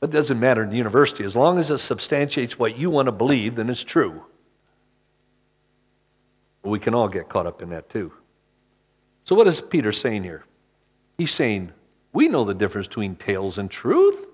But 0.00 0.10
it 0.10 0.12
doesn't 0.12 0.38
matter 0.38 0.62
in 0.62 0.72
university. 0.72 1.24
As 1.24 1.34
long 1.34 1.58
as 1.58 1.70
it 1.70 1.78
substantiates 1.78 2.58
what 2.58 2.76
you 2.76 2.90
want 2.90 3.06
to 3.06 3.12
believe, 3.12 3.56
then 3.56 3.70
it's 3.70 3.82
true. 3.82 4.22
we 6.62 6.78
can 6.78 6.94
all 6.94 7.08
get 7.08 7.28
caught 7.28 7.46
up 7.46 7.62
in 7.62 7.70
that 7.70 7.88
too. 7.88 8.12
So, 9.26 9.34
what 9.34 9.46
is 9.46 9.60
Peter 9.60 9.92
saying 9.92 10.22
here? 10.22 10.44
He's 11.18 11.32
saying, 11.32 11.72
We 12.12 12.28
know 12.28 12.44
the 12.44 12.54
difference 12.54 12.86
between 12.86 13.16
tales 13.16 13.58
and 13.58 13.70
truth. 13.70 14.24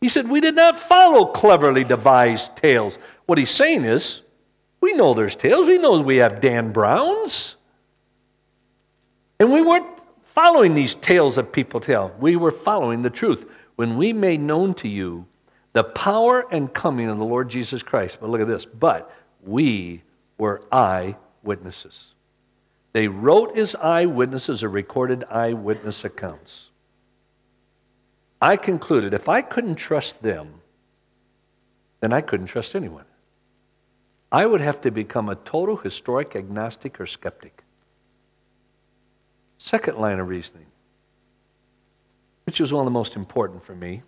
He 0.00 0.08
said, 0.08 0.28
We 0.28 0.40
did 0.40 0.54
not 0.54 0.78
follow 0.78 1.26
cleverly 1.26 1.82
devised 1.82 2.54
tales. 2.56 2.98
What 3.26 3.38
he's 3.38 3.50
saying 3.50 3.84
is, 3.84 4.20
We 4.80 4.92
know 4.94 5.14
there's 5.14 5.34
tales. 5.34 5.66
We 5.66 5.78
know 5.78 6.00
we 6.00 6.18
have 6.18 6.40
Dan 6.40 6.72
Browns. 6.72 7.56
And 9.40 9.52
we 9.52 9.62
weren't 9.62 9.86
following 10.26 10.74
these 10.74 10.94
tales 10.94 11.36
that 11.36 11.52
people 11.52 11.80
tell. 11.80 12.14
We 12.20 12.36
were 12.36 12.52
following 12.52 13.02
the 13.02 13.10
truth. 13.10 13.44
When 13.74 13.96
we 13.96 14.12
made 14.12 14.40
known 14.40 14.74
to 14.74 14.88
you 14.88 15.26
the 15.72 15.82
power 15.82 16.46
and 16.52 16.72
coming 16.72 17.08
of 17.08 17.18
the 17.18 17.24
Lord 17.24 17.48
Jesus 17.48 17.82
Christ. 17.82 18.18
But 18.20 18.30
look 18.30 18.40
at 18.40 18.46
this. 18.46 18.66
But 18.66 19.10
we 19.42 20.02
were 20.38 20.62
eyewitnesses. 20.70 22.11
They 22.92 23.08
wrote 23.08 23.56
as 23.56 23.74
eyewitnesses 23.74 24.62
or 24.62 24.68
recorded 24.68 25.24
eyewitness 25.30 26.04
accounts. 26.04 26.68
I 28.40 28.56
concluded 28.56 29.14
if 29.14 29.28
I 29.28 29.40
couldn't 29.40 29.76
trust 29.76 30.22
them, 30.22 30.60
then 32.00 32.12
I 32.12 32.20
couldn't 32.20 32.46
trust 32.46 32.74
anyone. 32.74 33.04
I 34.30 34.46
would 34.46 34.60
have 34.60 34.80
to 34.82 34.90
become 34.90 35.28
a 35.28 35.36
total 35.36 35.76
historic 35.76 36.34
agnostic 36.34 37.00
or 37.00 37.06
skeptic. 37.06 37.62
Second 39.58 39.98
line 39.98 40.18
of 40.18 40.28
reasoning, 40.28 40.66
which 42.44 42.58
was 42.58 42.72
one 42.72 42.80
of 42.80 42.86
the 42.86 42.90
most 42.90 43.14
important 43.14 43.64
for 43.64 43.74
me. 43.74 44.02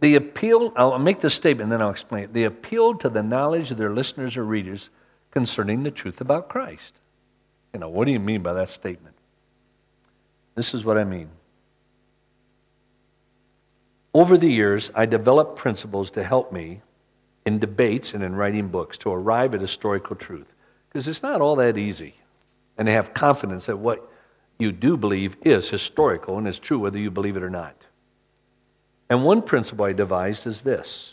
The 0.00 0.16
appeal, 0.16 0.72
I'll 0.76 0.98
make 0.98 1.22
this 1.22 1.34
statement 1.34 1.64
and 1.64 1.72
then 1.72 1.80
I'll 1.80 1.90
explain 1.90 2.24
it. 2.24 2.34
The 2.34 2.44
appeal 2.44 2.94
to 2.96 3.08
the 3.08 3.22
knowledge 3.22 3.70
of 3.70 3.78
their 3.78 3.94
listeners 3.94 4.36
or 4.36 4.44
readers 4.44 4.90
concerning 5.34 5.82
the 5.82 5.90
truth 5.90 6.20
about 6.20 6.48
Christ. 6.48 6.94
You 7.74 7.80
know, 7.80 7.88
what 7.88 8.06
do 8.06 8.12
you 8.12 8.20
mean 8.20 8.42
by 8.42 8.52
that 8.54 8.70
statement? 8.70 9.16
This 10.54 10.72
is 10.72 10.84
what 10.84 10.96
I 10.96 11.02
mean. 11.02 11.28
Over 14.14 14.38
the 14.38 14.50
years, 14.50 14.92
I 14.94 15.06
developed 15.06 15.56
principles 15.56 16.12
to 16.12 16.22
help 16.22 16.52
me 16.52 16.82
in 17.44 17.58
debates 17.58 18.14
and 18.14 18.22
in 18.22 18.36
writing 18.36 18.68
books 18.68 18.96
to 18.98 19.10
arrive 19.10 19.54
at 19.54 19.60
historical 19.60 20.14
truth. 20.14 20.46
Because 20.88 21.08
it's 21.08 21.22
not 21.22 21.40
all 21.40 21.56
that 21.56 21.76
easy. 21.76 22.14
And 22.78 22.86
to 22.86 22.92
have 22.92 23.12
confidence 23.12 23.66
that 23.66 23.78
what 23.78 24.08
you 24.56 24.70
do 24.70 24.96
believe 24.96 25.36
is 25.42 25.68
historical 25.68 26.38
and 26.38 26.46
is 26.46 26.60
true 26.60 26.78
whether 26.78 26.98
you 26.98 27.10
believe 27.10 27.36
it 27.36 27.42
or 27.42 27.50
not. 27.50 27.74
And 29.10 29.24
one 29.24 29.42
principle 29.42 29.84
I 29.84 29.92
devised 29.92 30.46
is 30.46 30.62
this 30.62 31.10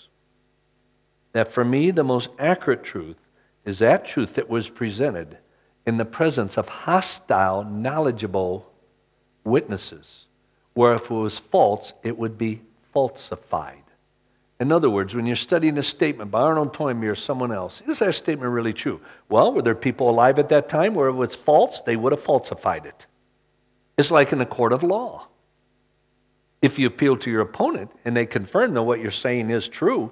that 1.34 1.52
for 1.52 1.64
me, 1.64 1.92
the 1.92 2.04
most 2.04 2.30
accurate 2.38 2.84
truth 2.84 3.16
is 3.66 3.80
that 3.80 4.06
truth 4.06 4.36
that 4.36 4.50
was 4.50 4.70
presented 4.70 5.38
in 5.86 5.98
the 5.98 6.06
presence 6.06 6.58
of 6.58 6.68
hostile, 6.68 7.64
knowledgeable 7.64 8.72
witnesses, 9.44 10.26
where 10.74 10.94
if 10.94 11.06
it 11.06 11.14
was 11.14 11.40
false, 11.40 11.94
it 12.04 12.18
would 12.18 12.38
be 12.38 12.62
falsified. 12.94 13.78
In 14.60 14.72
other 14.72 14.92
words, 14.92 15.16
when 15.16 15.26
you're 15.26 15.36
studying 15.36 15.80
a 15.80 15.84
statement 15.84 16.30
by 16.30 16.42
Arnold 16.42 16.76
Toynbee 16.76 17.08
or 17.08 17.16
someone 17.16 17.52
else, 17.52 17.82
is 17.88 17.98
that 18.00 18.14
statement 18.14 18.52
really 18.52 18.74
true? 18.74 19.02
Well, 19.28 19.54
were 19.54 19.64
there 19.64 19.74
people 19.74 20.10
alive 20.10 20.38
at 20.38 20.50
that 20.50 20.70
time 20.70 20.94
where 20.94 21.08
it 21.08 21.14
was 21.14 21.36
false? 21.36 21.82
They 21.82 21.96
would 21.96 22.12
have 22.12 22.24
falsified 22.24 22.86
it. 22.86 23.08
It's 23.98 24.12
like 24.12 24.32
in 24.32 24.40
a 24.40 24.46
court 24.46 24.72
of 24.72 24.84
law. 24.84 25.28
If 26.62 26.78
you 26.78 26.86
appeal 26.86 27.18
to 27.18 27.32
your 27.32 27.42
opponent 27.42 27.90
and 28.06 28.16
they 28.16 28.28
confirm 28.28 28.76
that 28.76 28.84
what 28.84 29.00
you're 29.00 29.10
saying 29.10 29.50
is 29.50 29.68
true, 29.68 30.12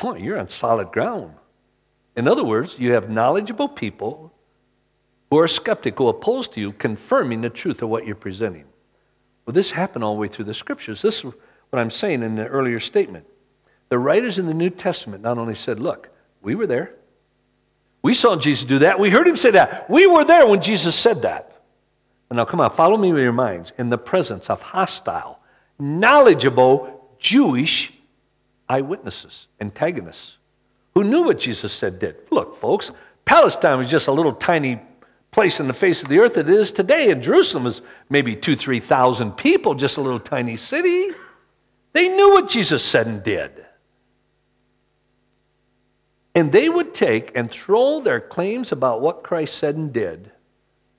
boy, 0.00 0.16
you're 0.16 0.38
on 0.38 0.48
solid 0.48 0.90
ground. 0.90 1.34
In 2.16 2.28
other 2.28 2.44
words, 2.44 2.78
you 2.78 2.92
have 2.92 3.08
knowledgeable 3.08 3.68
people 3.68 4.32
who 5.30 5.38
are 5.38 5.48
skeptical, 5.48 6.08
opposed 6.08 6.52
to 6.52 6.60
you, 6.60 6.72
confirming 6.72 7.40
the 7.40 7.48
truth 7.48 7.80
of 7.82 7.88
what 7.88 8.06
you're 8.06 8.14
presenting. 8.14 8.64
Well, 9.46 9.54
this 9.54 9.70
happened 9.70 10.04
all 10.04 10.14
the 10.14 10.20
way 10.20 10.28
through 10.28 10.44
the 10.44 10.54
scriptures. 10.54 11.00
This 11.00 11.18
is 11.18 11.24
what 11.24 11.80
I'm 11.80 11.90
saying 11.90 12.22
in 12.22 12.34
the 12.34 12.46
earlier 12.46 12.80
statement. 12.80 13.26
The 13.88 13.98
writers 13.98 14.38
in 14.38 14.46
the 14.46 14.54
New 14.54 14.70
Testament 14.70 15.22
not 15.22 15.38
only 15.38 15.54
said, 15.54 15.80
Look, 15.80 16.10
we 16.42 16.54
were 16.54 16.66
there. 16.66 16.94
We 18.02 18.14
saw 18.14 18.36
Jesus 18.36 18.64
do 18.64 18.80
that. 18.80 18.98
We 18.98 19.10
heard 19.10 19.26
him 19.26 19.36
say 19.36 19.52
that. 19.52 19.88
We 19.88 20.06
were 20.06 20.24
there 20.24 20.46
when 20.46 20.60
Jesus 20.60 20.94
said 20.94 21.22
that. 21.22 21.62
And 22.28 22.36
now, 22.36 22.44
come 22.44 22.60
on, 22.60 22.70
follow 22.72 22.96
me 22.96 23.12
with 23.12 23.22
your 23.22 23.32
minds. 23.32 23.72
In 23.78 23.90
the 23.90 23.98
presence 23.98 24.50
of 24.50 24.60
hostile, 24.60 25.38
knowledgeable 25.78 27.10
Jewish 27.18 27.92
eyewitnesses, 28.68 29.46
antagonists, 29.60 30.38
who 30.94 31.04
knew 31.04 31.22
what 31.22 31.40
Jesus 31.40 31.72
said 31.72 31.98
did. 31.98 32.16
Look, 32.30 32.60
folks, 32.60 32.90
Palestine 33.24 33.78
was 33.78 33.90
just 33.90 34.08
a 34.08 34.12
little 34.12 34.32
tiny 34.32 34.80
place 35.30 35.60
in 35.60 35.66
the 35.66 35.72
face 35.72 36.02
of 36.02 36.08
the 36.08 36.18
earth 36.18 36.34
that 36.34 36.48
it 36.48 36.54
is 36.54 36.70
today, 36.70 37.10
and 37.10 37.22
Jerusalem 37.22 37.66
is 37.66 37.80
maybe 38.10 38.36
two, 38.36 38.54
three 38.56 38.80
thousand 38.80 39.32
people, 39.32 39.74
just 39.74 39.96
a 39.96 40.02
little 40.02 40.20
tiny 40.20 40.56
city. 40.56 41.10
They 41.92 42.08
knew 42.08 42.30
what 42.32 42.48
Jesus 42.48 42.84
said 42.84 43.06
and 43.06 43.22
did. 43.22 43.64
And 46.34 46.50
they 46.50 46.68
would 46.68 46.94
take 46.94 47.36
and 47.36 47.50
throw 47.50 48.00
their 48.00 48.20
claims 48.20 48.72
about 48.72 49.00
what 49.00 49.22
Christ 49.22 49.58
said 49.58 49.76
and 49.76 49.92
did 49.92 50.30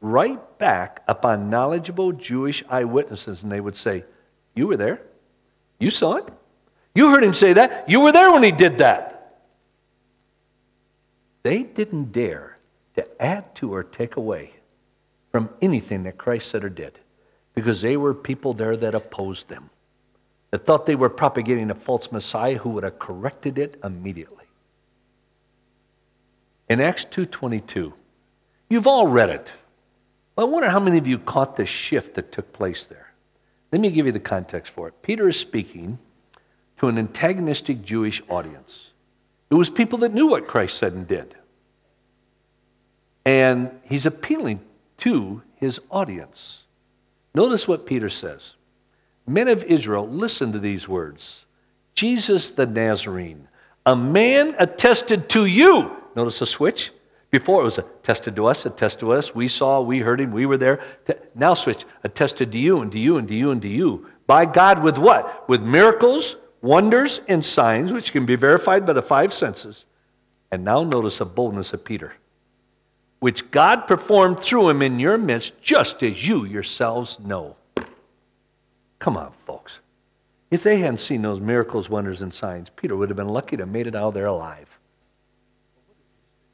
right 0.04 0.58
back 0.60 1.02
upon 1.08 1.50
knowledgeable 1.50 2.12
Jewish 2.12 2.64
eyewitnesses. 2.70 3.42
And 3.42 3.52
they 3.52 3.62
would 3.62 3.78
say, 3.78 4.04
You 4.54 4.68
were 4.68 4.78
there. 4.78 5.02
You 5.80 5.90
saw 5.90 6.18
it. 6.18 6.28
You 6.94 7.10
heard 7.10 7.24
him 7.24 7.34
say 7.34 7.54
that. 7.54 7.90
You 7.90 8.02
were 8.02 8.12
there 8.12 8.32
when 8.32 8.44
he 8.44 8.52
did 8.52 8.78
that. 8.78 9.23
They 11.44 11.64
didn't 11.64 12.12
dare 12.12 12.58
to 12.96 13.22
add 13.22 13.54
to 13.56 13.74
or 13.74 13.84
take 13.84 14.16
away 14.16 14.54
from 15.32 15.50
anything 15.62 16.04
that 16.04 16.18
Christ 16.18 16.50
said 16.50 16.64
or 16.64 16.70
did 16.70 17.00
because 17.54 17.82
they 17.82 17.98
were 17.98 18.14
people 18.14 18.54
there 18.54 18.78
that 18.78 18.96
opposed 18.96 19.50
them, 19.50 19.70
that 20.52 20.66
thought 20.66 20.86
they 20.86 20.96
were 20.96 21.10
propagating 21.10 21.70
a 21.70 21.76
false 21.76 22.12
Messiah 22.12 22.58
who 22.58 22.70
would 22.72 22.84
have 22.84 22.98
corrected 22.98 23.58
it 23.58 23.80
immediately. 23.84 24.46
In 26.70 26.80
Acts 26.80 27.06
2:22, 27.06 27.94
you've 28.70 28.88
all 28.88 29.08
read 29.08 29.30
it. 29.30 29.54
I 30.38 30.46
wonder 30.46 30.70
how 30.70 30.80
many 30.80 30.98
of 30.98 31.06
you 31.06 31.20
caught 31.20 31.58
the 31.58 31.66
shift 31.66 32.16
that 32.16 32.32
took 32.32 32.54
place 32.54 32.86
there. 32.86 33.14
Let 33.72 33.82
me 33.82 33.92
give 33.92 34.06
you 34.06 34.12
the 34.12 34.20
context 34.20 34.72
for 34.72 34.88
it. 34.88 35.02
Peter 35.02 35.28
is 35.28 35.40
speaking 35.40 36.00
to 36.78 36.88
an 36.88 36.98
antagonistic 36.98 37.84
Jewish 37.84 38.22
audience. 38.30 38.93
It 39.54 39.56
was 39.56 39.70
people 39.70 40.00
that 40.00 40.16
knew 40.16 40.26
what 40.26 40.48
Christ 40.48 40.80
said 40.80 40.94
and 40.94 41.08
did. 41.08 41.36
And 43.24 43.70
he's 43.84 44.08
appealing 44.08 44.62
to 44.98 45.44
his 45.58 45.80
audience. 45.92 46.64
Notice 47.36 47.68
what 47.68 47.86
Peter 47.86 48.10
says 48.10 48.54
Men 49.28 49.48
of 49.48 49.64
Israel, 49.66 50.10
listen 50.10 50.54
to 50.54 50.60
these 50.60 50.88
words 50.88 51.46
Jesus 51.94 52.50
the 52.50 52.66
Nazarene, 52.66 53.48
a 53.86 53.96
man 53.96 54.56
attested 54.58 55.30
to 55.30 55.46
you. 55.46 55.98
Notice 56.16 56.40
the 56.40 56.48
switch. 56.48 56.92
Before 57.30 57.62
it 57.62 57.66
was 57.66 57.78
attested 57.78 58.36
to 58.38 58.48
us, 58.48 58.66
attested 58.66 59.02
to 59.02 59.12
us. 59.12 59.36
We 59.36 59.48
saw, 59.48 59.82
we 59.82 60.00
heard 60.00 60.20
him, 60.20 60.32
we 60.32 60.48
were 60.48 60.58
there. 60.58 60.82
Now 61.36 61.54
switch, 61.54 61.86
attested 62.04 62.52
to 62.54 62.58
you 62.58 62.82
and 62.82 62.92
to 62.92 62.98
you 62.98 63.18
and 63.18 63.28
to 63.28 63.36
you 63.36 63.52
and 63.52 63.62
to 63.62 63.68
you. 63.68 64.08
By 64.26 64.46
God 64.46 64.82
with 64.82 64.98
what? 64.98 65.48
With 65.48 65.62
miracles, 65.62 66.38
wonders, 66.64 67.20
and 67.28 67.46
signs, 67.46 67.92
which 67.92 68.12
can 68.12 68.26
be 68.26 68.36
verified 68.36 68.86
by 68.86 68.94
the 68.94 69.02
five 69.02 69.32
senses. 69.32 69.86
And 70.50 70.64
now 70.64 70.84
notice 70.84 71.20
the 71.20 71.26
boldness 71.26 71.74
of 71.74 71.84
Peter, 71.84 72.14
which 73.20 73.52
God 73.52 73.82
performed 73.88 74.40
through 74.40 74.70
him 74.70 74.82
in 74.82 75.00
your 75.00 75.18
midst, 75.18 75.62
just 75.62 76.02
as 76.02 76.28
you 76.28 76.46
yourselves 76.46 77.20
know. 77.20 77.56
Come 78.98 79.18
on, 79.18 79.34
folks. 79.46 79.80
If 80.50 80.64
they 80.64 80.78
hadn't 80.78 81.00
seen 81.00 81.22
those 81.22 81.40
miracles, 81.40 81.90
wonders, 81.90 82.22
and 82.22 82.34
signs, 82.34 82.70
Peter 82.70 82.96
would 82.96 83.10
have 83.10 83.18
been 83.18 83.30
lucky 83.30 83.58
to 83.58 83.64
have 83.64 83.72
made 83.72 83.88
it 83.88 83.96
out 83.96 84.14
there 84.14 84.28
alive. 84.28 84.70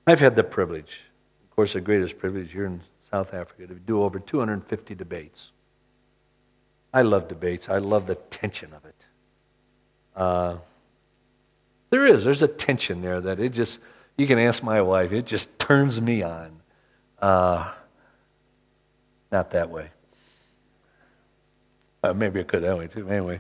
I've 0.07 0.22
had 0.22 0.36
the 0.36 0.43
privilege, 0.43 1.01
of 1.43 1.55
course, 1.55 1.74
the 1.74 1.82
greatest 1.82 2.18
privilege 2.18 2.51
here 2.51 2.66
in 2.66 2.82
South 3.12 3.34
Africa, 3.34 3.68
to 3.68 3.76
do 3.76 4.01
over 4.01 4.18
250 4.18 4.95
debates. 4.95 5.51
I 6.93 7.03
love 7.03 7.28
debates. 7.28 7.70
I 7.70 7.78
love 7.78 8.07
the 8.07 8.16
tension 8.16 8.74
of 8.74 8.86
it. 8.86 8.99
Uh, 10.20 10.57
there 11.89 12.05
is. 12.05 12.26
There's 12.26 12.41
a 12.41 12.47
tension 12.47 13.01
there 13.01 13.22
that 13.22 13.39
it 13.39 13.53
just, 13.53 13.80
you 14.17 14.28
can 14.28 14.38
ask 14.38 14.61
my 14.61 14.82
wife, 14.82 15.13
it 15.13 15.26
just 15.26 15.57
turns 15.57 15.99
me 15.99 16.22
on. 16.22 16.51
Uh, 17.22 17.72
not 19.32 19.51
that 19.51 19.70
way. 19.70 19.89
Uh, 22.03 22.13
maybe 22.13 22.41
I 22.41 22.43
could 22.43 22.63
that 22.63 22.78
way 22.78 22.88
too. 22.88 23.07
Anyway. 23.09 23.39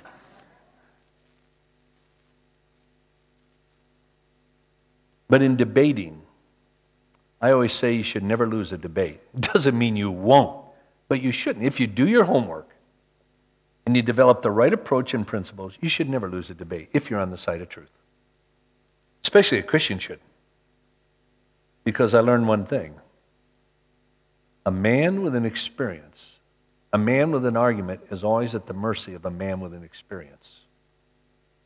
But 5.27 5.41
in 5.41 5.57
debating, 5.57 6.21
I 7.41 7.51
always 7.51 7.73
say 7.73 7.93
you 7.93 8.03
should 8.03 8.23
never 8.23 8.47
lose 8.47 8.71
a 8.71 8.77
debate. 8.77 9.19
It 9.33 9.41
doesn't 9.53 9.77
mean 9.77 9.97
you 9.97 10.11
won't, 10.11 10.65
but 11.09 11.21
you 11.21 11.31
shouldn't. 11.31 11.65
If 11.65 11.79
you 11.79 11.87
do 11.87 12.07
your 12.07 12.23
homework 12.23 12.68
and 13.85 13.95
you 13.95 14.01
develop 14.01 14.41
the 14.41 14.51
right 14.51 14.73
approach 14.73 15.13
and 15.13 15.25
principles, 15.25 15.73
you 15.81 15.89
should 15.89 16.09
never 16.09 16.29
lose 16.29 16.49
a 16.49 16.53
debate 16.53 16.89
if 16.93 17.09
you're 17.09 17.19
on 17.19 17.31
the 17.31 17.37
side 17.37 17.61
of 17.61 17.69
truth. 17.69 17.89
Especially 19.23 19.59
a 19.59 19.63
Christian 19.63 19.99
should. 19.99 20.19
Because 21.83 22.13
I 22.13 22.19
learned 22.19 22.47
one 22.47 22.65
thing 22.65 22.95
a 24.65 24.71
man 24.71 25.21
with 25.23 25.35
an 25.35 25.45
experience, 25.45 26.35
a 26.93 26.97
man 26.97 27.31
with 27.31 27.45
an 27.45 27.57
argument 27.57 28.01
is 28.11 28.23
always 28.23 28.53
at 28.53 28.67
the 28.67 28.73
mercy 28.73 29.13
of 29.13 29.25
a 29.25 29.31
man 29.31 29.59
with 29.59 29.73
an 29.73 29.83
experience. 29.83 30.61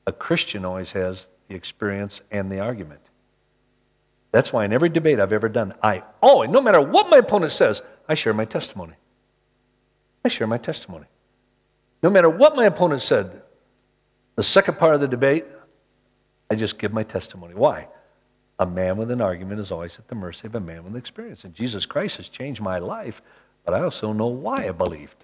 A 0.05 0.11
Christian 0.11 0.65
always 0.65 0.91
has 0.91 1.27
the 1.47 1.55
experience 1.55 2.21
and 2.31 2.51
the 2.51 2.59
argument. 2.59 3.01
That's 4.31 4.51
why 4.51 4.65
in 4.65 4.73
every 4.73 4.89
debate 4.89 5.19
I've 5.19 5.33
ever 5.33 5.49
done, 5.49 5.73
I 5.81 6.03
always, 6.21 6.49
no 6.49 6.61
matter 6.61 6.81
what 6.81 7.09
my 7.09 7.17
opponent 7.17 7.51
says, 7.51 7.81
I 8.07 8.15
share 8.15 8.33
my 8.33 8.45
testimony. 8.45 8.95
I 10.25 10.29
share 10.29 10.47
my 10.47 10.57
testimony. 10.57 11.05
No 12.03 12.09
matter 12.09 12.29
what 12.29 12.55
my 12.55 12.65
opponent 12.65 13.01
said, 13.01 13.41
the 14.35 14.43
second 14.43 14.77
part 14.77 14.93
of 14.93 15.01
the 15.01 15.07
debate, 15.07 15.45
I 16.51 16.55
just 16.55 16.77
give 16.77 16.91
my 16.91 17.03
testimony. 17.03 17.55
Why? 17.55 17.87
A 18.59 18.65
man 18.65 18.97
with 18.97 19.09
an 19.09 19.21
argument 19.21 19.61
is 19.61 19.71
always 19.71 19.97
at 19.97 20.07
the 20.09 20.15
mercy 20.15 20.47
of 20.47 20.55
a 20.55 20.59
man 20.59 20.83
with 20.83 20.97
experience. 20.97 21.45
And 21.45 21.53
Jesus 21.55 21.85
Christ 21.85 22.17
has 22.17 22.27
changed 22.27 22.61
my 22.61 22.77
life, 22.77 23.21
but 23.65 23.73
I 23.73 23.81
also 23.81 24.11
know 24.11 24.27
why 24.27 24.67
I 24.67 24.71
believed. 24.71 25.23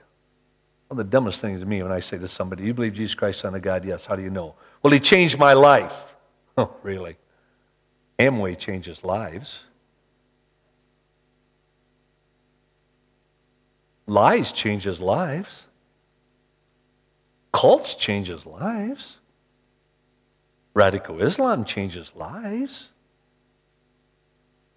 One 0.88 1.00
of 1.00 1.06
the 1.06 1.12
dumbest 1.12 1.42
things 1.42 1.60
to 1.60 1.66
me 1.68 1.84
when 1.84 1.92
I 1.92 2.00
say 2.00 2.18
to 2.18 2.28
somebody, 2.28 2.64
You 2.64 2.74
believe 2.74 2.94
Jesus 2.94 3.14
Christ, 3.14 3.42
Son 3.42 3.54
of 3.54 3.62
God? 3.62 3.86
Yes. 3.86 4.06
How 4.06 4.16
do 4.16 4.24
you 4.24 4.32
know? 4.32 4.56
Well, 4.82 4.92
he 4.92 5.00
changed 5.00 5.38
my 5.38 5.54
life. 5.54 6.06
Oh, 6.58 6.76
really? 6.84 7.16
Amway 8.18 8.60
changes 8.60 9.02
lives. 9.02 9.60
Lies 14.08 14.52
changes 14.52 15.00
lives. 15.00 15.62
Cults 17.52 17.96
changes 17.96 18.46
lives. 18.46 19.18
Radical 20.74 21.22
Islam 21.22 21.66
changes 21.66 22.12
lives. 22.16 22.90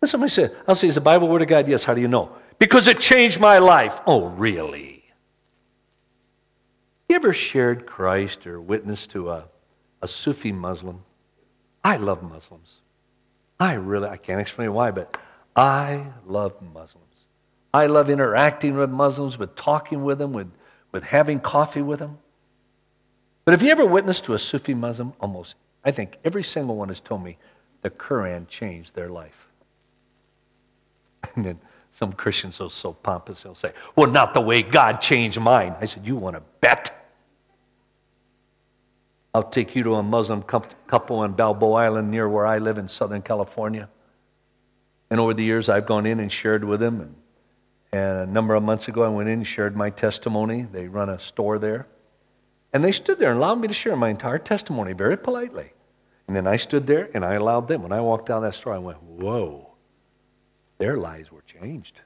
And 0.00 0.10
somebody 0.10 0.30
said, 0.30 0.56
I'll 0.66 0.74
say, 0.74 0.88
is 0.88 0.96
the 0.96 1.00
Bible 1.00 1.28
Word 1.28 1.42
of 1.42 1.48
God? 1.48 1.68
Yes. 1.68 1.84
How 1.84 1.94
do 1.94 2.00
you 2.00 2.08
know? 2.08 2.32
Because 2.58 2.88
it 2.88 3.00
changed 3.00 3.38
my 3.38 3.58
life. 3.58 4.00
Oh, 4.06 4.26
really? 4.26 5.04
You 7.08 7.16
ever 7.16 7.32
shared 7.32 7.86
Christ 7.86 8.46
or 8.46 8.60
witnessed 8.60 9.10
to 9.10 9.30
a, 9.30 9.44
a 10.00 10.08
Sufi 10.08 10.50
Muslim? 10.50 11.02
I 11.84 11.96
love 11.98 12.22
Muslims. 12.22 12.76
I 13.60 13.74
really, 13.74 14.08
I 14.08 14.16
can't 14.16 14.40
explain 14.40 14.72
why, 14.72 14.90
but 14.90 15.16
I 15.54 16.06
love 16.26 16.54
Muslims. 16.62 16.98
I 17.74 17.86
love 17.86 18.10
interacting 18.10 18.76
with 18.76 18.90
Muslims, 18.90 19.38
with 19.38 19.54
talking 19.54 20.02
with 20.04 20.18
them, 20.18 20.32
with, 20.32 20.50
with 20.90 21.04
having 21.04 21.38
coffee 21.38 21.82
with 21.82 22.00
them. 22.00 22.18
But 23.44 23.52
have 23.52 23.62
you 23.62 23.70
ever 23.70 23.84
witnessed 23.84 24.24
to 24.24 24.34
a 24.34 24.38
Sufi 24.38 24.74
Muslim? 24.74 25.12
Almost, 25.20 25.56
I 25.84 25.90
think 25.90 26.18
every 26.24 26.44
single 26.44 26.76
one 26.76 26.88
has 26.88 27.00
told 27.00 27.24
me 27.24 27.38
the 27.82 27.90
Quran 27.90 28.48
changed 28.48 28.94
their 28.94 29.08
life. 29.08 29.48
And 31.34 31.44
then 31.44 31.58
some 31.92 32.12
Christians 32.12 32.60
are 32.60 32.70
so 32.70 32.92
pompous, 32.92 33.42
they'll 33.42 33.54
say, 33.54 33.72
Well, 33.96 34.10
not 34.10 34.34
the 34.34 34.40
way 34.40 34.62
God 34.62 35.00
changed 35.00 35.38
mine. 35.40 35.74
I 35.80 35.86
said, 35.86 36.06
You 36.06 36.16
want 36.16 36.36
to 36.36 36.42
bet? 36.60 36.98
I'll 39.34 39.42
take 39.42 39.74
you 39.74 39.82
to 39.84 39.94
a 39.94 40.02
Muslim 40.02 40.42
couple 40.42 41.18
on 41.18 41.32
Balboa 41.32 41.84
Island 41.84 42.10
near 42.10 42.28
where 42.28 42.46
I 42.46 42.58
live 42.58 42.76
in 42.76 42.88
Southern 42.88 43.22
California. 43.22 43.88
And 45.10 45.20
over 45.20 45.32
the 45.32 45.44
years, 45.44 45.68
I've 45.68 45.86
gone 45.86 46.06
in 46.06 46.20
and 46.20 46.30
shared 46.30 46.64
with 46.64 46.80
them. 46.80 47.00
And, 47.00 47.14
and 47.92 48.28
a 48.28 48.32
number 48.32 48.54
of 48.54 48.62
months 48.62 48.88
ago, 48.88 49.02
I 49.02 49.08
went 49.08 49.28
in 49.28 49.40
and 49.40 49.46
shared 49.46 49.76
my 49.76 49.90
testimony. 49.90 50.66
They 50.70 50.86
run 50.86 51.08
a 51.08 51.18
store 51.18 51.58
there. 51.58 51.86
And 52.72 52.82
they 52.82 52.92
stood 52.92 53.18
there 53.18 53.30
and 53.30 53.38
allowed 53.38 53.60
me 53.60 53.68
to 53.68 53.74
share 53.74 53.96
my 53.96 54.08
entire 54.08 54.38
testimony 54.38 54.92
very 54.92 55.18
politely. 55.18 55.72
And 56.26 56.36
then 56.36 56.46
I 56.46 56.56
stood 56.56 56.86
there 56.86 57.10
and 57.14 57.24
I 57.24 57.34
allowed 57.34 57.68
them. 57.68 57.82
When 57.82 57.92
I 57.92 58.00
walked 58.00 58.30
of 58.30 58.42
that 58.42 58.54
store, 58.54 58.72
I 58.72 58.78
went, 58.78 59.02
Whoa, 59.02 59.68
their 60.78 60.96
lives 60.96 61.30
were 61.30 61.42
changed. 61.42 62.00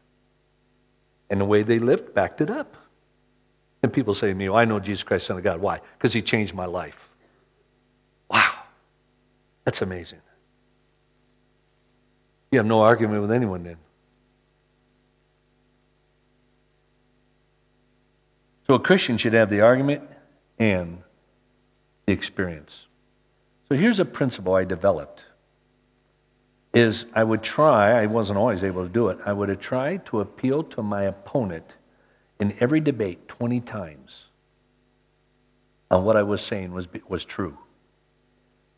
And 1.30 1.40
the 1.40 1.44
way 1.44 1.62
they 1.62 1.78
lived 1.78 2.14
backed 2.14 2.40
it 2.40 2.50
up. 2.50 2.76
And 3.82 3.92
people 3.92 4.14
say 4.14 4.28
to 4.28 4.34
me, 4.34 4.48
well, 4.48 4.58
I 4.58 4.64
know 4.64 4.80
Jesus 4.80 5.02
Christ, 5.02 5.26
Son 5.26 5.36
of 5.36 5.44
God. 5.44 5.60
Why? 5.60 5.80
Because 5.96 6.12
he 6.12 6.22
changed 6.22 6.54
my 6.54 6.66
life. 6.66 7.08
Wow. 8.28 8.52
That's 9.64 9.82
amazing. 9.82 10.20
You 12.50 12.58
have 12.58 12.66
no 12.66 12.80
argument 12.80 13.20
with 13.20 13.32
anyone 13.32 13.64
then. 13.64 13.76
So 18.66 18.74
a 18.74 18.80
Christian 18.80 19.18
should 19.18 19.32
have 19.32 19.50
the 19.50 19.60
argument 19.60 20.02
and 20.58 20.98
the 22.06 22.12
experience. 22.12 22.86
So 23.68 23.74
here's 23.74 23.98
a 23.98 24.04
principle 24.04 24.54
I 24.54 24.64
developed 24.64 25.24
is 26.72 27.06
I 27.14 27.24
would 27.24 27.42
try, 27.42 28.02
I 28.02 28.06
wasn't 28.06 28.38
always 28.38 28.62
able 28.62 28.82
to 28.82 28.88
do 28.88 29.08
it, 29.08 29.18
I 29.24 29.32
would 29.32 29.60
tried 29.60 30.04
to 30.06 30.20
appeal 30.20 30.62
to 30.62 30.82
my 30.82 31.04
opponent 31.04 31.64
in 32.38 32.54
every 32.60 32.80
debate 32.80 33.28
20 33.28 33.60
times 33.60 34.24
on 35.90 36.04
what 36.04 36.16
I 36.16 36.22
was 36.22 36.42
saying 36.42 36.72
was, 36.72 36.86
was 37.08 37.24
true. 37.24 37.56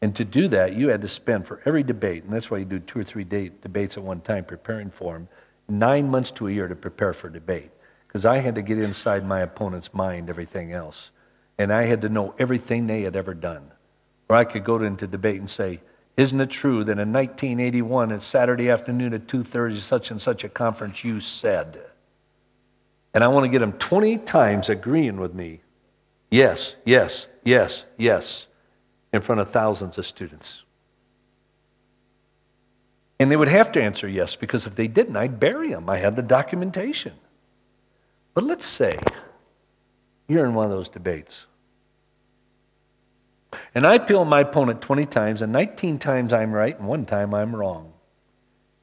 And 0.00 0.14
to 0.16 0.24
do 0.24 0.48
that, 0.48 0.74
you 0.74 0.88
had 0.88 1.02
to 1.02 1.08
spend 1.08 1.46
for 1.46 1.60
every 1.64 1.82
debate, 1.82 2.22
and 2.22 2.32
that's 2.32 2.50
why 2.50 2.58
you 2.58 2.64
do 2.64 2.78
two 2.78 3.00
or 3.00 3.04
three 3.04 3.24
day, 3.24 3.50
debates 3.62 3.96
at 3.96 4.02
one 4.02 4.20
time 4.20 4.44
preparing 4.44 4.90
for 4.90 5.14
them, 5.14 5.28
nine 5.68 6.08
months 6.08 6.30
to 6.32 6.46
a 6.48 6.52
year 6.52 6.68
to 6.68 6.76
prepare 6.76 7.12
for 7.12 7.28
debate. 7.28 7.70
Because 8.06 8.24
I 8.24 8.38
had 8.38 8.54
to 8.54 8.62
get 8.62 8.78
inside 8.78 9.26
my 9.26 9.40
opponent's 9.40 9.92
mind, 9.92 10.30
everything 10.30 10.72
else. 10.72 11.10
And 11.58 11.72
I 11.72 11.84
had 11.84 12.02
to 12.02 12.08
know 12.08 12.34
everything 12.38 12.86
they 12.86 13.02
had 13.02 13.16
ever 13.16 13.34
done. 13.34 13.70
Or 14.28 14.36
I 14.36 14.44
could 14.44 14.64
go 14.64 14.76
into 14.76 15.06
debate 15.06 15.40
and 15.40 15.50
say, 15.50 15.80
Isn't 16.16 16.40
it 16.40 16.50
true 16.50 16.84
that 16.84 16.98
in 16.98 17.12
1981, 17.12 18.12
at 18.12 18.22
Saturday 18.22 18.70
afternoon 18.70 19.14
at 19.14 19.26
2.30, 19.26 19.80
such 19.80 20.10
and 20.10 20.20
such 20.20 20.44
a 20.44 20.48
conference, 20.48 21.02
you 21.02 21.20
said? 21.20 21.80
And 23.14 23.24
I 23.24 23.28
want 23.28 23.44
to 23.44 23.48
get 23.48 23.60
them 23.60 23.72
20 23.72 24.18
times 24.18 24.68
agreeing 24.68 25.18
with 25.18 25.34
me. 25.34 25.60
Yes, 26.30 26.74
yes, 26.84 27.26
yes, 27.42 27.84
yes 27.96 28.46
in 29.12 29.22
front 29.22 29.40
of 29.40 29.50
thousands 29.50 29.98
of 29.98 30.06
students. 30.06 30.62
And 33.18 33.30
they 33.30 33.36
would 33.36 33.48
have 33.48 33.72
to 33.72 33.82
answer 33.82 34.06
yes, 34.06 34.36
because 34.36 34.66
if 34.66 34.74
they 34.74 34.86
didn't, 34.86 35.16
I'd 35.16 35.40
bury 35.40 35.70
them. 35.70 35.88
I 35.88 35.96
had 35.96 36.14
the 36.14 36.22
documentation. 36.22 37.14
But 38.34 38.44
let's 38.44 38.66
say 38.66 38.98
you're 40.28 40.46
in 40.46 40.54
one 40.54 40.66
of 40.66 40.70
those 40.70 40.88
debates. 40.88 41.46
And 43.74 43.86
I 43.86 43.98
peel 43.98 44.24
my 44.24 44.40
opponent 44.40 44.82
20 44.82 45.06
times, 45.06 45.42
and 45.42 45.52
19 45.52 45.98
times 45.98 46.32
I'm 46.32 46.52
right, 46.52 46.78
and 46.78 46.86
one 46.86 47.06
time 47.06 47.34
I'm 47.34 47.54
wrong. 47.54 47.92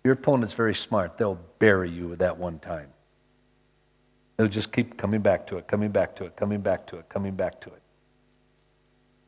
Your 0.03 0.13
opponent's 0.13 0.53
very 0.53 0.76
smart. 0.76 1.18
They'll 1.18 1.39
bury 1.59 1.89
you 1.89 2.07
with 2.07 2.20
that 2.20 2.38
one 2.38 2.59
time. 2.59 2.88
They'll 4.38 4.47
just 4.47 4.72
keep 4.72 4.97
coming 4.97 5.22
back 5.22 5.47
to 5.47 5.57
it, 5.57 5.68
coming 5.68 5.91
back 5.91 6.16
to 6.18 6.26
it, 6.26 6.36
coming 6.36 6.61
back 6.61 6.88
to 6.88 6.97
it, 6.97 7.09
coming 7.09 7.36
back 7.36 7.61
to 7.61 7.70
it 7.70 7.82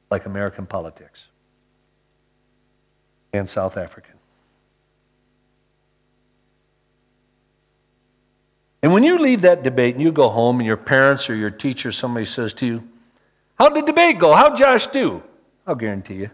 like 0.10 0.26
American 0.26 0.66
politics 0.66 1.20
and 3.34 3.50
South 3.50 3.78
African. 3.78 4.14
And 8.82 8.94
when 8.94 9.04
you 9.04 9.20
leave 9.20 9.42
that 9.42 9.64
debate 9.64 9.96
and 9.96 10.04
you 10.04 10.12
go 10.12 10.30
home 10.30 10.60
and 10.60 10.68
your 10.68 10.78
parents 10.78 11.30
or 11.30 11.36
your 11.36 11.50
teacher, 11.50 11.92
somebody 11.92 12.26
says 12.26 12.54
to 12.54 12.66
you, 12.66 12.88
How'd 13.58 13.76
the 13.76 13.82
debate 13.82 14.20
go? 14.20 14.34
How'd 14.34 14.58
Josh 14.58 14.88
do? 14.88 15.24
I'll 15.66 15.76
guarantee 15.76 16.16
you, 16.16 16.30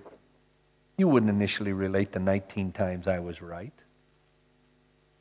you 0.97 1.07
wouldn't 1.07 1.29
initially 1.29 1.73
relate 1.73 2.11
the 2.11 2.19
19 2.19 2.71
times 2.71 3.07
I 3.07 3.19
was 3.19 3.41
right. 3.41 3.73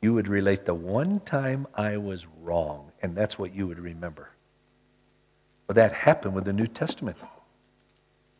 You 0.01 0.13
would 0.13 0.27
relate 0.27 0.65
the 0.65 0.73
one 0.73 1.21
time 1.21 1.65
I 1.73 1.97
was 1.97 2.25
wrong, 2.41 2.91
and 3.01 3.15
that's 3.15 3.39
what 3.39 3.55
you 3.55 3.67
would 3.67 3.79
remember. 3.79 4.29
But 5.65 5.77
that 5.77 5.93
happened 5.93 6.35
with 6.35 6.43
the 6.43 6.53
New 6.53 6.67
Testament. 6.67 7.17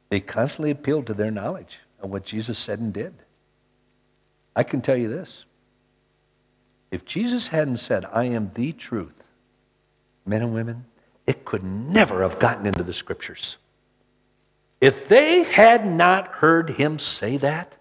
They 0.10 0.20
constantly 0.20 0.72
appealed 0.72 1.08
to 1.08 1.14
their 1.14 1.32
knowledge 1.32 1.80
of 2.02 2.10
what 2.10 2.26
Jesus 2.26 2.60
said 2.60 2.80
and 2.80 2.94
did. 2.94 3.14
I 4.56 4.64
can 4.64 4.82
tell 4.82 4.98
you 4.98 5.08
this. 5.08 5.46
If 6.92 7.06
Jesus 7.06 7.48
hadn't 7.48 7.78
said, 7.78 8.06
I 8.06 8.26
am 8.26 8.52
the 8.54 8.74
truth, 8.74 9.24
men 10.26 10.44
and 10.44 10.54
women, 10.54 10.86
it 11.26 11.46
could 11.46 11.64
never 11.64 12.22
have 12.22 12.40
gotten 12.40 12.66
into 12.66 12.84
the 12.84 12.94
scriptures. 12.94 13.58
If 14.82 15.08
they 15.08 15.44
had 15.44 15.86
not 15.86 16.28
heard 16.28 16.72
him 16.72 17.00
say 17.00 17.38
that, 17.38 17.78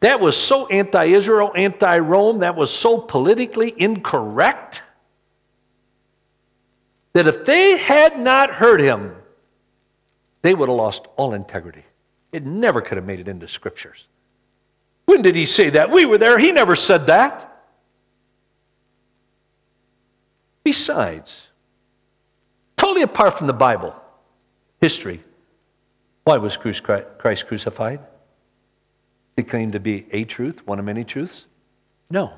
that 0.00 0.20
was 0.20 0.36
so 0.36 0.66
anti 0.68 1.04
Israel, 1.06 1.52
anti 1.56 1.98
Rome, 1.98 2.40
that 2.40 2.54
was 2.54 2.72
so 2.72 2.98
politically 2.98 3.74
incorrect, 3.76 4.82
that 7.14 7.26
if 7.26 7.44
they 7.44 7.78
had 7.78 8.18
not 8.18 8.50
heard 8.50 8.80
him, 8.80 9.16
they 10.42 10.54
would 10.54 10.68
have 10.68 10.76
lost 10.76 11.06
all 11.16 11.34
integrity. 11.34 11.82
It 12.30 12.44
never 12.44 12.80
could 12.80 12.98
have 12.98 13.06
made 13.06 13.18
it 13.18 13.26
into 13.26 13.48
scriptures. 13.48 14.06
When 15.06 15.22
did 15.22 15.34
he 15.34 15.46
say 15.46 15.70
that? 15.70 15.90
We 15.90 16.04
were 16.04 16.18
there. 16.18 16.38
He 16.38 16.52
never 16.52 16.76
said 16.76 17.06
that. 17.06 17.64
Besides, 20.62 21.45
totally 22.76 23.02
apart 23.02 23.38
from 23.38 23.46
the 23.46 23.52
Bible, 23.52 23.94
history, 24.80 25.22
why 26.24 26.36
was 26.38 26.56
Christ 26.56 27.46
crucified? 27.46 28.00
He 29.36 29.42
claimed 29.42 29.74
to 29.74 29.80
be 29.80 30.06
a 30.12 30.24
truth, 30.24 30.66
one 30.66 30.78
of 30.78 30.84
many 30.84 31.04
truths? 31.04 31.46
No. 32.10 32.32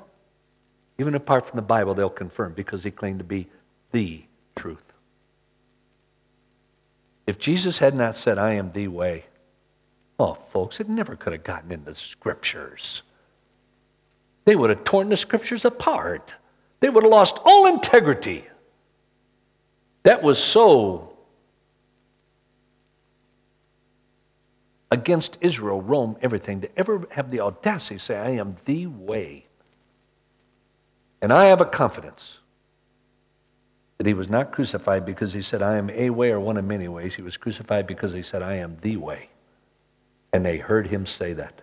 Even 0.99 1.15
apart 1.15 1.47
from 1.47 1.57
the 1.57 1.63
Bible, 1.63 1.95
they'll 1.95 2.11
confirm 2.11 2.53
because 2.55 2.83
he 2.83 2.91
claimed 2.91 3.21
to 3.21 3.25
be 3.25 3.47
the 3.93 4.25
truth. 4.57 4.83
If 7.27 7.39
Jesus 7.39 7.79
had 7.79 7.95
not 7.95 8.17
said, 8.17 8.37
I 8.39 8.55
am 8.55 8.73
the 8.73 8.89
way, 8.89 9.25
oh, 10.19 10.35
folks, 10.53 10.81
it 10.81 10.89
never 10.89 11.15
could 11.15 11.33
have 11.33 11.45
gotten 11.45 11.71
in 11.71 11.85
the 11.85 11.95
scriptures. 11.95 13.03
They 14.45 14.57
would 14.57 14.71
have 14.71 14.83
torn 14.85 15.09
the 15.09 15.17
scriptures 15.17 15.65
apart. 15.65 16.35
They 16.81 16.89
would 16.89 17.05
have 17.05 17.11
lost 17.11 17.39
all 17.45 17.67
integrity. 17.67 18.47
That 20.05 20.23
was 20.23 20.39
so 20.43 21.17
against 24.91 25.39
Israel, 25.41 25.83
Rome, 25.83 26.17
everything, 26.23 26.63
to 26.63 26.79
ever 26.79 27.07
have 27.11 27.31
the 27.31 27.41
audacity 27.41 27.99
say, 27.99 28.17
I 28.17 28.31
am 28.31 28.57
the 28.65 28.87
way. 28.87 29.47
And 31.23 31.33
I 31.33 31.47
have 31.47 31.61
a 31.61 31.67
confidence 31.67 32.39
That 33.99 34.07
he 34.07 34.15
was 34.15 34.29
not 34.29 34.53
crucified 34.53 35.07
because 35.07 35.33
he 35.33 35.43
said, 35.43 35.63
I 35.63 35.77
am 35.77 35.91
a 35.91 36.11
way 36.11 36.31
or 36.33 36.41
one 36.41 36.57
of 36.57 36.65
many 36.65 36.89
ways. 36.89 37.15
He 37.15 37.23
was 37.23 37.37
crucified 37.37 37.87
because 37.87 38.13
he 38.13 38.23
said, 38.23 38.43
I 38.43 38.57
am 38.57 38.77
the 38.83 38.97
way. 38.97 39.31
And 40.33 40.45
they 40.45 40.59
heard 40.59 40.89
him 40.89 41.07
say 41.07 41.33
that. 41.35 41.63